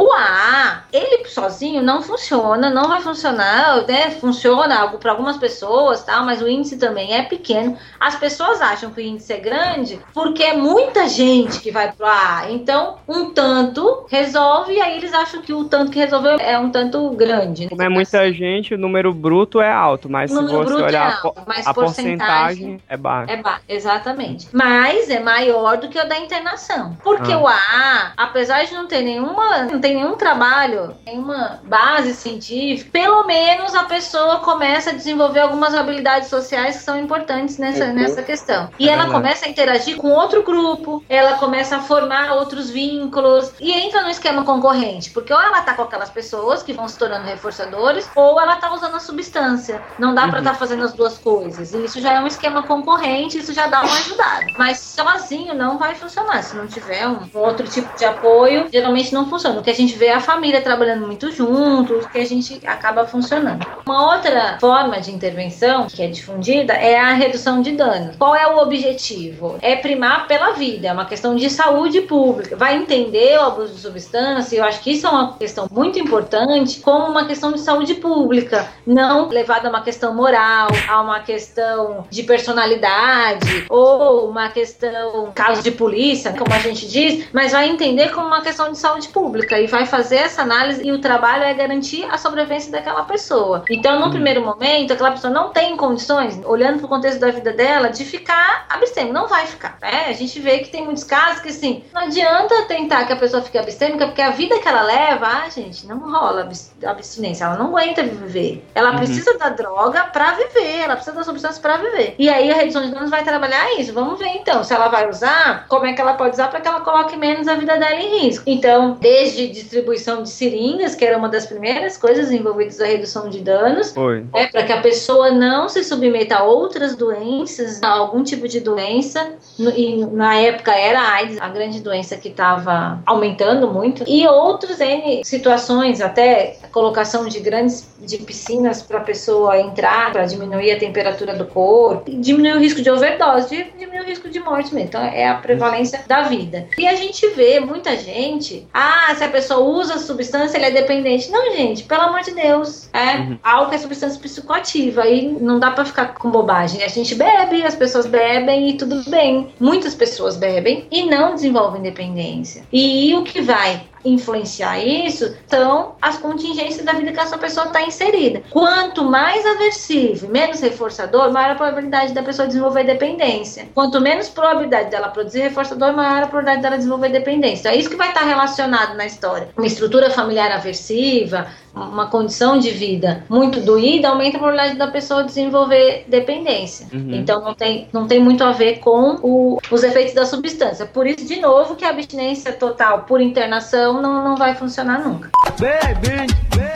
O 0.00 0.10
AA, 0.14 0.84
ele 0.90 1.26
sozinho 1.26 1.82
não 1.82 2.00
funciona, 2.00 2.70
não 2.70 2.88
vai 2.88 3.02
funcionar, 3.02 3.86
né? 3.86 4.10
Funciona 4.12 4.88
para 4.88 5.10
algumas 5.10 5.36
pessoas, 5.36 6.02
tal, 6.02 6.24
mas 6.24 6.40
o 6.40 6.48
índice 6.48 6.78
também 6.78 7.12
é 7.12 7.22
pequeno. 7.22 7.76
As 8.00 8.16
pessoas 8.16 8.62
acham 8.62 8.90
que 8.90 8.98
o 9.02 9.04
índice 9.04 9.30
é 9.30 9.36
grande 9.36 10.00
porque 10.14 10.42
é 10.42 10.56
muita 10.56 11.06
gente 11.06 11.60
que 11.60 11.70
vai 11.70 11.92
pro 11.92 12.06
AA. 12.06 12.50
Então, 12.50 12.96
um 13.06 13.34
tanto 13.34 14.06
resolve 14.08 14.72
e 14.72 14.80
aí 14.80 14.96
eles 14.96 15.12
acham 15.12 15.42
que 15.42 15.52
o 15.52 15.64
tanto 15.64 15.92
que 15.92 15.98
resolveu 15.98 16.38
é 16.38 16.58
um 16.58 16.70
tanto 16.70 17.10
grande. 17.10 17.68
Como 17.68 17.82
é 17.82 17.90
muita 17.90 18.32
gente, 18.32 18.72
o 18.72 18.78
número 18.78 19.12
bruto 19.12 19.60
é 19.60 19.70
alto, 19.70 20.08
mas 20.08 20.30
se 20.30 20.42
você 20.42 20.72
olhar 20.72 21.10
é 21.10 21.26
alto, 21.26 21.42
a, 21.66 21.74
porcentagem 21.74 22.80
é 22.88 22.96
baixa. 22.96 23.32
É 23.34 23.36
ba 23.36 23.60
exatamente. 23.68 24.48
Mas 24.50 25.10
é 25.10 25.20
maior 25.20 25.76
do 25.76 25.90
que 25.90 25.98
o 25.98 26.08
da 26.08 26.18
internação. 26.18 26.96
Porque 27.04 27.32
ah. 27.32 27.38
o 27.38 27.46
AA, 27.46 28.12
apesar 28.16 28.64
de 28.64 28.72
não 28.72 28.86
ter 28.86 29.02
nenhuma 29.02 29.64
não 29.64 29.78
tem 29.90 29.96
nenhum 29.96 30.16
trabalho, 30.16 30.96
nenhuma 31.04 31.60
base 31.64 32.14
científica, 32.14 32.90
pelo 32.92 33.24
menos 33.24 33.74
a 33.74 33.84
pessoa 33.84 34.38
começa 34.38 34.90
a 34.90 34.92
desenvolver 34.92 35.40
algumas 35.40 35.74
habilidades 35.74 36.28
sociais 36.28 36.76
que 36.76 36.82
são 36.82 36.98
importantes 36.98 37.58
nessa, 37.58 37.86
uhum. 37.86 37.94
nessa 37.94 38.22
questão. 38.22 38.70
E 38.78 38.88
é 38.88 38.92
ela 38.92 39.04
verdade. 39.04 39.22
começa 39.22 39.46
a 39.46 39.48
interagir 39.48 39.96
com 39.96 40.10
outro 40.10 40.44
grupo, 40.44 41.02
ela 41.08 41.38
começa 41.38 41.76
a 41.76 41.80
formar 41.80 42.32
outros 42.32 42.70
vínculos 42.70 43.52
e 43.58 43.72
entra 43.72 44.02
no 44.02 44.10
esquema 44.10 44.44
concorrente, 44.44 45.10
porque 45.10 45.32
ou 45.32 45.40
ela 45.40 45.62
tá 45.62 45.74
com 45.74 45.82
aquelas 45.82 46.10
pessoas 46.10 46.62
que 46.62 46.72
vão 46.72 46.86
se 46.86 46.96
tornando 46.96 47.26
reforçadores, 47.26 48.08
ou 48.14 48.40
ela 48.40 48.56
tá 48.56 48.72
usando 48.72 48.94
a 48.94 49.00
substância. 49.00 49.82
Não 49.98 50.14
dá 50.14 50.24
uhum. 50.24 50.30
para 50.30 50.38
estar 50.38 50.52
tá 50.52 50.58
fazendo 50.58 50.84
as 50.84 50.92
duas 50.92 51.18
coisas. 51.18 51.74
E 51.74 51.84
isso 51.84 52.00
já 52.00 52.12
é 52.12 52.20
um 52.20 52.26
esquema 52.26 52.62
concorrente, 52.62 53.38
isso 53.38 53.52
já 53.52 53.66
dá 53.66 53.82
uma 53.82 53.96
ajudada. 53.98 54.46
Mas 54.56 54.78
sozinho 54.78 55.54
não 55.54 55.78
vai 55.78 55.94
funcionar. 55.96 56.42
Se 56.42 56.54
não 56.54 56.68
tiver 56.68 57.08
um 57.08 57.28
outro 57.34 57.66
tipo 57.66 57.96
de 57.98 58.04
apoio, 58.04 58.68
geralmente 58.72 59.12
não 59.12 59.28
funciona. 59.28 59.58
O 59.58 59.62
que 59.70 59.82
a 59.82 59.86
gente 59.86 59.96
vê 59.96 60.10
a 60.10 60.20
família 60.20 60.60
trabalhando 60.60 61.06
muito 61.06 61.30
juntos, 61.30 62.04
que 62.06 62.18
a 62.18 62.26
gente 62.26 62.60
acaba 62.66 63.06
funcionando. 63.06 63.64
Uma 63.86 64.14
outra 64.14 64.58
forma 64.60 65.00
de 65.00 65.12
intervenção 65.12 65.86
que 65.86 66.02
é 66.02 66.08
difundida 66.08 66.72
é 66.72 66.98
a 66.98 67.12
redução 67.12 67.62
de 67.62 67.72
danos. 67.72 68.16
Qual 68.16 68.34
é 68.34 68.46
o 68.48 68.58
objetivo? 68.58 69.58
É 69.62 69.76
primar 69.76 70.26
pela 70.26 70.52
vida, 70.52 70.88
é 70.88 70.92
uma 70.92 71.04
questão 71.04 71.36
de 71.36 71.48
saúde 71.48 72.00
pública. 72.00 72.56
Vai 72.56 72.76
entender 72.76 73.38
o 73.38 73.42
abuso 73.42 73.74
de 73.74 73.80
substância, 73.80 74.56
eu 74.56 74.64
acho 74.64 74.80
que 74.80 74.90
isso 74.90 75.06
é 75.06 75.10
uma 75.10 75.34
questão 75.34 75.68
muito 75.70 75.98
importante, 75.98 76.80
como 76.80 77.06
uma 77.06 77.26
questão 77.26 77.52
de 77.52 77.60
saúde 77.60 77.94
pública, 77.94 78.68
não 78.84 79.28
levada 79.28 79.68
a 79.68 79.70
uma 79.70 79.82
questão 79.82 80.14
moral, 80.14 80.68
a 80.88 81.00
uma 81.00 81.20
questão 81.20 82.06
de 82.10 82.24
personalidade 82.24 83.66
ou 83.68 84.28
uma 84.28 84.48
questão 84.48 85.30
caso 85.32 85.62
de 85.62 85.70
polícia, 85.70 86.32
como 86.36 86.52
a 86.52 86.58
gente 86.58 86.88
diz, 86.88 87.28
mas 87.32 87.52
vai 87.52 87.68
entender 87.68 88.10
como 88.10 88.26
uma 88.26 88.42
questão 88.42 88.72
de 88.72 88.78
saúde 88.78 89.08
pública 89.08 89.59
e 89.60 89.66
vai 89.66 89.86
fazer 89.86 90.16
essa 90.16 90.42
análise 90.42 90.86
e 90.86 90.92
o 90.92 91.00
trabalho 91.00 91.44
é 91.44 91.54
garantir 91.54 92.04
a 92.10 92.18
sobrevivência 92.18 92.70
daquela 92.70 93.02
pessoa. 93.04 93.64
Então, 93.70 93.98
no 93.98 94.06
hum. 94.06 94.10
primeiro 94.10 94.44
momento, 94.44 94.92
aquela 94.92 95.12
pessoa 95.12 95.32
não 95.32 95.50
tem 95.50 95.76
condições, 95.76 96.40
olhando 96.44 96.78
para 96.78 96.86
o 96.86 96.88
contexto 96.88 97.20
da 97.20 97.30
vida 97.30 97.52
dela, 97.52 97.88
de 97.88 98.04
ficar 98.04 98.66
abstêmica. 98.68 99.12
Não 99.12 99.28
vai 99.28 99.46
ficar. 99.46 99.76
Né? 99.80 100.06
A 100.08 100.12
gente 100.12 100.38
vê 100.40 100.58
que 100.58 100.70
tem 100.70 100.84
muitos 100.84 101.04
casos 101.04 101.40
que, 101.40 101.48
assim, 101.48 101.84
não 101.92 102.02
adianta 102.02 102.62
tentar 102.66 103.04
que 103.04 103.12
a 103.12 103.16
pessoa 103.16 103.42
fique 103.42 103.58
abstêmica, 103.58 104.06
porque 104.06 104.22
a 104.22 104.30
vida 104.30 104.58
que 104.58 104.68
ela 104.68 104.82
leva, 104.82 105.26
ah, 105.26 105.48
gente, 105.48 105.86
não 105.86 105.98
rola 106.10 106.48
abstinência. 106.86 107.44
Ela 107.44 107.56
não 107.56 107.68
aguenta 107.68 108.02
viver. 108.02 108.64
Ela 108.74 108.90
uhum. 108.90 108.96
precisa 108.96 109.36
da 109.38 109.50
droga 109.50 110.04
para 110.04 110.32
viver, 110.32 110.80
ela 110.80 110.94
precisa 110.94 111.16
da 111.16 111.24
substância 111.24 111.60
para 111.60 111.76
viver. 111.76 112.14
E 112.18 112.28
aí 112.28 112.50
a 112.50 112.54
redução 112.54 112.82
de 112.82 112.90
danos 112.90 113.10
vai 113.10 113.22
trabalhar 113.22 113.78
isso. 113.78 113.92
Vamos 113.92 114.18
ver 114.18 114.28
então, 114.28 114.62
se 114.64 114.72
ela 114.72 114.88
vai 114.88 115.08
usar, 115.08 115.66
como 115.68 115.86
é 115.86 115.92
que 115.92 116.00
ela 116.00 116.14
pode 116.14 116.34
usar 116.34 116.48
para 116.48 116.60
que 116.60 116.68
ela 116.68 116.80
coloque 116.80 117.16
menos 117.16 117.48
a 117.48 117.54
vida 117.54 117.76
dela 117.78 117.96
em 117.96 118.20
risco. 118.20 118.44
Então, 118.46 118.96
desde 119.00 119.48
distribuição 119.50 120.22
de 120.22 120.30
seringas, 120.30 120.94
que 120.94 121.04
era 121.04 121.16
uma 121.16 121.28
das 121.28 121.46
primeiras 121.46 121.96
coisas 121.96 122.30
envolvidas 122.30 122.78
na 122.78 122.86
redução 122.86 123.28
de 123.28 123.40
danos. 123.40 123.92
Foi. 123.92 124.24
É, 124.34 124.46
para 124.46 124.64
que 124.64 124.72
a 124.72 124.80
pessoa 124.80 125.30
não 125.30 125.68
se 125.68 125.82
submeta 125.84 126.36
a 126.36 126.44
outras 126.44 126.96
doenças, 126.96 127.82
a 127.82 127.88
algum 127.88 128.22
tipo 128.22 128.48
de 128.48 128.60
doença. 128.60 129.34
E 129.76 130.04
na 130.06 130.36
época 130.36 130.72
era 130.72 131.00
a 131.00 131.12
AIDS, 131.14 131.40
a 131.40 131.48
grande 131.48 131.80
doença 131.80 132.16
que 132.16 132.28
estava 132.28 133.00
aumentando 133.06 133.70
muito. 133.70 134.04
E 134.06 134.26
outras 134.26 134.80
N 134.80 135.22
situações, 135.24 136.00
até 136.00 136.58
colocação 136.72 137.26
de 137.26 137.40
grandes 137.40 137.88
de 138.00 138.18
piscinas 138.18 138.82
para 138.82 138.98
a 138.98 139.02
pessoa 139.02 139.58
entrar, 139.58 140.12
para 140.12 140.24
diminuir 140.24 140.72
a 140.72 140.78
temperatura 140.78 141.34
do 141.34 141.46
corpo, 141.46 142.10
diminuir 142.10 142.54
o 142.54 142.58
risco 142.58 142.80
de 142.80 142.90
overdose, 142.90 143.66
diminuir 143.78 144.00
o 144.00 144.04
risco 144.04 144.28
de 144.28 144.40
morte 144.40 144.74
mesmo. 144.74 144.88
Então 144.88 145.02
é 145.02 145.28
a 145.28 145.34
prevalência 145.34 146.02
da 146.06 146.22
vida. 146.22 146.66
E 146.78 146.86
a 146.86 146.94
gente 146.94 147.26
vê 147.28 147.60
muita 147.60 147.96
gente, 147.96 148.66
ah, 148.72 149.14
se 149.14 149.22
a 149.22 149.28
pessoa 149.28 149.39
usa 149.40 149.94
a 149.94 149.98
substância, 149.98 150.56
ele 150.56 150.66
é 150.66 150.70
dependente. 150.70 151.30
Não, 151.30 151.52
gente, 151.52 151.84
pelo 151.84 152.02
amor 152.02 152.22
de 152.22 152.32
Deus. 152.32 152.88
É 152.92 153.16
uhum. 153.16 153.38
álcool 153.42 153.74
é 153.74 153.78
substância 153.78 154.20
psicoativa. 154.20 155.02
Aí 155.02 155.28
não 155.40 155.58
dá 155.58 155.70
para 155.70 155.84
ficar 155.84 156.14
com 156.14 156.30
bobagem. 156.30 156.82
A 156.82 156.88
gente 156.88 157.14
bebe, 157.14 157.62
as 157.62 157.74
pessoas 157.74 158.06
bebem 158.06 158.70
e 158.70 158.72
tudo 158.74 159.02
bem. 159.08 159.52
Muitas 159.58 159.94
pessoas 159.94 160.36
bebem 160.36 160.86
e 160.90 161.04
não 161.04 161.34
desenvolvem 161.34 161.82
dependência. 161.82 162.64
E 162.72 163.14
o 163.14 163.22
que 163.22 163.40
vai 163.40 163.82
influenciar 164.04 164.78
isso 164.78 165.34
são 165.46 165.94
as 166.00 166.16
contingências 166.18 166.84
da 166.84 166.92
vida 166.92 167.12
que 167.12 167.20
essa 167.20 167.38
pessoa 167.38 167.66
está 167.66 167.82
inserida. 167.82 168.42
Quanto 168.50 169.04
mais 169.04 169.44
aversivo, 169.44 170.28
menos 170.28 170.60
reforçador, 170.60 171.30
maior 171.32 171.52
a 171.52 171.54
probabilidade 171.54 172.12
da 172.12 172.22
pessoa 172.22 172.48
desenvolver 172.48 172.84
dependência. 172.84 173.68
Quanto 173.74 174.00
menos 174.00 174.28
probabilidade 174.28 174.90
dela 174.90 175.08
produzir 175.08 175.40
reforçador, 175.40 175.92
maior 175.92 176.22
a 176.22 176.26
probabilidade 176.26 176.62
dela 176.62 176.76
desenvolver 176.76 177.10
dependência. 177.10 177.68
É 177.70 177.76
isso 177.76 177.90
que 177.90 177.96
vai 177.96 178.08
estar 178.08 178.24
relacionado 178.24 178.96
na 178.96 179.06
história. 179.06 179.48
Uma 179.56 179.66
estrutura 179.66 180.10
familiar 180.10 180.50
aversiva, 180.52 181.48
uma 181.74 182.06
condição 182.06 182.58
de 182.58 182.70
vida 182.70 183.24
muito 183.28 183.60
doída, 183.60 184.08
aumenta 184.08 184.36
a 184.36 184.40
probabilidade 184.40 184.78
da 184.78 184.88
pessoa 184.88 185.24
desenvolver 185.24 186.04
dependência. 186.08 186.86
Uhum. 186.92 187.14
Então 187.14 187.42
não 187.42 187.54
tem, 187.54 187.88
não 187.92 188.06
tem 188.06 188.20
muito 188.20 188.42
a 188.42 188.52
ver 188.52 188.78
com 188.78 189.18
o, 189.22 189.58
os 189.70 189.82
efeitos 189.82 190.14
da 190.14 190.26
substância. 190.26 190.86
Por 190.86 191.06
isso, 191.06 191.26
de 191.26 191.40
novo, 191.40 191.76
que 191.76 191.84
a 191.84 191.90
abstinência 191.90 192.52
total 192.52 193.02
por 193.02 193.20
internação 193.20 194.00
não, 194.00 194.24
não 194.24 194.36
vai 194.36 194.54
funcionar 194.54 195.00
nunca. 195.00 195.30
Baby, 195.58 196.26
baby. 196.56 196.69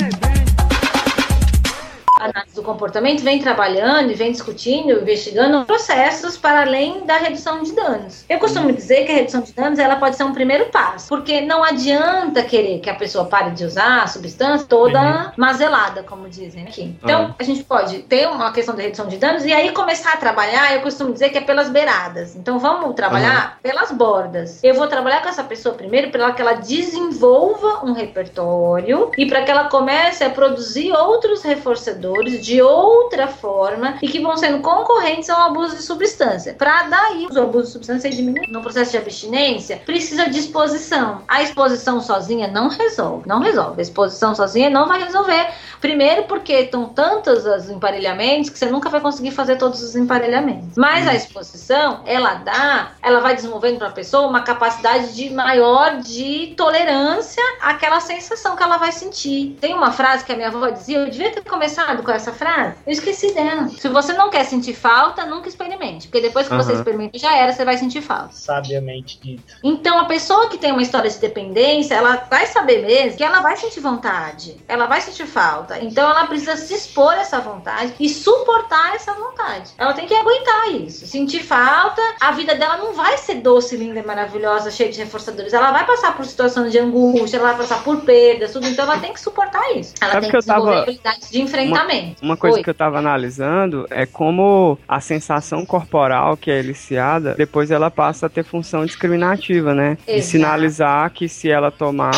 Análise 2.25 2.55
do 2.55 2.63
comportamento 2.63 3.23
vem 3.23 3.39
trabalhando 3.39 4.11
e 4.11 4.15
vem 4.15 4.33
discutindo, 4.33 4.93
investigando 4.93 5.65
processos 5.65 6.37
para 6.37 6.63
além 6.63 7.05
da 7.05 7.17
redução 7.17 7.63
de 7.63 7.73
danos. 7.73 8.25
Eu 8.29 8.39
costumo 8.39 8.73
dizer 8.73 9.05
que 9.05 9.13
a 9.13 9.15
redução 9.15 9.41
de 9.43 9.53
danos 9.53 9.79
ela 9.79 9.97
pode 9.97 10.17
ser 10.17 10.25
um 10.25 10.33
primeiro 10.33 10.67
passo, 10.67 11.09
porque 11.09 11.41
não 11.41 11.63
adianta 11.63 12.43
querer 12.43 12.81
que 12.81 12.91
a 12.91 12.95
pessoa 12.95 13.27
pare 13.27 13.51
de 13.51 13.65
usar 13.65 14.03
a 14.03 14.07
substância 14.07 14.67
toda 14.67 15.01
uhum. 15.01 15.33
mazelada, 15.37 16.03
como 16.03 16.29
dizem 16.29 16.65
aqui. 16.65 16.97
Então, 17.03 17.27
uhum. 17.27 17.35
a 17.39 17.43
gente 17.43 17.63
pode 17.65 17.99
ter 18.01 18.27
uma 18.29 18.53
questão 18.53 18.75
de 18.75 18.83
redução 18.83 19.07
de 19.07 19.17
danos 19.17 19.45
e 19.45 19.53
aí 19.53 19.73
começar 19.73 20.15
a 20.15 20.17
trabalhar, 20.17 20.75
eu 20.75 20.81
costumo 20.81 21.13
dizer 21.13 21.31
que 21.31 21.39
é 21.39 21.41
pelas 21.41 21.69
beiradas. 21.69 22.37
Então, 22.37 22.59
vamos 22.59 22.95
trabalhar 22.95 23.59
uhum. 23.65 23.71
pelas 23.71 23.91
bordas. 23.93 24.63
Eu 24.63 24.75
vou 24.75 24.87
trabalhar 24.87 25.23
com 25.23 25.29
essa 25.29 25.45
pessoa 25.45 25.75
primeiro 25.75 26.11
para 26.11 26.33
que 26.33 26.41
ela 26.41 26.55
desenvolva 26.55 27.85
um 27.85 27.93
repertório 27.93 29.11
e 29.17 29.27
para 29.27 29.43
que 29.43 29.51
ela 29.51 29.69
comece 29.69 30.25
a 30.25 30.31
produzir 30.31 30.93
outros 30.93 31.43
reforçadores 31.43 32.14
de 32.23 32.63
outra 32.63 33.27
forma 33.27 33.99
e 34.03 34.09
que 34.09 34.21
vão 34.21 34.37
sendo 34.37 34.61
concorrentes 34.61 35.29
ao 35.29 35.49
abuso 35.49 35.77
de 35.77 35.83
substância. 35.83 36.55
Para 36.55 36.85
daí 36.85 37.27
o 37.31 37.41
abuso 37.41 37.67
de 37.67 37.73
substância 37.73 38.11
diminuir. 38.11 38.49
No 38.49 38.63
processo 38.63 38.93
de 38.93 38.99
abstinência, 38.99 39.83
precisa 39.85 40.29
de 40.29 40.39
exposição. 40.39 41.23
A 41.27 41.43
exposição 41.43 42.01
sozinha 42.01 42.49
não 42.49 42.69
resolve, 42.69 43.27
não 43.27 43.41
resolve. 43.41 43.81
A 43.81 43.83
exposição 43.83 44.35
sozinha 44.35 44.71
não 44.71 44.87
vai 44.87 45.03
resolver. 45.03 45.49
Primeiro 45.85 46.23
porque 46.23 46.55
estão 46.55 46.87
tantos 46.89 47.45
os 47.45 47.69
emparelhamentos 47.69 48.49
que 48.49 48.59
você 48.59 48.65
nunca 48.65 48.89
vai 48.89 49.03
conseguir 49.03 49.33
fazer 49.33 49.57
todos 49.57 49.83
os 49.83 49.95
emparelhamentos. 49.95 50.79
Mas 50.79 51.07
a 51.07 51.15
exposição, 51.15 52.01
ela 52.07 52.37
dá, 52.37 52.93
ela 53.03 53.21
vai 53.21 53.35
desenvolvendo 53.35 53.77
para 53.77 53.89
a 53.89 53.93
pessoa 53.93 54.27
uma 54.27 54.41
capacidade 54.41 55.15
de 55.15 55.29
maior 55.29 55.99
de 55.99 56.55
tolerância 56.57 57.43
àquela 57.61 58.01
sensação 58.01 58.57
que 58.57 58.63
ela 58.63 58.79
vai 58.79 58.93
sentir. 58.93 59.59
Tem 59.61 59.75
uma 59.75 59.93
frase 59.93 60.25
que 60.25 60.33
a 60.33 60.37
minha 60.37 60.49
avó 60.49 60.71
dizia, 60.71 61.01
eu 61.01 61.11
devia 61.11 61.31
ter 61.31 61.45
começado 61.45 62.03
com 62.03 62.11
essa 62.11 62.33
frase, 62.33 62.77
eu 62.87 62.93
esqueci 62.93 63.35
dela. 63.35 63.69
Se 63.69 63.91
você 63.91 64.15
não 64.15 64.31
quer 64.31 64.45
sentir 64.45 64.73
falta, 64.73 65.27
nunca 65.27 65.51
experimente, 65.51 66.09
porque 66.09 66.23
depois 66.23 66.49
que 66.49 66.55
uhum. 66.55 66.63
você 66.63 66.73
experimenta 66.73 67.19
já 67.19 67.37
era, 67.37 67.53
você 67.53 67.63
vai 67.63 67.77
sentir 67.77 68.01
falta. 68.01 68.33
Sabiamente 68.33 69.21
dito. 69.21 69.55
Então 69.63 69.99
a 69.99 70.07
pessoa 70.07 70.49
que 70.49 70.57
tem 70.57 70.73
uma 70.73 70.81
história 70.81 71.11
de 71.11 71.19
dependência, 71.19 71.95
ela 71.95 72.27
vai 72.31 72.47
saber 72.47 72.87
mesmo 72.87 73.19
que 73.19 73.23
ela 73.23 73.41
vai 73.41 73.55
sentir 73.59 73.81
vontade, 73.81 74.57
ela 74.67 74.87
vai 74.87 75.03
sentir 75.03 75.27
falta. 75.27 75.74
Então 75.81 76.09
ela 76.09 76.27
precisa 76.27 76.57
se 76.57 76.75
expor 76.75 77.13
a 77.13 77.21
essa 77.21 77.41
vontade 77.41 77.95
e 77.99 78.09
suportar 78.09 78.95
essa 78.95 79.13
vontade. 79.15 79.71
Ela 79.79 79.93
tem 79.93 80.07
que 80.07 80.15
aguentar 80.15 80.73
isso, 80.73 81.07
sentir 81.07 81.43
falta. 81.43 82.03
A 82.21 82.33
vida 82.33 82.55
dela 82.55 82.77
não 82.77 82.93
vai 82.93 83.17
ser 83.19 83.37
doce, 83.37 83.77
linda 83.77 84.01
e 84.01 84.07
maravilhosa, 84.07 84.71
cheia 84.71 84.91
de 84.91 84.99
reforçadores. 84.99 85.53
Ela 85.53 85.71
vai 85.73 85.87
passar 85.87 86.17
por 86.17 86.25
situações 86.25 86.73
de 86.73 86.79
angústia, 86.79 87.37
ela 87.37 87.49
vai 87.49 87.59
passar 87.59 87.83
por 87.83 88.01
perdas, 88.03 88.53
tudo. 88.53 88.67
Então 88.67 88.85
ela 88.85 88.99
tem 88.99 89.13
que 89.13 89.21
suportar 89.21 89.77
isso. 89.77 89.95
Ela 90.01 90.13
Sabe 90.13 90.23
tem 90.23 90.31
que, 90.31 90.37
que 90.37 90.45
desenvolver 90.45 90.71
tava... 90.71 90.83
habilidades 90.83 91.31
de 91.31 91.41
enfrentamento. 91.41 92.23
Uma, 92.23 92.33
uma 92.33 92.37
coisa 92.37 92.59
Oi. 92.59 92.63
que 92.65 92.71
eu 92.71 92.75
tava 92.75 92.99
analisando 92.99 93.87
é 93.91 94.07
como 94.07 94.79
a 94.89 95.01
sensação 95.01 95.65
corporal 95.65 96.37
que 96.37 96.51
é 96.51 96.59
eliciada, 96.59 97.35
depois 97.35 97.71
ela 97.71 97.91
passa 97.91 98.27
a 98.27 98.29
ter 98.29 98.45
função 98.45 98.85
discriminativa, 98.85 99.75
né? 99.75 99.97
Exato. 100.07 100.13
De 100.13 100.23
sinalizar 100.23 101.11
que 101.11 101.29
se 101.29 101.51
ela 101.51 101.71
tomar 101.71 102.13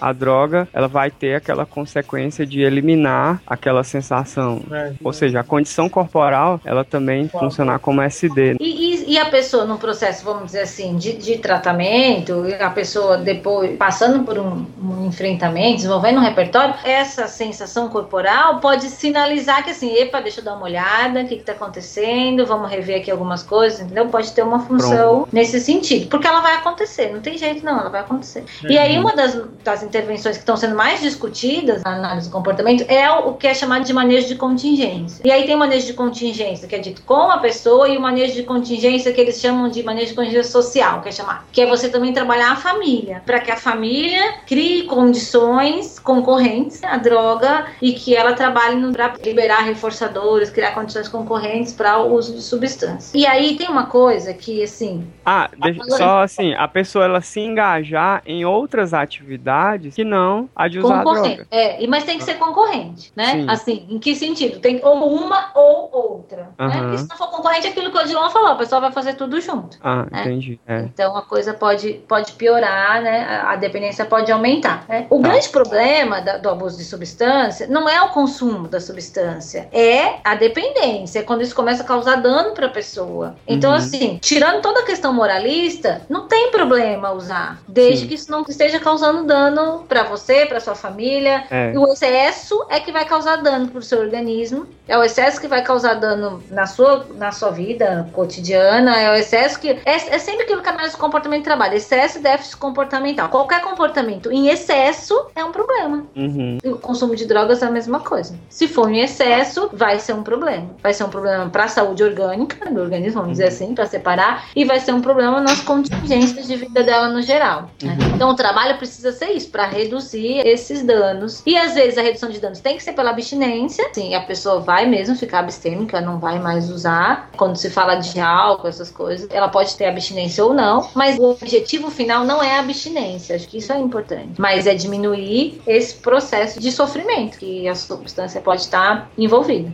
a 0.00 0.12
droga 0.12 0.68
ela 0.72 0.88
vai 0.88 1.10
ter 1.10 1.34
aquela 1.34 1.66
consequência 1.66 2.46
de 2.46 2.60
eliminar 2.60 3.40
aquela 3.46 3.82
sensação. 3.84 4.62
É, 4.70 4.92
Ou 5.02 5.12
seja, 5.12 5.40
a 5.40 5.44
condição 5.44 5.88
corporal 5.88 6.60
ela 6.64 6.84
também 6.84 7.28
funcionar 7.28 7.78
como 7.78 8.00
SD. 8.02 8.56
E, 8.60 8.94
e, 8.94 8.97
e, 9.08 9.18
a 9.18 9.26
pessoa 9.26 9.64
no 9.64 9.78
processo, 9.78 10.24
vamos 10.24 10.46
dizer 10.46 10.60
assim, 10.60 10.96
de, 10.96 11.14
de 11.14 11.38
tratamento, 11.38 12.44
a 12.60 12.70
pessoa 12.70 13.16
depois 13.16 13.76
passando 13.76 14.24
por 14.24 14.38
um, 14.38 14.66
um, 14.82 15.06
enfrentamento, 15.06 15.76
desenvolvendo 15.76 16.18
um 16.18 16.22
repertório, 16.22 16.74
essa 16.84 17.26
sensação 17.26 17.88
corporal 17.88 18.60
pode 18.60 18.88
sinalizar 18.90 19.64
que 19.64 19.70
assim, 19.70 19.94
epa, 19.94 20.20
deixa 20.20 20.40
eu 20.40 20.44
dar 20.44 20.54
uma 20.54 20.64
olhada, 20.64 21.22
o 21.22 21.26
que 21.26 21.34
está 21.34 21.52
acontecendo, 21.52 22.44
vamos 22.44 22.70
rever 22.70 23.00
aqui 23.00 23.10
algumas 23.10 23.42
coisas, 23.42 23.80
entendeu? 23.80 24.06
Pode 24.08 24.30
ter 24.32 24.42
uma 24.42 24.60
função 24.60 25.22
Pronto. 25.22 25.28
nesse 25.32 25.58
sentido, 25.58 26.08
porque 26.08 26.26
ela 26.26 26.40
vai 26.40 26.56
acontecer, 26.56 27.10
não 27.10 27.20
tem 27.20 27.38
jeito 27.38 27.64
não, 27.64 27.80
ela 27.80 27.88
vai 27.88 28.02
acontecer. 28.02 28.44
Uhum. 28.62 28.70
E 28.70 28.78
aí 28.78 28.96
uhum. 28.96 29.04
uma 29.04 29.16
das, 29.16 29.40
das 29.64 29.82
intervenções 29.82 30.36
que 30.36 30.42
estão 30.42 30.56
sendo 30.56 30.76
mais 30.76 31.00
discutidas 31.00 31.82
na 31.82 31.96
análise 31.96 32.28
do 32.28 32.32
comportamento 32.32 32.84
é 32.88 33.10
o 33.10 33.32
que 33.32 33.46
é 33.46 33.54
chamado 33.54 33.84
de 33.84 33.92
manejo 33.92 34.28
de 34.28 34.34
contingência. 34.34 35.22
E 35.24 35.30
aí 35.30 35.46
tem 35.46 35.54
o 35.54 35.58
manejo 35.58 35.86
de 35.86 35.94
contingência, 35.94 36.68
que 36.68 36.74
é 36.74 36.78
dito 36.78 37.02
com 37.02 37.30
a 37.30 37.38
pessoa, 37.38 37.88
e 37.88 37.96
o 37.96 38.00
manejo 38.00 38.34
de 38.34 38.42
contingência 38.42 38.97
que 39.04 39.20
eles 39.20 39.40
chamam 39.40 39.68
de 39.68 39.82
manejo 39.82 40.08
de 40.08 40.14
contingência 40.14 40.50
social, 40.50 41.00
que 41.00 41.08
é 41.08 41.12
chamar, 41.12 41.46
que 41.52 41.60
é 41.60 41.66
você 41.66 41.88
também 41.88 42.12
trabalhar 42.12 42.52
a 42.52 42.56
família, 42.56 43.22
para 43.24 43.40
que 43.40 43.50
a 43.50 43.56
família 43.56 44.34
crie 44.46 44.84
condições 44.84 45.98
concorrentes 45.98 46.82
à 46.84 46.96
droga 46.96 47.66
e 47.80 47.92
que 47.92 48.14
ela 48.14 48.32
trabalhe 48.32 48.78
para 48.92 49.14
liberar 49.24 49.60
reforçadores, 49.62 50.50
criar 50.50 50.72
condições 50.72 51.08
concorrentes 51.08 51.72
para 51.72 51.98
o 51.98 52.14
uso 52.14 52.34
de 52.34 52.42
substâncias. 52.42 53.12
E 53.14 53.26
aí 53.26 53.56
tem 53.56 53.68
uma 53.68 53.86
coisa 53.86 54.32
que 54.32 54.62
assim. 54.62 55.06
Ah, 55.24 55.50
deixa, 55.58 55.84
só 55.90 56.22
assim, 56.22 56.54
a 56.54 56.66
pessoa 56.68 57.04
ela 57.04 57.20
se 57.20 57.40
engajar 57.40 58.22
em 58.26 58.44
outras 58.44 58.94
atividades 58.94 59.94
que 59.94 60.04
não 60.04 60.48
a 60.54 60.68
de 60.68 60.78
usar 60.78 61.02
concorrente. 61.02 61.36
droga. 61.36 61.48
É, 61.50 61.86
mas 61.86 62.04
tem 62.04 62.18
que 62.18 62.24
ser 62.24 62.34
concorrente, 62.34 63.12
né? 63.14 63.32
Sim. 63.32 63.46
Assim, 63.48 63.86
em 63.90 63.98
que 63.98 64.14
sentido? 64.14 64.60
Tem 64.60 64.80
ou 64.82 65.14
uma 65.14 65.50
ou 65.54 65.90
outra. 65.92 66.50
Uhum. 66.58 66.68
Né? 66.68 66.94
E 66.94 66.98
se 66.98 67.08
não 67.08 67.16
for 67.16 67.28
concorrente, 67.28 67.66
é 67.66 67.70
aquilo 67.70 67.90
que 67.90 67.96
o 67.96 68.00
Odilon 68.00 68.30
falou, 68.30 68.52
o 68.52 68.58
pessoal 68.58 68.80
vai 68.80 68.87
fazer 68.92 69.14
tudo 69.14 69.40
junto. 69.40 69.78
Ah, 69.82 70.06
né? 70.10 70.22
entendi. 70.22 70.60
É. 70.66 70.80
Então 70.80 71.16
a 71.16 71.22
coisa 71.22 71.54
pode, 71.54 71.94
pode 72.08 72.32
piorar, 72.32 73.02
né? 73.02 73.42
A 73.44 73.56
dependência 73.56 74.04
pode 74.04 74.30
aumentar. 74.30 74.84
Né? 74.88 75.06
O 75.10 75.20
tá. 75.20 75.28
grande 75.28 75.48
problema 75.48 76.20
da, 76.20 76.38
do 76.38 76.48
abuso 76.48 76.76
de 76.76 76.84
substância 76.84 77.66
não 77.66 77.88
é 77.88 78.00
o 78.02 78.08
consumo 78.10 78.68
da 78.68 78.80
substância, 78.80 79.68
é 79.72 80.16
a 80.24 80.34
dependência, 80.34 81.20
é 81.20 81.22
quando 81.22 81.42
isso 81.42 81.54
começa 81.54 81.82
a 81.82 81.86
causar 81.86 82.16
dano 82.16 82.52
para 82.52 82.66
a 82.66 82.70
pessoa. 82.70 83.36
Então, 83.46 83.70
uhum. 83.70 83.76
assim, 83.76 84.18
tirando 84.20 84.60
toda 84.62 84.80
a 84.80 84.84
questão 84.84 85.12
moralista, 85.12 86.02
não 86.08 86.26
tem 86.26 86.50
problema 86.50 87.12
usar, 87.12 87.60
desde 87.66 88.02
Sim. 88.02 88.08
que 88.08 88.14
isso 88.14 88.30
não 88.30 88.44
esteja 88.48 88.78
causando 88.78 89.24
dano 89.24 89.84
para 89.88 90.04
você, 90.04 90.46
para 90.46 90.60
sua 90.60 90.74
família. 90.74 91.44
É. 91.50 91.72
E 91.72 91.78
o 91.78 91.86
excesso 91.92 92.66
é 92.68 92.80
que 92.80 92.92
vai 92.92 93.04
causar 93.04 93.36
dano 93.36 93.68
pro 93.68 93.82
seu 93.82 94.00
organismo. 94.00 94.66
É 94.86 94.96
o 94.96 95.02
excesso 95.02 95.40
que 95.40 95.46
vai 95.46 95.62
causar 95.62 95.94
dano 95.94 96.42
na 96.50 96.66
sua, 96.66 97.06
na 97.14 97.32
sua 97.32 97.50
vida 97.50 98.08
cotidiana. 98.12 98.77
É 98.78 99.10
o 99.10 99.14
excesso 99.14 99.58
que. 99.58 99.70
É, 99.70 99.94
é 100.14 100.18
sempre 100.18 100.44
aquilo 100.44 100.62
que 100.62 100.68
a 100.68 100.72
análise 100.72 100.94
do 100.96 101.00
comportamento 101.00 101.44
trabalha: 101.44 101.76
excesso 101.76 102.18
e 102.18 102.22
déficit 102.22 102.56
comportamental. 102.56 103.28
Qualquer 103.28 103.60
comportamento 103.62 104.30
em 104.30 104.48
excesso 104.48 105.26
é 105.34 105.44
um 105.44 105.52
problema. 105.52 106.04
Uhum. 106.16 106.58
O 106.64 106.78
consumo 106.78 107.16
de 107.16 107.26
drogas 107.26 107.62
é 107.62 107.66
a 107.66 107.70
mesma 107.70 108.00
coisa. 108.00 108.34
Se 108.48 108.68
for 108.68 108.90
em 108.90 109.00
excesso, 109.00 109.70
vai 109.72 109.98
ser 109.98 110.14
um 110.14 110.22
problema. 110.22 110.70
Vai 110.82 110.92
ser 110.94 111.04
um 111.04 111.08
problema 111.08 111.48
para 111.48 111.64
a 111.64 111.68
saúde 111.68 112.02
orgânica 112.02 112.70
do 112.70 112.80
organismo, 112.80 113.22
vamos 113.22 113.38
uhum. 113.38 113.44
dizer 113.44 113.48
assim, 113.48 113.74
para 113.74 113.86
separar, 113.86 114.48
e 114.54 114.64
vai 114.64 114.80
ser 114.80 114.92
um 114.92 115.00
problema 115.00 115.40
nas 115.40 115.60
contingências 115.60 116.46
de 116.46 116.56
vida 116.56 116.82
dela 116.82 117.08
no 117.08 117.22
geral. 117.22 117.70
Né? 117.82 117.96
Uhum. 118.00 118.14
Então 118.14 118.30
o 118.30 118.34
trabalho 118.34 118.76
precisa 118.76 119.12
ser 119.12 119.30
isso 119.30 119.50
para 119.50 119.66
reduzir 119.66 120.46
esses 120.46 120.82
danos. 120.82 121.42
E 121.46 121.56
às 121.56 121.74
vezes 121.74 121.98
a 121.98 122.02
redução 122.02 122.28
de 122.28 122.40
danos 122.40 122.60
tem 122.60 122.76
que 122.76 122.82
ser 122.82 122.92
pela 122.92 123.10
abstinência. 123.10 123.88
Sim, 123.92 124.14
a 124.14 124.20
pessoa 124.20 124.60
vai 124.60 124.86
mesmo 124.86 125.16
ficar 125.16 125.40
abstêmica, 125.40 126.00
não 126.00 126.18
vai 126.18 126.38
mais 126.38 126.70
usar. 126.70 127.30
Quando 127.36 127.56
se 127.56 127.70
fala 127.70 127.96
de 127.96 128.20
álcool, 128.20 128.67
essas 128.68 128.90
coisas, 128.90 129.28
ela 129.30 129.48
pode 129.48 129.74
ter 129.76 129.86
abstinência 129.86 130.44
ou 130.44 130.54
não, 130.54 130.88
mas 130.94 131.18
o 131.18 131.30
objetivo 131.30 131.90
final 131.90 132.24
não 132.24 132.42
é 132.42 132.56
a 132.56 132.60
abstinência. 132.60 133.36
Acho 133.36 133.48
que 133.48 133.58
isso 133.58 133.72
é 133.72 133.78
importante. 133.78 134.34
Mas 134.38 134.66
é 134.66 134.74
diminuir 134.74 135.60
esse 135.66 135.94
processo 135.94 136.60
de 136.60 136.70
sofrimento 136.70 137.38
que 137.38 137.66
a 137.68 137.74
substância 137.74 138.40
pode 138.40 138.62
estar 138.62 139.10
envolvida. 139.16 139.72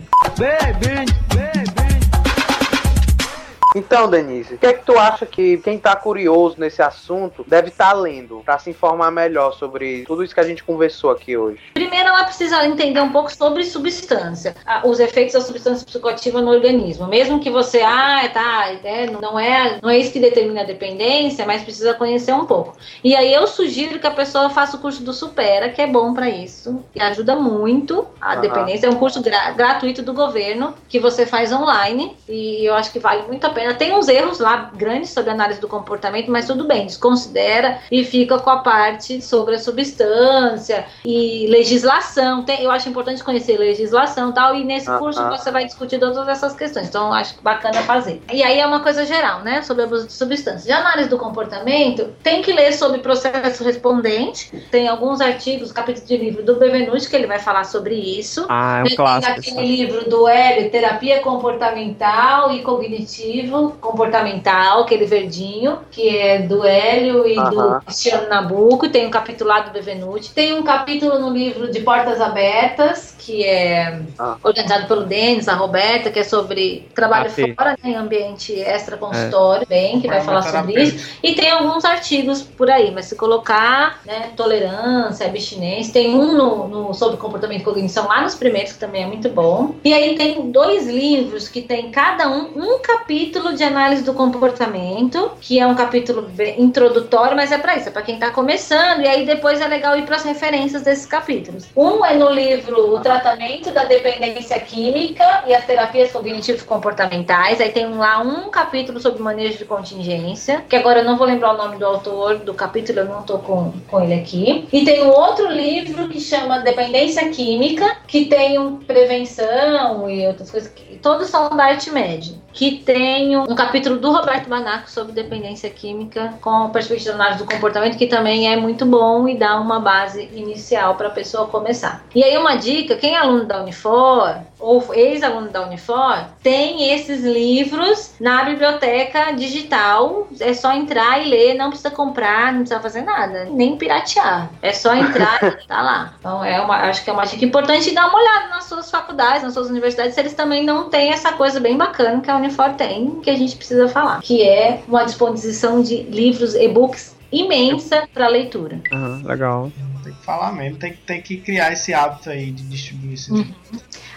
Então, 3.74 4.08
Denise, 4.08 4.54
o 4.54 4.58
que 4.58 4.66
é 4.66 4.72
que 4.72 4.84
tu 4.84 4.96
acha 4.98 5.26
que 5.26 5.58
quem 5.58 5.78
tá 5.78 5.96
curioso 5.96 6.56
nesse 6.58 6.80
assunto 6.80 7.44
deve 7.46 7.68
estar 7.68 7.90
tá 7.90 7.92
lendo 7.92 8.40
para 8.44 8.58
se 8.58 8.70
informar 8.70 9.10
melhor 9.10 9.52
sobre 9.52 10.04
tudo 10.06 10.22
isso 10.22 10.34
que 10.34 10.40
a 10.40 10.46
gente 10.46 10.62
conversou 10.62 11.10
aqui 11.10 11.36
hoje? 11.36 11.58
Primeiro, 11.74 12.08
ela 12.08 12.24
precisa 12.24 12.64
entender 12.64 13.00
um 13.00 13.10
pouco 13.10 13.34
sobre 13.34 13.64
substância, 13.64 14.54
os 14.84 15.00
efeitos 15.00 15.34
da 15.34 15.40
substância 15.40 15.84
psicoativa 15.84 16.40
no 16.40 16.50
organismo. 16.50 17.08
Mesmo 17.08 17.40
que 17.40 17.50
você, 17.50 17.82
ah, 17.82 18.28
tá, 18.32 18.72
é, 18.84 19.10
não, 19.10 19.38
é, 19.38 19.80
não 19.82 19.90
é 19.90 19.98
isso 19.98 20.12
que 20.12 20.20
determina 20.20 20.60
a 20.60 20.64
dependência, 20.64 21.44
mas 21.44 21.62
precisa 21.62 21.94
conhecer 21.94 22.32
um 22.32 22.46
pouco. 22.46 22.76
E 23.02 23.16
aí 23.16 23.32
eu 23.32 23.46
sugiro 23.46 23.98
que 23.98 24.06
a 24.06 24.12
pessoa 24.12 24.50
faça 24.50 24.76
o 24.76 24.80
curso 24.80 25.02
do 25.02 25.12
Supera, 25.12 25.68
que 25.68 25.82
é 25.82 25.86
bom 25.86 26.14
para 26.14 26.28
isso, 26.28 26.84
e 26.94 27.00
ajuda 27.00 27.34
muito 27.34 28.06
a 28.20 28.34
uhum. 28.34 28.40
dependência. 28.40 28.86
É 28.86 28.90
um 28.90 28.96
curso 28.96 29.20
gra 29.20 29.50
gratuito 29.50 30.02
do 30.02 30.12
governo 30.12 30.74
que 30.88 31.00
você 31.00 31.26
faz 31.26 31.52
online 31.52 32.16
e 32.28 32.64
eu 32.64 32.74
acho 32.74 32.92
que 32.92 32.98
vale 32.98 33.22
muito 33.22 33.44
a 33.44 33.50
pena 33.50 33.63
comportamento. 33.64 33.78
Tem 33.78 33.94
uns 33.94 34.08
erros 34.08 34.38
lá 34.38 34.70
grandes 34.74 35.10
sobre 35.10 35.30
análise 35.30 35.60
do 35.60 35.68
comportamento, 35.68 36.30
mas 36.30 36.46
tudo 36.46 36.64
bem, 36.64 36.86
desconsidera 36.86 37.78
e 37.90 38.04
fica 38.04 38.38
com 38.38 38.50
a 38.50 38.58
parte 38.58 39.22
sobre 39.22 39.54
a 39.54 39.58
substância 39.58 40.84
e 41.04 41.46
legislação. 41.48 42.42
Tem, 42.44 42.62
eu 42.62 42.70
acho 42.70 42.88
importante 42.88 43.22
conhecer 43.22 43.56
legislação 43.58 44.30
e 44.30 44.34
tal, 44.34 44.54
e 44.54 44.64
nesse 44.64 44.90
Ah, 44.90 44.98
curso 44.98 45.20
ah. 45.20 45.30
você 45.30 45.50
vai 45.50 45.64
discutir 45.64 45.98
todas 45.98 46.28
essas 46.28 46.54
questões. 46.54 46.88
Então, 46.88 47.08
eu 47.08 47.12
acho 47.14 47.34
bacana 47.42 47.82
fazer. 47.82 48.22
E 48.32 48.42
aí 48.42 48.58
é 48.58 48.66
uma 48.66 48.80
coisa 48.80 49.04
geral, 49.06 49.40
né? 49.40 49.62
Sobre 49.62 49.84
abuso 49.84 50.06
de 50.06 50.12
substância. 50.12 50.66
De 50.66 50.72
análise 50.72 51.08
do 51.08 51.18
comportamento, 51.18 52.12
tem 52.22 52.42
que 52.42 52.52
ler 52.52 52.72
sobre 52.72 52.98
processo 52.98 53.64
respondente. 53.64 54.50
Tem 54.70 54.88
alguns 54.88 55.20
artigos, 55.20 55.72
capítulos 55.72 56.08
de 56.08 56.16
livro 56.16 56.42
do 56.42 56.56
Bevenuti, 56.56 57.08
que 57.08 57.16
ele 57.16 57.26
vai 57.26 57.38
falar 57.38 57.64
sobre 57.64 57.94
isso. 57.94 58.46
Ah, 58.48 58.78
é 58.78 58.82
um 58.82 58.84
Tem 58.86 58.96
clássico. 58.96 59.38
aquele 59.38 59.66
livro 59.66 60.08
do 60.08 60.28
Hélio, 60.28 60.70
Terapia 60.70 61.20
Comportamental 61.20 62.52
e 62.52 62.62
Cognitivo 62.62 63.53
Comportamental, 63.80 64.82
aquele 64.82 65.06
verdinho, 65.06 65.78
que 65.90 66.08
é 66.08 66.38
do 66.40 66.64
Hélio 66.64 67.26
e 67.26 67.38
Aham. 67.38 67.50
do 67.50 67.80
Cristiano 67.84 68.28
Nabuco. 68.28 68.88
Tem 68.88 69.06
um 69.06 69.10
capítulo 69.10 69.50
lá 69.50 69.60
do 69.60 69.70
Bevenuti. 69.70 70.32
Tem 70.32 70.52
um 70.54 70.62
capítulo 70.62 71.18
no 71.18 71.30
livro 71.30 71.70
de 71.70 71.80
Portas 71.80 72.20
Abertas, 72.20 73.14
que 73.18 73.44
é 73.44 74.00
Ah. 74.18 74.36
organizado 74.42 74.86
pelo 74.86 75.04
Denis, 75.04 75.48
a 75.48 75.54
Roberta, 75.54 76.10
que 76.10 76.18
é 76.18 76.24
sobre 76.24 76.88
trabalho 76.94 77.26
AT. 77.30 77.54
fora, 77.54 77.70
né, 77.82 77.90
em 77.90 77.94
ambiente 77.96 78.52
extra 78.60 78.96
consultório, 78.96 79.66
bem, 79.68 80.00
que 80.00 80.06
vai 80.08 80.20
falar 80.22 80.42
sobre 80.42 80.82
isso. 80.82 81.18
E 81.22 81.34
tem 81.34 81.50
alguns 81.50 81.84
artigos 81.84 82.42
por 82.42 82.70
aí, 82.70 82.90
mas 82.90 83.06
se 83.06 83.16
colocar, 83.16 84.00
né, 84.04 84.30
tolerância, 84.36 85.26
abstinência, 85.26 85.92
tem 85.92 86.14
um 86.14 86.32
no, 86.36 86.68
no- 86.68 86.94
sobre 86.94 87.16
comportamento 87.16 87.60
e 87.60 87.64
cognição 87.64 88.06
lá 88.08 88.22
nos 88.22 88.34
primeiros, 88.34 88.72
que 88.72 88.78
também 88.78 89.04
é 89.04 89.06
muito 89.06 89.28
bom. 89.28 89.74
E 89.84 89.92
aí 89.92 90.14
tem 90.16 90.50
dois 90.50 90.86
livros 90.86 91.48
que 91.48 91.62
tem 91.62 91.90
cada 91.90 92.28
um 92.28 92.44
um 92.54 92.78
capítulo 92.78 93.43
de 93.52 93.62
análise 93.62 94.02
do 94.02 94.14
comportamento, 94.14 95.32
que 95.40 95.58
é 95.58 95.66
um 95.66 95.74
capítulo 95.74 96.30
introdutório, 96.56 97.36
mas 97.36 97.52
é 97.52 97.58
para 97.58 97.76
isso, 97.76 97.88
é 97.88 97.92
para 97.92 98.02
quem 98.02 98.18
tá 98.18 98.30
começando, 98.30 99.00
e 99.00 99.08
aí 99.08 99.26
depois 99.26 99.60
é 99.60 99.66
legal 99.66 99.96
ir 99.96 100.04
para 100.04 100.16
as 100.16 100.24
referências 100.24 100.82
desses 100.82 101.06
capítulos. 101.06 101.66
Um 101.76 102.04
é 102.04 102.14
no 102.14 102.30
livro 102.30 102.94
O 102.94 103.00
Tratamento 103.00 103.70
da 103.70 103.84
Dependência 103.84 104.58
Química 104.60 105.44
e 105.46 105.54
as 105.54 105.64
Terapias 105.64 106.12
Cognitivo-Comportamentais, 106.12 107.60
aí 107.60 107.70
tem 107.70 107.88
lá 107.94 108.20
um 108.20 108.50
capítulo 108.50 109.00
sobre 109.00 109.22
manejo 109.22 109.58
de 109.58 109.64
contingência, 109.64 110.64
que 110.68 110.76
agora 110.76 111.00
eu 111.00 111.04
não 111.04 111.16
vou 111.16 111.26
lembrar 111.26 111.54
o 111.54 111.56
nome 111.56 111.76
do 111.76 111.86
autor 111.86 112.38
do 112.38 112.54
capítulo, 112.54 113.00
eu 113.00 113.06
não 113.06 113.22
tô 113.22 113.38
com, 113.38 113.72
com 113.88 114.00
ele 114.00 114.14
aqui. 114.14 114.68
E 114.72 114.84
tem 114.84 115.02
um 115.02 115.10
outro 115.10 115.50
livro 115.50 116.08
que 116.08 116.20
chama 116.20 116.60
Dependência 116.60 117.28
Química, 117.28 117.96
que 118.06 118.26
tem 118.26 118.58
um 118.58 118.76
prevenção 118.76 120.08
e 120.08 120.26
outras 120.26 120.50
coisas, 120.50 120.70
que, 120.70 120.96
todos 120.98 121.28
são 121.28 121.50
da 121.50 121.64
arte 121.64 121.90
média. 121.90 122.34
Que 122.54 122.78
tem 122.78 123.36
um, 123.36 123.54
capítulo 123.54 123.98
do 123.98 124.12
Roberto 124.12 124.48
Banaco 124.48 124.88
sobre 124.88 125.12
dependência 125.12 125.68
química 125.68 126.34
com 126.40 126.70
perspectiva 126.70 127.10
de 127.10 127.20
análise 127.20 127.44
do 127.44 127.50
comportamento, 127.50 127.98
que 127.98 128.06
também 128.06 128.50
é 128.50 128.56
muito 128.56 128.86
bom 128.86 129.28
e 129.28 129.36
dá 129.36 129.60
uma 129.60 129.80
base 129.80 130.30
inicial 130.32 130.94
para 130.94 131.08
a 131.08 131.10
pessoa 131.10 131.48
começar. 131.48 132.04
E 132.14 132.22
aí 132.22 132.38
uma 132.38 132.54
dica, 132.54 132.94
quem 132.94 133.14
é 133.14 133.18
aluno 133.18 133.44
da 133.44 133.60
Unifor 133.60 134.36
ou 134.58 134.94
ex-aluno 134.94 135.48
da 135.50 135.66
Unifor, 135.66 136.24
tem 136.42 136.92
esses 136.92 137.22
livros 137.22 138.14
na 138.20 138.44
biblioteca 138.44 139.32
digital, 139.32 140.28
é 140.40 140.54
só 140.54 140.72
entrar 140.72 141.24
e 141.24 141.28
ler, 141.28 141.54
não 141.54 141.68
precisa 141.68 141.90
comprar, 141.90 142.52
não 142.52 142.60
precisa 142.60 142.80
fazer 142.80 143.02
nada, 143.02 143.46
nem 143.50 143.76
piratear. 143.76 144.50
É 144.62 144.72
só 144.72 144.94
entrar 144.94 145.38
e 145.62 145.66
tá 145.66 145.82
lá. 145.82 146.14
Então 146.18 146.44
é 146.44 146.60
uma, 146.60 146.76
acho 146.88 147.04
que 147.04 147.10
é 147.10 147.12
uma 147.12 147.24
dica 147.24 147.44
importante 147.44 147.92
dar 147.92 148.08
uma 148.08 148.18
olhada 148.18 148.48
nas 148.48 148.64
suas 148.64 148.90
faculdades, 148.90 149.42
nas 149.42 149.52
suas 149.54 149.68
universidades, 149.68 150.14
se 150.14 150.20
eles 150.20 150.34
também 150.34 150.64
não 150.64 150.88
têm 150.88 151.10
essa 151.12 151.32
coisa 151.32 151.60
bem 151.60 151.76
bacana 151.76 152.20
que 152.20 152.30
a 152.30 152.36
Unifor 152.36 152.74
tem, 152.74 153.20
que 153.20 153.30
a 153.30 153.36
gente 153.36 153.56
precisa 153.56 153.88
falar, 153.88 154.20
que 154.20 154.42
é 154.42 154.82
uma 154.88 155.04
disposição 155.04 155.82
de 155.82 156.02
livros, 156.04 156.54
e-books 156.54 157.14
imensa 157.32 158.08
para 158.14 158.28
leitura. 158.28 158.80
Aham, 158.92 159.22
legal. 159.24 159.72
Tem 160.04 160.12
que 160.12 160.24
falar 160.24 160.52
mesmo, 160.52 160.78
tem, 160.78 160.92
que- 160.92 160.98
tem 160.98 161.20
que 161.22 161.38
criar 161.38 161.72
esse 161.72 161.92
hábito 161.94 162.28
aí 162.30 162.50
de 162.52 162.62
distribuir 162.64 163.14
esse 163.14 163.32
Hum. 163.32 163.44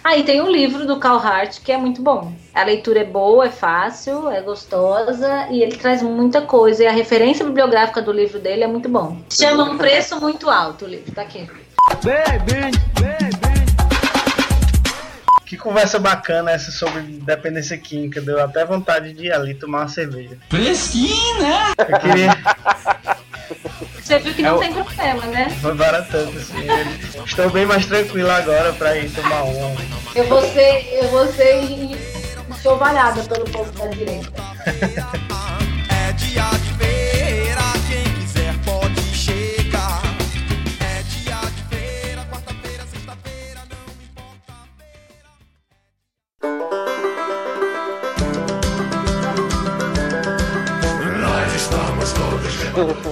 Aí 0.08 0.24
tem 0.24 0.42
um 0.42 0.50
livro 0.50 0.88
do 0.88 0.96
Carl 0.96 1.18
Hart 1.18 1.60
que 1.60 1.70
é 1.70 1.76
muito 1.76 2.02
bom. 2.02 2.34
A 2.54 2.64
leitura 2.64 3.02
é 3.02 3.04
boa, 3.04 3.48
é 3.48 3.50
fácil, 3.50 4.30
é 4.30 4.40
gostosa 4.40 5.48
e 5.52 5.62
ele 5.62 5.76
traz 5.76 6.02
muita 6.02 6.44
coisa. 6.44 6.86
E 6.86 6.88
a 6.88 6.94
referência 6.94 7.44
bibliográfica 7.44 8.02
do 8.02 8.14
livro 8.14 8.40
dele 8.40 8.64
é 8.64 8.68
muito 8.68 8.88
bom. 8.88 9.22
Chama 9.30 9.66
Um 9.66 9.78
Preço 9.78 10.18
Muito 10.22 10.50
Alto 10.50 10.86
o 10.86 10.88
livro, 10.88 11.12
tá 11.12 11.24
aqui. 11.24 11.46
Que 15.46 15.58
conversa 15.58 16.00
bacana 16.00 16.52
essa 16.52 16.72
sobre 16.72 17.02
dependência 17.02 17.78
química. 17.78 18.22
Deu 18.22 18.42
até 18.42 18.64
vontade 18.64 19.12
de 19.12 19.26
ir 19.26 19.34
ali 19.34 19.56
tomar 19.56 19.80
uma 19.80 19.90
cerveja. 19.90 20.38
Fresquinha! 20.50 21.74
Eu 21.80 22.00
queria. 22.00 22.32
Você 24.08 24.20
viu 24.20 24.34
que 24.34 24.42
É 24.42 24.46
não 24.46 24.56
o- 24.56 24.60
tem 24.60 24.72
problema, 24.74 25.26
né? 25.26 25.50
Foi 25.62 25.76
baratando 25.76 26.32
assim. 26.40 26.66
Estou 27.26 27.50
bem 27.50 27.66
mais 27.66 27.86
tranquilo 27.88 28.32
agora 28.32 28.72
pra 28.72 28.96
ir 28.98 29.10
tomar 29.12 29.44
uma. 29.44 29.76
Eu 30.16 30.24
vou 30.30 30.42
ser, 30.54 30.88
eu 30.94 31.10
vou 31.10 31.28
ser 31.34 31.62
enxovalhada 32.50 33.22
pelo 33.24 33.44
povo 33.50 33.70
da 33.74 33.88
direita. 33.88 34.32
É 35.90 36.14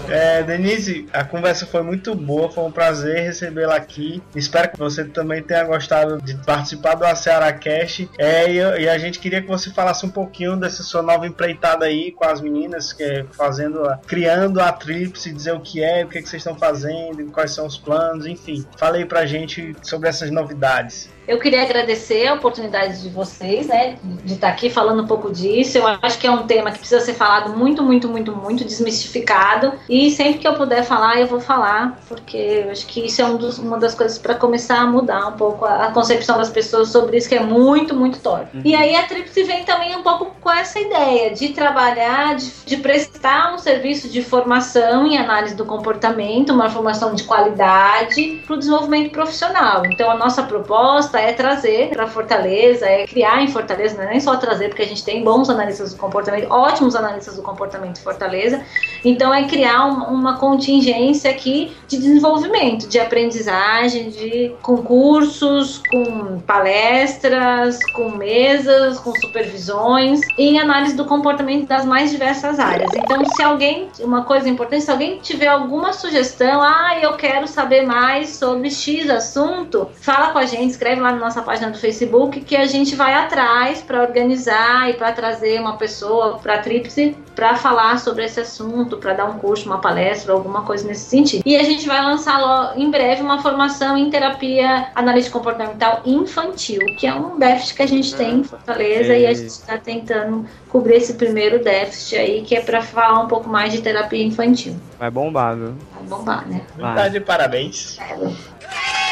É, 0.10 0.44
Denise, 0.44 1.08
a 1.12 1.24
conversa 1.24 1.66
foi 1.66 1.82
muito 1.82 2.14
boa, 2.16 2.52
foi 2.52 2.64
um 2.64 2.72
prazer 2.72 3.24
recebê-la 3.24 3.76
aqui. 3.76 4.22
Espero 4.36 4.72
que 4.72 4.78
você 4.78 5.04
também 5.06 5.42
tenha 5.42 5.64
gostado 5.64 6.22
de 6.22 6.36
participar 6.36 6.96
do 6.96 7.06
Aceara 7.06 7.52
Cast. 7.54 8.10
É, 8.18 8.52
e, 8.52 8.90
a 8.90 8.98
gente 8.98 9.20
queria 9.20 9.42
que 9.42 9.48
você 9.48 9.72
falasse 9.72 10.06
um 10.06 10.10
pouquinho 10.10 10.56
dessa 10.56 10.84
sua 10.84 11.02
nova 11.02 11.26
empreitada 11.26 11.86
aí 11.86 12.12
com 12.12 12.26
as 12.26 12.42
meninas, 12.42 12.94
que 12.94 13.04
é 13.04 13.26
fazendo, 13.32 13.82
criando 14.06 14.60
a 14.62 14.72
Tríplice, 14.72 15.32
dizer 15.32 15.54
o 15.54 15.60
que 15.60 15.84
é, 15.84 16.04
o 16.04 16.08
que, 16.08 16.20
é 16.20 16.22
que 16.22 16.30
vocês 16.30 16.42
estão 16.42 16.56
fazendo, 16.56 17.32
quais 17.32 17.52
são 17.52 17.66
os 17.66 17.78
planos, 17.78 18.26
enfim. 18.26 18.66
Fale 18.78 19.00
aí 19.00 19.06
pra 19.06 19.26
gente 19.26 19.76
sobre 19.82 20.10
essas 20.10 20.30
novidades. 20.30 21.10
Eu 21.28 21.40
queria 21.40 21.62
agradecer 21.64 22.28
a 22.28 22.34
oportunidade 22.36 23.02
de 23.02 23.10
vocês, 23.10 23.68
né, 23.68 23.98
de 24.24 24.34
estar 24.34 24.50
aqui 24.50 24.70
falando 24.70 25.04
um 25.04 25.08
pouco 25.08 25.32
disso. 25.32 25.78
Eu 25.78 25.88
acho 26.02 26.18
que 26.20 26.28
é 26.28 26.32
um 26.32 26.44
tema 26.46 26.72
que 26.72 26.80
precisa 26.80 27.02
ser 27.02 27.14
falado 27.14 27.56
muito, 27.58 27.82
muito, 27.84 28.08
muito, 28.08 28.36
muito 28.36 28.64
desmistificado. 28.64 29.74
E 29.90 30.12
sempre 30.12 30.40
que 30.40 30.48
eu 30.48 30.54
puder 30.54 30.84
falar, 30.84 31.20
eu 31.20 31.28
vou 31.28 31.40
falar, 31.40 32.00
porque 32.08 32.38
eu 32.66 32.72
acho 32.72 32.86
que 32.88 33.06
isso 33.06 33.22
é 33.22 33.26
um 33.26 33.38
dos- 33.38 33.58
uma 33.58 33.78
das 33.78 33.96
coisas 33.96 34.18
para 34.18 34.36
começar 34.36 34.80
a 34.80 34.86
mudar 34.86 35.28
um 35.28 35.34
pouco 35.34 35.66
a, 35.66 35.86
a 35.86 35.92
concepção 35.92 36.38
das 36.38 36.50
pessoas 36.50 36.90
sobre 36.90 37.18
isso, 37.18 37.28
que 37.30 37.36
é 37.36 37.40
muito, 37.44 37.96
muito 37.96 38.20
torto. 38.20 38.58
E 38.64 38.76
aí 38.76 38.96
a 38.96 39.04
Tríplice 39.04 39.44
vem 39.44 39.64
também 39.64 39.96
um 39.96 40.04
pouco 40.04 40.32
com 40.42 40.52
essa 40.52 40.80
ideia 40.80 41.34
de 41.34 41.50
trabalhar, 41.50 42.36
de, 42.36 42.52
de 42.66 42.78
prestar 42.78 43.54
um 43.54 43.58
serviço 43.58 44.10
de 44.10 44.22
formação 44.22 45.08
em 45.08 45.18
análise 45.18 45.56
do 45.56 45.66
comportamento, 45.66 46.54
uma 46.54 46.70
formação 46.70 47.14
de 47.16 47.24
qualidade 47.24 48.44
para 48.46 48.56
o 48.56 48.58
desenvolvimento 48.58 49.12
profissional. 49.12 49.86
Então 49.86 50.10
a 50.10 50.16
nossa 50.16 50.44
proposta 50.44 51.15
é 51.20 51.34
trazer 51.34 51.90
para 51.90 52.08
Fortaleza, 52.08 52.86
é 52.86 53.06
criar 53.06 53.42
em 53.42 53.48
Fortaleza, 53.48 53.96
não 53.96 54.04
é 54.04 54.12
nem 54.12 54.20
só 54.20 54.36
trazer, 54.38 54.70
porque 54.70 54.84
a 54.84 54.88
gente 54.88 55.04
tem 55.04 55.24
bons 55.24 55.50
analistas 55.50 55.94
do 55.94 55.98
comportamento, 55.98 56.52
ótimos 56.52 56.96
analistas 56.96 57.36
do 57.36 57.42
comportamento 57.42 58.00
em 58.00 58.04
Fortaleza. 58.04 58.64
Então 59.06 59.32
é 59.34 59.44
criar 59.44 59.86
um- 59.86 60.14
uma 60.14 60.38
contingência 60.38 61.30
aqui 61.30 61.72
de 61.88 61.98
desenvolvimento, 61.98 62.88
de 62.88 63.00
aprendizagem, 63.00 64.10
de 64.10 64.52
concursos, 64.62 65.78
com 65.78 66.40
palestras, 66.40 67.86
com 67.86 68.10
mesas, 68.10 69.00
com 69.00 69.14
supervisões 69.16 70.32
em 70.38 70.60
análise 70.60 70.96
do 70.96 71.06
comportamento 71.06 71.68
das 71.68 71.86
mais 71.86 72.10
diversas 72.10 72.60
áreas. 72.60 72.96
Então, 72.96 73.24
se 73.24 73.44
alguém, 73.44 73.90
uma 74.00 74.24
coisa 74.24 74.50
importante, 74.50 74.84
se 74.84 74.92
alguém 74.92 75.20
tiver 75.20 75.48
alguma 75.48 75.94
sugestão, 75.94 76.62
ah, 76.62 76.98
eu 77.00 77.14
quero 77.14 77.48
saber 77.48 77.84
mais 77.86 78.30
sobre 78.30 78.72
X 78.72 79.10
assunto, 79.10 79.88
fala 80.02 80.30
com 80.32 80.40
a 80.40 80.46
gente, 80.46 80.72
escreve 80.72 81.00
lá 81.00 81.12
na 81.12 81.20
nossa 81.20 81.44
página 81.44 81.70
do 81.70 81.78
Facebook 81.78 82.42
que 82.42 82.56
a 82.56 82.66
gente 82.66 82.96
vai 82.96 83.14
atrás 83.14 83.82
para 83.82 84.02
organizar 84.02 84.90
e 84.90 84.94
para 84.94 85.12
trazer 85.12 85.60
uma 85.60 85.78
pessoa 85.78 86.40
para 86.40 86.56
a 86.56 86.60
Tríplice 86.60 87.16
para 87.36 87.56
falar 87.56 88.00
sobre 88.00 88.24
esse 88.24 88.40
assunto, 88.40 88.98
para 88.98 89.14
dar 89.14 89.26
um 89.26 89.38
curso, 89.38 89.66
uma 89.66 89.80
palestra, 89.80 90.32
alguma 90.34 90.62
coisa 90.62 90.88
nesse 90.88 91.10
sentido. 91.10 91.44
E 91.46 91.58
a 91.58 91.64
gente 91.64 91.86
vai 91.88 92.02
lançar 92.02 92.40
lo- 92.40 92.80
em 92.82 92.90
breve 92.90 93.22
uma 93.22 93.42
formação 93.42 93.98
em 93.98 94.10
terapia 94.10 94.88
analítica 94.96 95.38
comportamental 95.38 96.02
infantil, 96.06 96.80
que 96.98 97.06
é 97.06 97.14
um 97.14 97.38
déficit 97.38 97.76
que 97.76 97.82
a 97.84 97.88
gente 97.88 98.16
tem 98.16 98.40
em 98.40 98.44
Fortaleza 98.44 99.16
e 99.16 99.26
a 99.28 99.34
gente 99.34 99.48
está 99.48 99.78
tentando 99.78 100.46
cobrir 100.70 100.96
esse 100.96 101.14
primeiro 101.16 101.64
déficit 101.64 102.16
aí, 102.18 102.42
que 102.42 102.56
é 102.56 102.62
para 102.62 102.82
falar 102.82 103.20
um 103.22 103.28
pouco 103.28 103.50
mais 103.50 103.72
de 103.74 103.82
terapia 103.82 104.24
infantil. 104.24 104.76
Vai 104.98 105.12
bombar, 105.12 105.56
viu? 105.56 105.74
Vai 105.94 106.04
bombar, 106.08 106.48
né? 106.48 106.62
Vai. 106.78 106.96
Tá 106.96 107.08
de 107.10 107.20
parabéns. 107.20 107.98
É. 108.00 109.05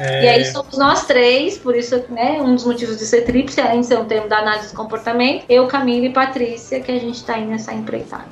E 0.00 0.28
aí 0.28 0.44
somos 0.46 0.78
nós 0.78 1.06
três, 1.06 1.58
por 1.58 1.76
isso, 1.76 2.02
né, 2.08 2.40
um 2.40 2.54
dos 2.54 2.64
motivos 2.64 2.98
de 2.98 3.04
ser 3.04 3.22
tríplice, 3.22 3.60
além 3.60 3.80
de 3.80 3.86
ser 3.86 3.98
um 3.98 4.06
termo 4.06 4.28
da 4.28 4.38
análise 4.38 4.72
do 4.72 4.76
comportamento, 4.76 5.44
eu, 5.46 5.66
Camila 5.66 6.06
e 6.06 6.10
Patrícia, 6.10 6.80
que 6.80 6.90
a 6.90 6.98
gente 6.98 7.22
tá 7.22 7.34
aí 7.34 7.44
nessa 7.44 7.74
empreitada. 7.74 8.24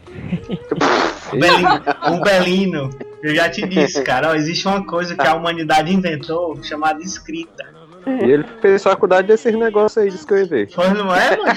Belino, 1.31 1.81
um 2.07 2.21
Belino. 2.21 3.08
Eu 3.21 3.35
já 3.35 3.49
te 3.49 3.67
disse, 3.67 4.01
cara, 4.03 4.29
ó, 4.29 4.35
existe 4.35 4.67
uma 4.67 4.85
coisa 4.85 5.15
que 5.15 5.27
a 5.27 5.33
humanidade 5.35 5.93
inventou 5.93 6.61
chamada 6.63 7.01
escrita. 7.01 7.65
E 8.07 8.31
ele 8.31 8.45
fez 8.61 8.81
faculdade 8.83 9.27
desses 9.27 9.53
negócios 9.53 9.97
aí 10.03 10.09
de 10.09 10.15
escrever. 10.15 10.69
Pois 10.73 10.93
não 10.93 11.13
é, 11.13 11.35
mano? 11.37 11.53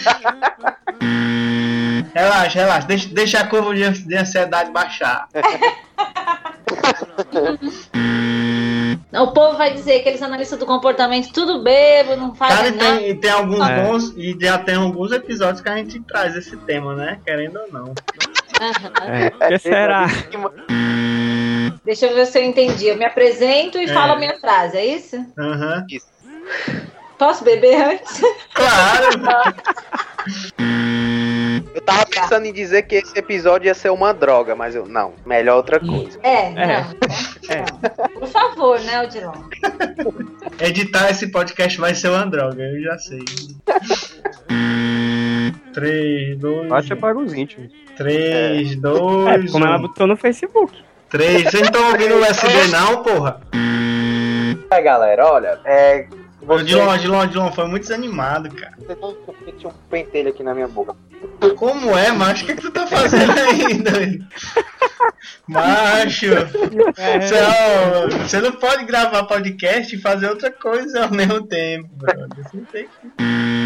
Relaxa, 2.14 2.58
relaxa, 2.58 2.86
deixa, 2.86 3.08
deixa 3.14 3.40
a 3.40 3.46
curva 3.46 3.74
de, 3.74 3.88
de 4.06 4.16
ansiedade 4.16 4.70
baixar. 4.70 5.28
O 9.12 9.28
povo 9.32 9.56
vai 9.58 9.72
dizer 9.74 10.00
que 10.00 10.08
eles 10.08 10.22
analistas 10.22 10.58
do 10.58 10.66
comportamento 10.66 11.32
tudo 11.32 11.62
bebo, 11.62 12.16
não 12.16 12.32
Cara, 12.34 12.56
fazem 12.56 12.72
e 12.72 12.76
nada. 12.76 12.96
tem, 12.98 13.10
e 13.10 13.14
tem 13.14 13.30
alguns 13.30 13.68
É. 13.68 13.82
bons, 13.84 14.14
e 14.16 14.36
já 14.40 14.58
tem 14.58 14.74
alguns 14.74 15.12
episódios 15.12 15.60
que 15.60 15.68
a 15.68 15.76
gente 15.76 16.00
traz 16.00 16.34
esse 16.34 16.56
tema, 16.58 16.94
né? 16.94 17.18
Querendo 17.24 17.58
ou 17.60 17.72
não. 17.72 17.94
É, 19.06 19.26
o 19.28 19.48
que 19.48 19.58
será? 19.58 20.06
Deixa 21.84 22.06
eu 22.06 22.14
ver 22.14 22.26
se 22.26 22.38
eu 22.38 22.44
entendi. 22.44 22.86
Eu 22.86 22.96
me 22.96 23.04
apresento 23.04 23.78
e 23.78 23.84
É. 23.84 23.92
falo 23.94 24.12
a 24.12 24.16
minha 24.18 24.38
frase, 24.38 24.76
é 24.76 24.86
isso? 24.86 25.16
Aham. 25.38 25.84
Posso 27.18 27.44
beber 27.44 27.82
antes? 27.82 28.20
Claro! 28.54 29.06
Eu 31.74 31.80
tava 31.82 32.06
pensando 32.06 32.46
em 32.46 32.52
dizer 32.52 32.82
que 32.82 32.96
esse 32.96 33.16
episódio 33.18 33.66
ia 33.66 33.74
ser 33.74 33.90
uma 33.90 34.12
droga, 34.12 34.54
mas 34.54 34.74
eu 34.74 34.86
não, 34.86 35.14
melhor 35.26 35.56
outra 35.56 35.80
coisa. 35.80 36.18
É, 36.22 36.46
É. 36.48 36.52
não. 36.54 36.84
não. 36.84 38.20
Por 38.20 38.28
favor, 38.28 38.80
né, 38.80 39.02
Odilon? 39.02 39.32
Editar 40.60 41.10
esse 41.10 41.30
podcast 41.30 41.78
vai 41.80 41.94
ser 41.94 42.08
uma 42.10 42.26
droga, 42.26 42.62
eu 42.62 42.82
já 42.82 42.98
sei. 42.98 43.20
3, 45.72 46.38
2, 46.38 46.68
Baixa 46.68 46.94
para 46.96 47.16
os 47.18 47.32
íntimos. 47.32 47.72
3, 47.96 48.72
É, 48.72 48.76
2, 48.76 49.50
como 49.50 49.64
ela 49.64 49.78
1. 49.78 49.82
botou 49.82 50.06
no 50.06 50.16
Facebook. 50.16 50.84
3. 51.12 51.42
Vocês 51.42 51.52
não 51.54 51.62
estão 51.62 51.90
ouvindo 51.90 52.14
o 52.14 52.22
USB 52.22 52.68
não, 52.70 53.02
porra? 53.02 53.40
É, 54.70 54.80
galera, 54.80 55.26
olha, 55.26 55.60
é. 55.66 56.06
Você, 56.40 56.62
Odilon, 56.62 56.88
Odilon, 56.88 57.18
Odilon, 57.20 57.52
foi 57.52 57.66
muito 57.66 57.82
desanimado, 57.82 58.48
cara. 58.50 58.72
você 58.78 59.52
tinha 59.52 59.68
um 59.68 59.74
pentelho 59.90 60.30
aqui 60.30 60.42
na 60.42 60.54
minha 60.54 60.66
boca. 60.66 60.96
Como 61.56 61.96
é, 61.96 62.10
macho? 62.10 62.44
O 62.44 62.46
que, 62.46 62.56
que 62.56 62.62
tu 62.62 62.70
tá 62.70 62.86
fazendo 62.86 63.32
doido? 63.84 64.26
Macho, 65.46 66.28
você, 66.30 67.34
ó, 67.42 68.08
você 68.08 68.40
não 68.40 68.52
pode 68.52 68.84
gravar 68.86 69.24
podcast 69.24 69.94
e 69.94 70.00
fazer 70.00 70.30
outra 70.30 70.50
coisa 70.50 71.04
ao 71.04 71.12
mesmo 71.12 71.46
tempo, 71.46 71.88
brother. 71.92 72.26
Você 72.36 72.56
não 72.56 72.64
tem 72.64 72.84
que... 72.84 73.61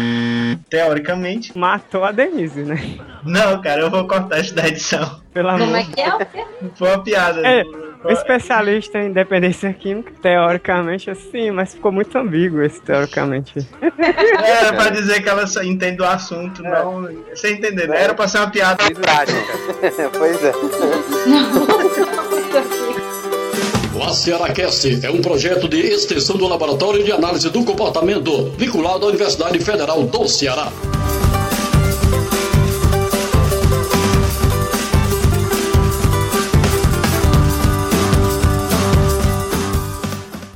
Teoricamente. 0.69 1.57
Matou 1.57 2.03
a 2.03 2.11
Denise, 2.11 2.61
né? 2.63 2.79
Não, 3.23 3.61
cara, 3.61 3.81
eu 3.81 3.89
vou 3.89 4.07
cortar 4.07 4.39
isso 4.39 4.53
da 4.55 4.67
edição. 4.67 5.19
Pelo 5.33 5.49
amor. 5.49 5.65
Como 5.65 5.77
é 5.77 5.83
que 5.83 6.01
é? 6.01 6.45
Foi 6.75 6.87
uma 6.89 7.03
piada. 7.03 7.41
É, 7.47 7.63
O 8.03 8.11
especialista 8.11 8.99
em 8.99 9.11
dependência 9.11 9.71
química, 9.73 10.11
teoricamente 10.21 11.09
assim, 11.09 11.51
mas 11.51 11.73
ficou 11.73 11.91
muito 11.91 12.17
ambíguo 12.17 12.61
esse 12.61 12.81
teoricamente. 12.81 13.67
Era 14.43 14.73
pra 14.73 14.89
dizer 14.89 15.21
que 15.21 15.29
ela 15.29 15.45
só 15.47 15.61
entende 15.63 16.01
o 16.01 16.05
assunto, 16.05 16.61
não. 16.63 17.09
Você 17.29 17.51
entendeu? 17.53 17.87
né? 17.87 18.01
Era 18.01 18.13
pra 18.13 18.27
ser 18.27 18.37
uma 18.39 18.49
piada. 18.49 18.77
Pois 20.17 20.43
é. 20.43 20.51
O 24.07 24.09
AcearaCast 24.09 25.05
é 25.05 25.11
um 25.11 25.21
projeto 25.21 25.67
de 25.67 25.81
extensão 25.81 26.37
do 26.37 26.47
Laboratório 26.47 27.03
de 27.03 27.11
Análise 27.11 27.49
do 27.49 27.61
Comportamento, 27.65 28.53
vinculado 28.57 29.05
à 29.05 29.09
Universidade 29.09 29.59
Federal 29.59 30.01
do 30.03 30.25
Ceará. 30.29 30.71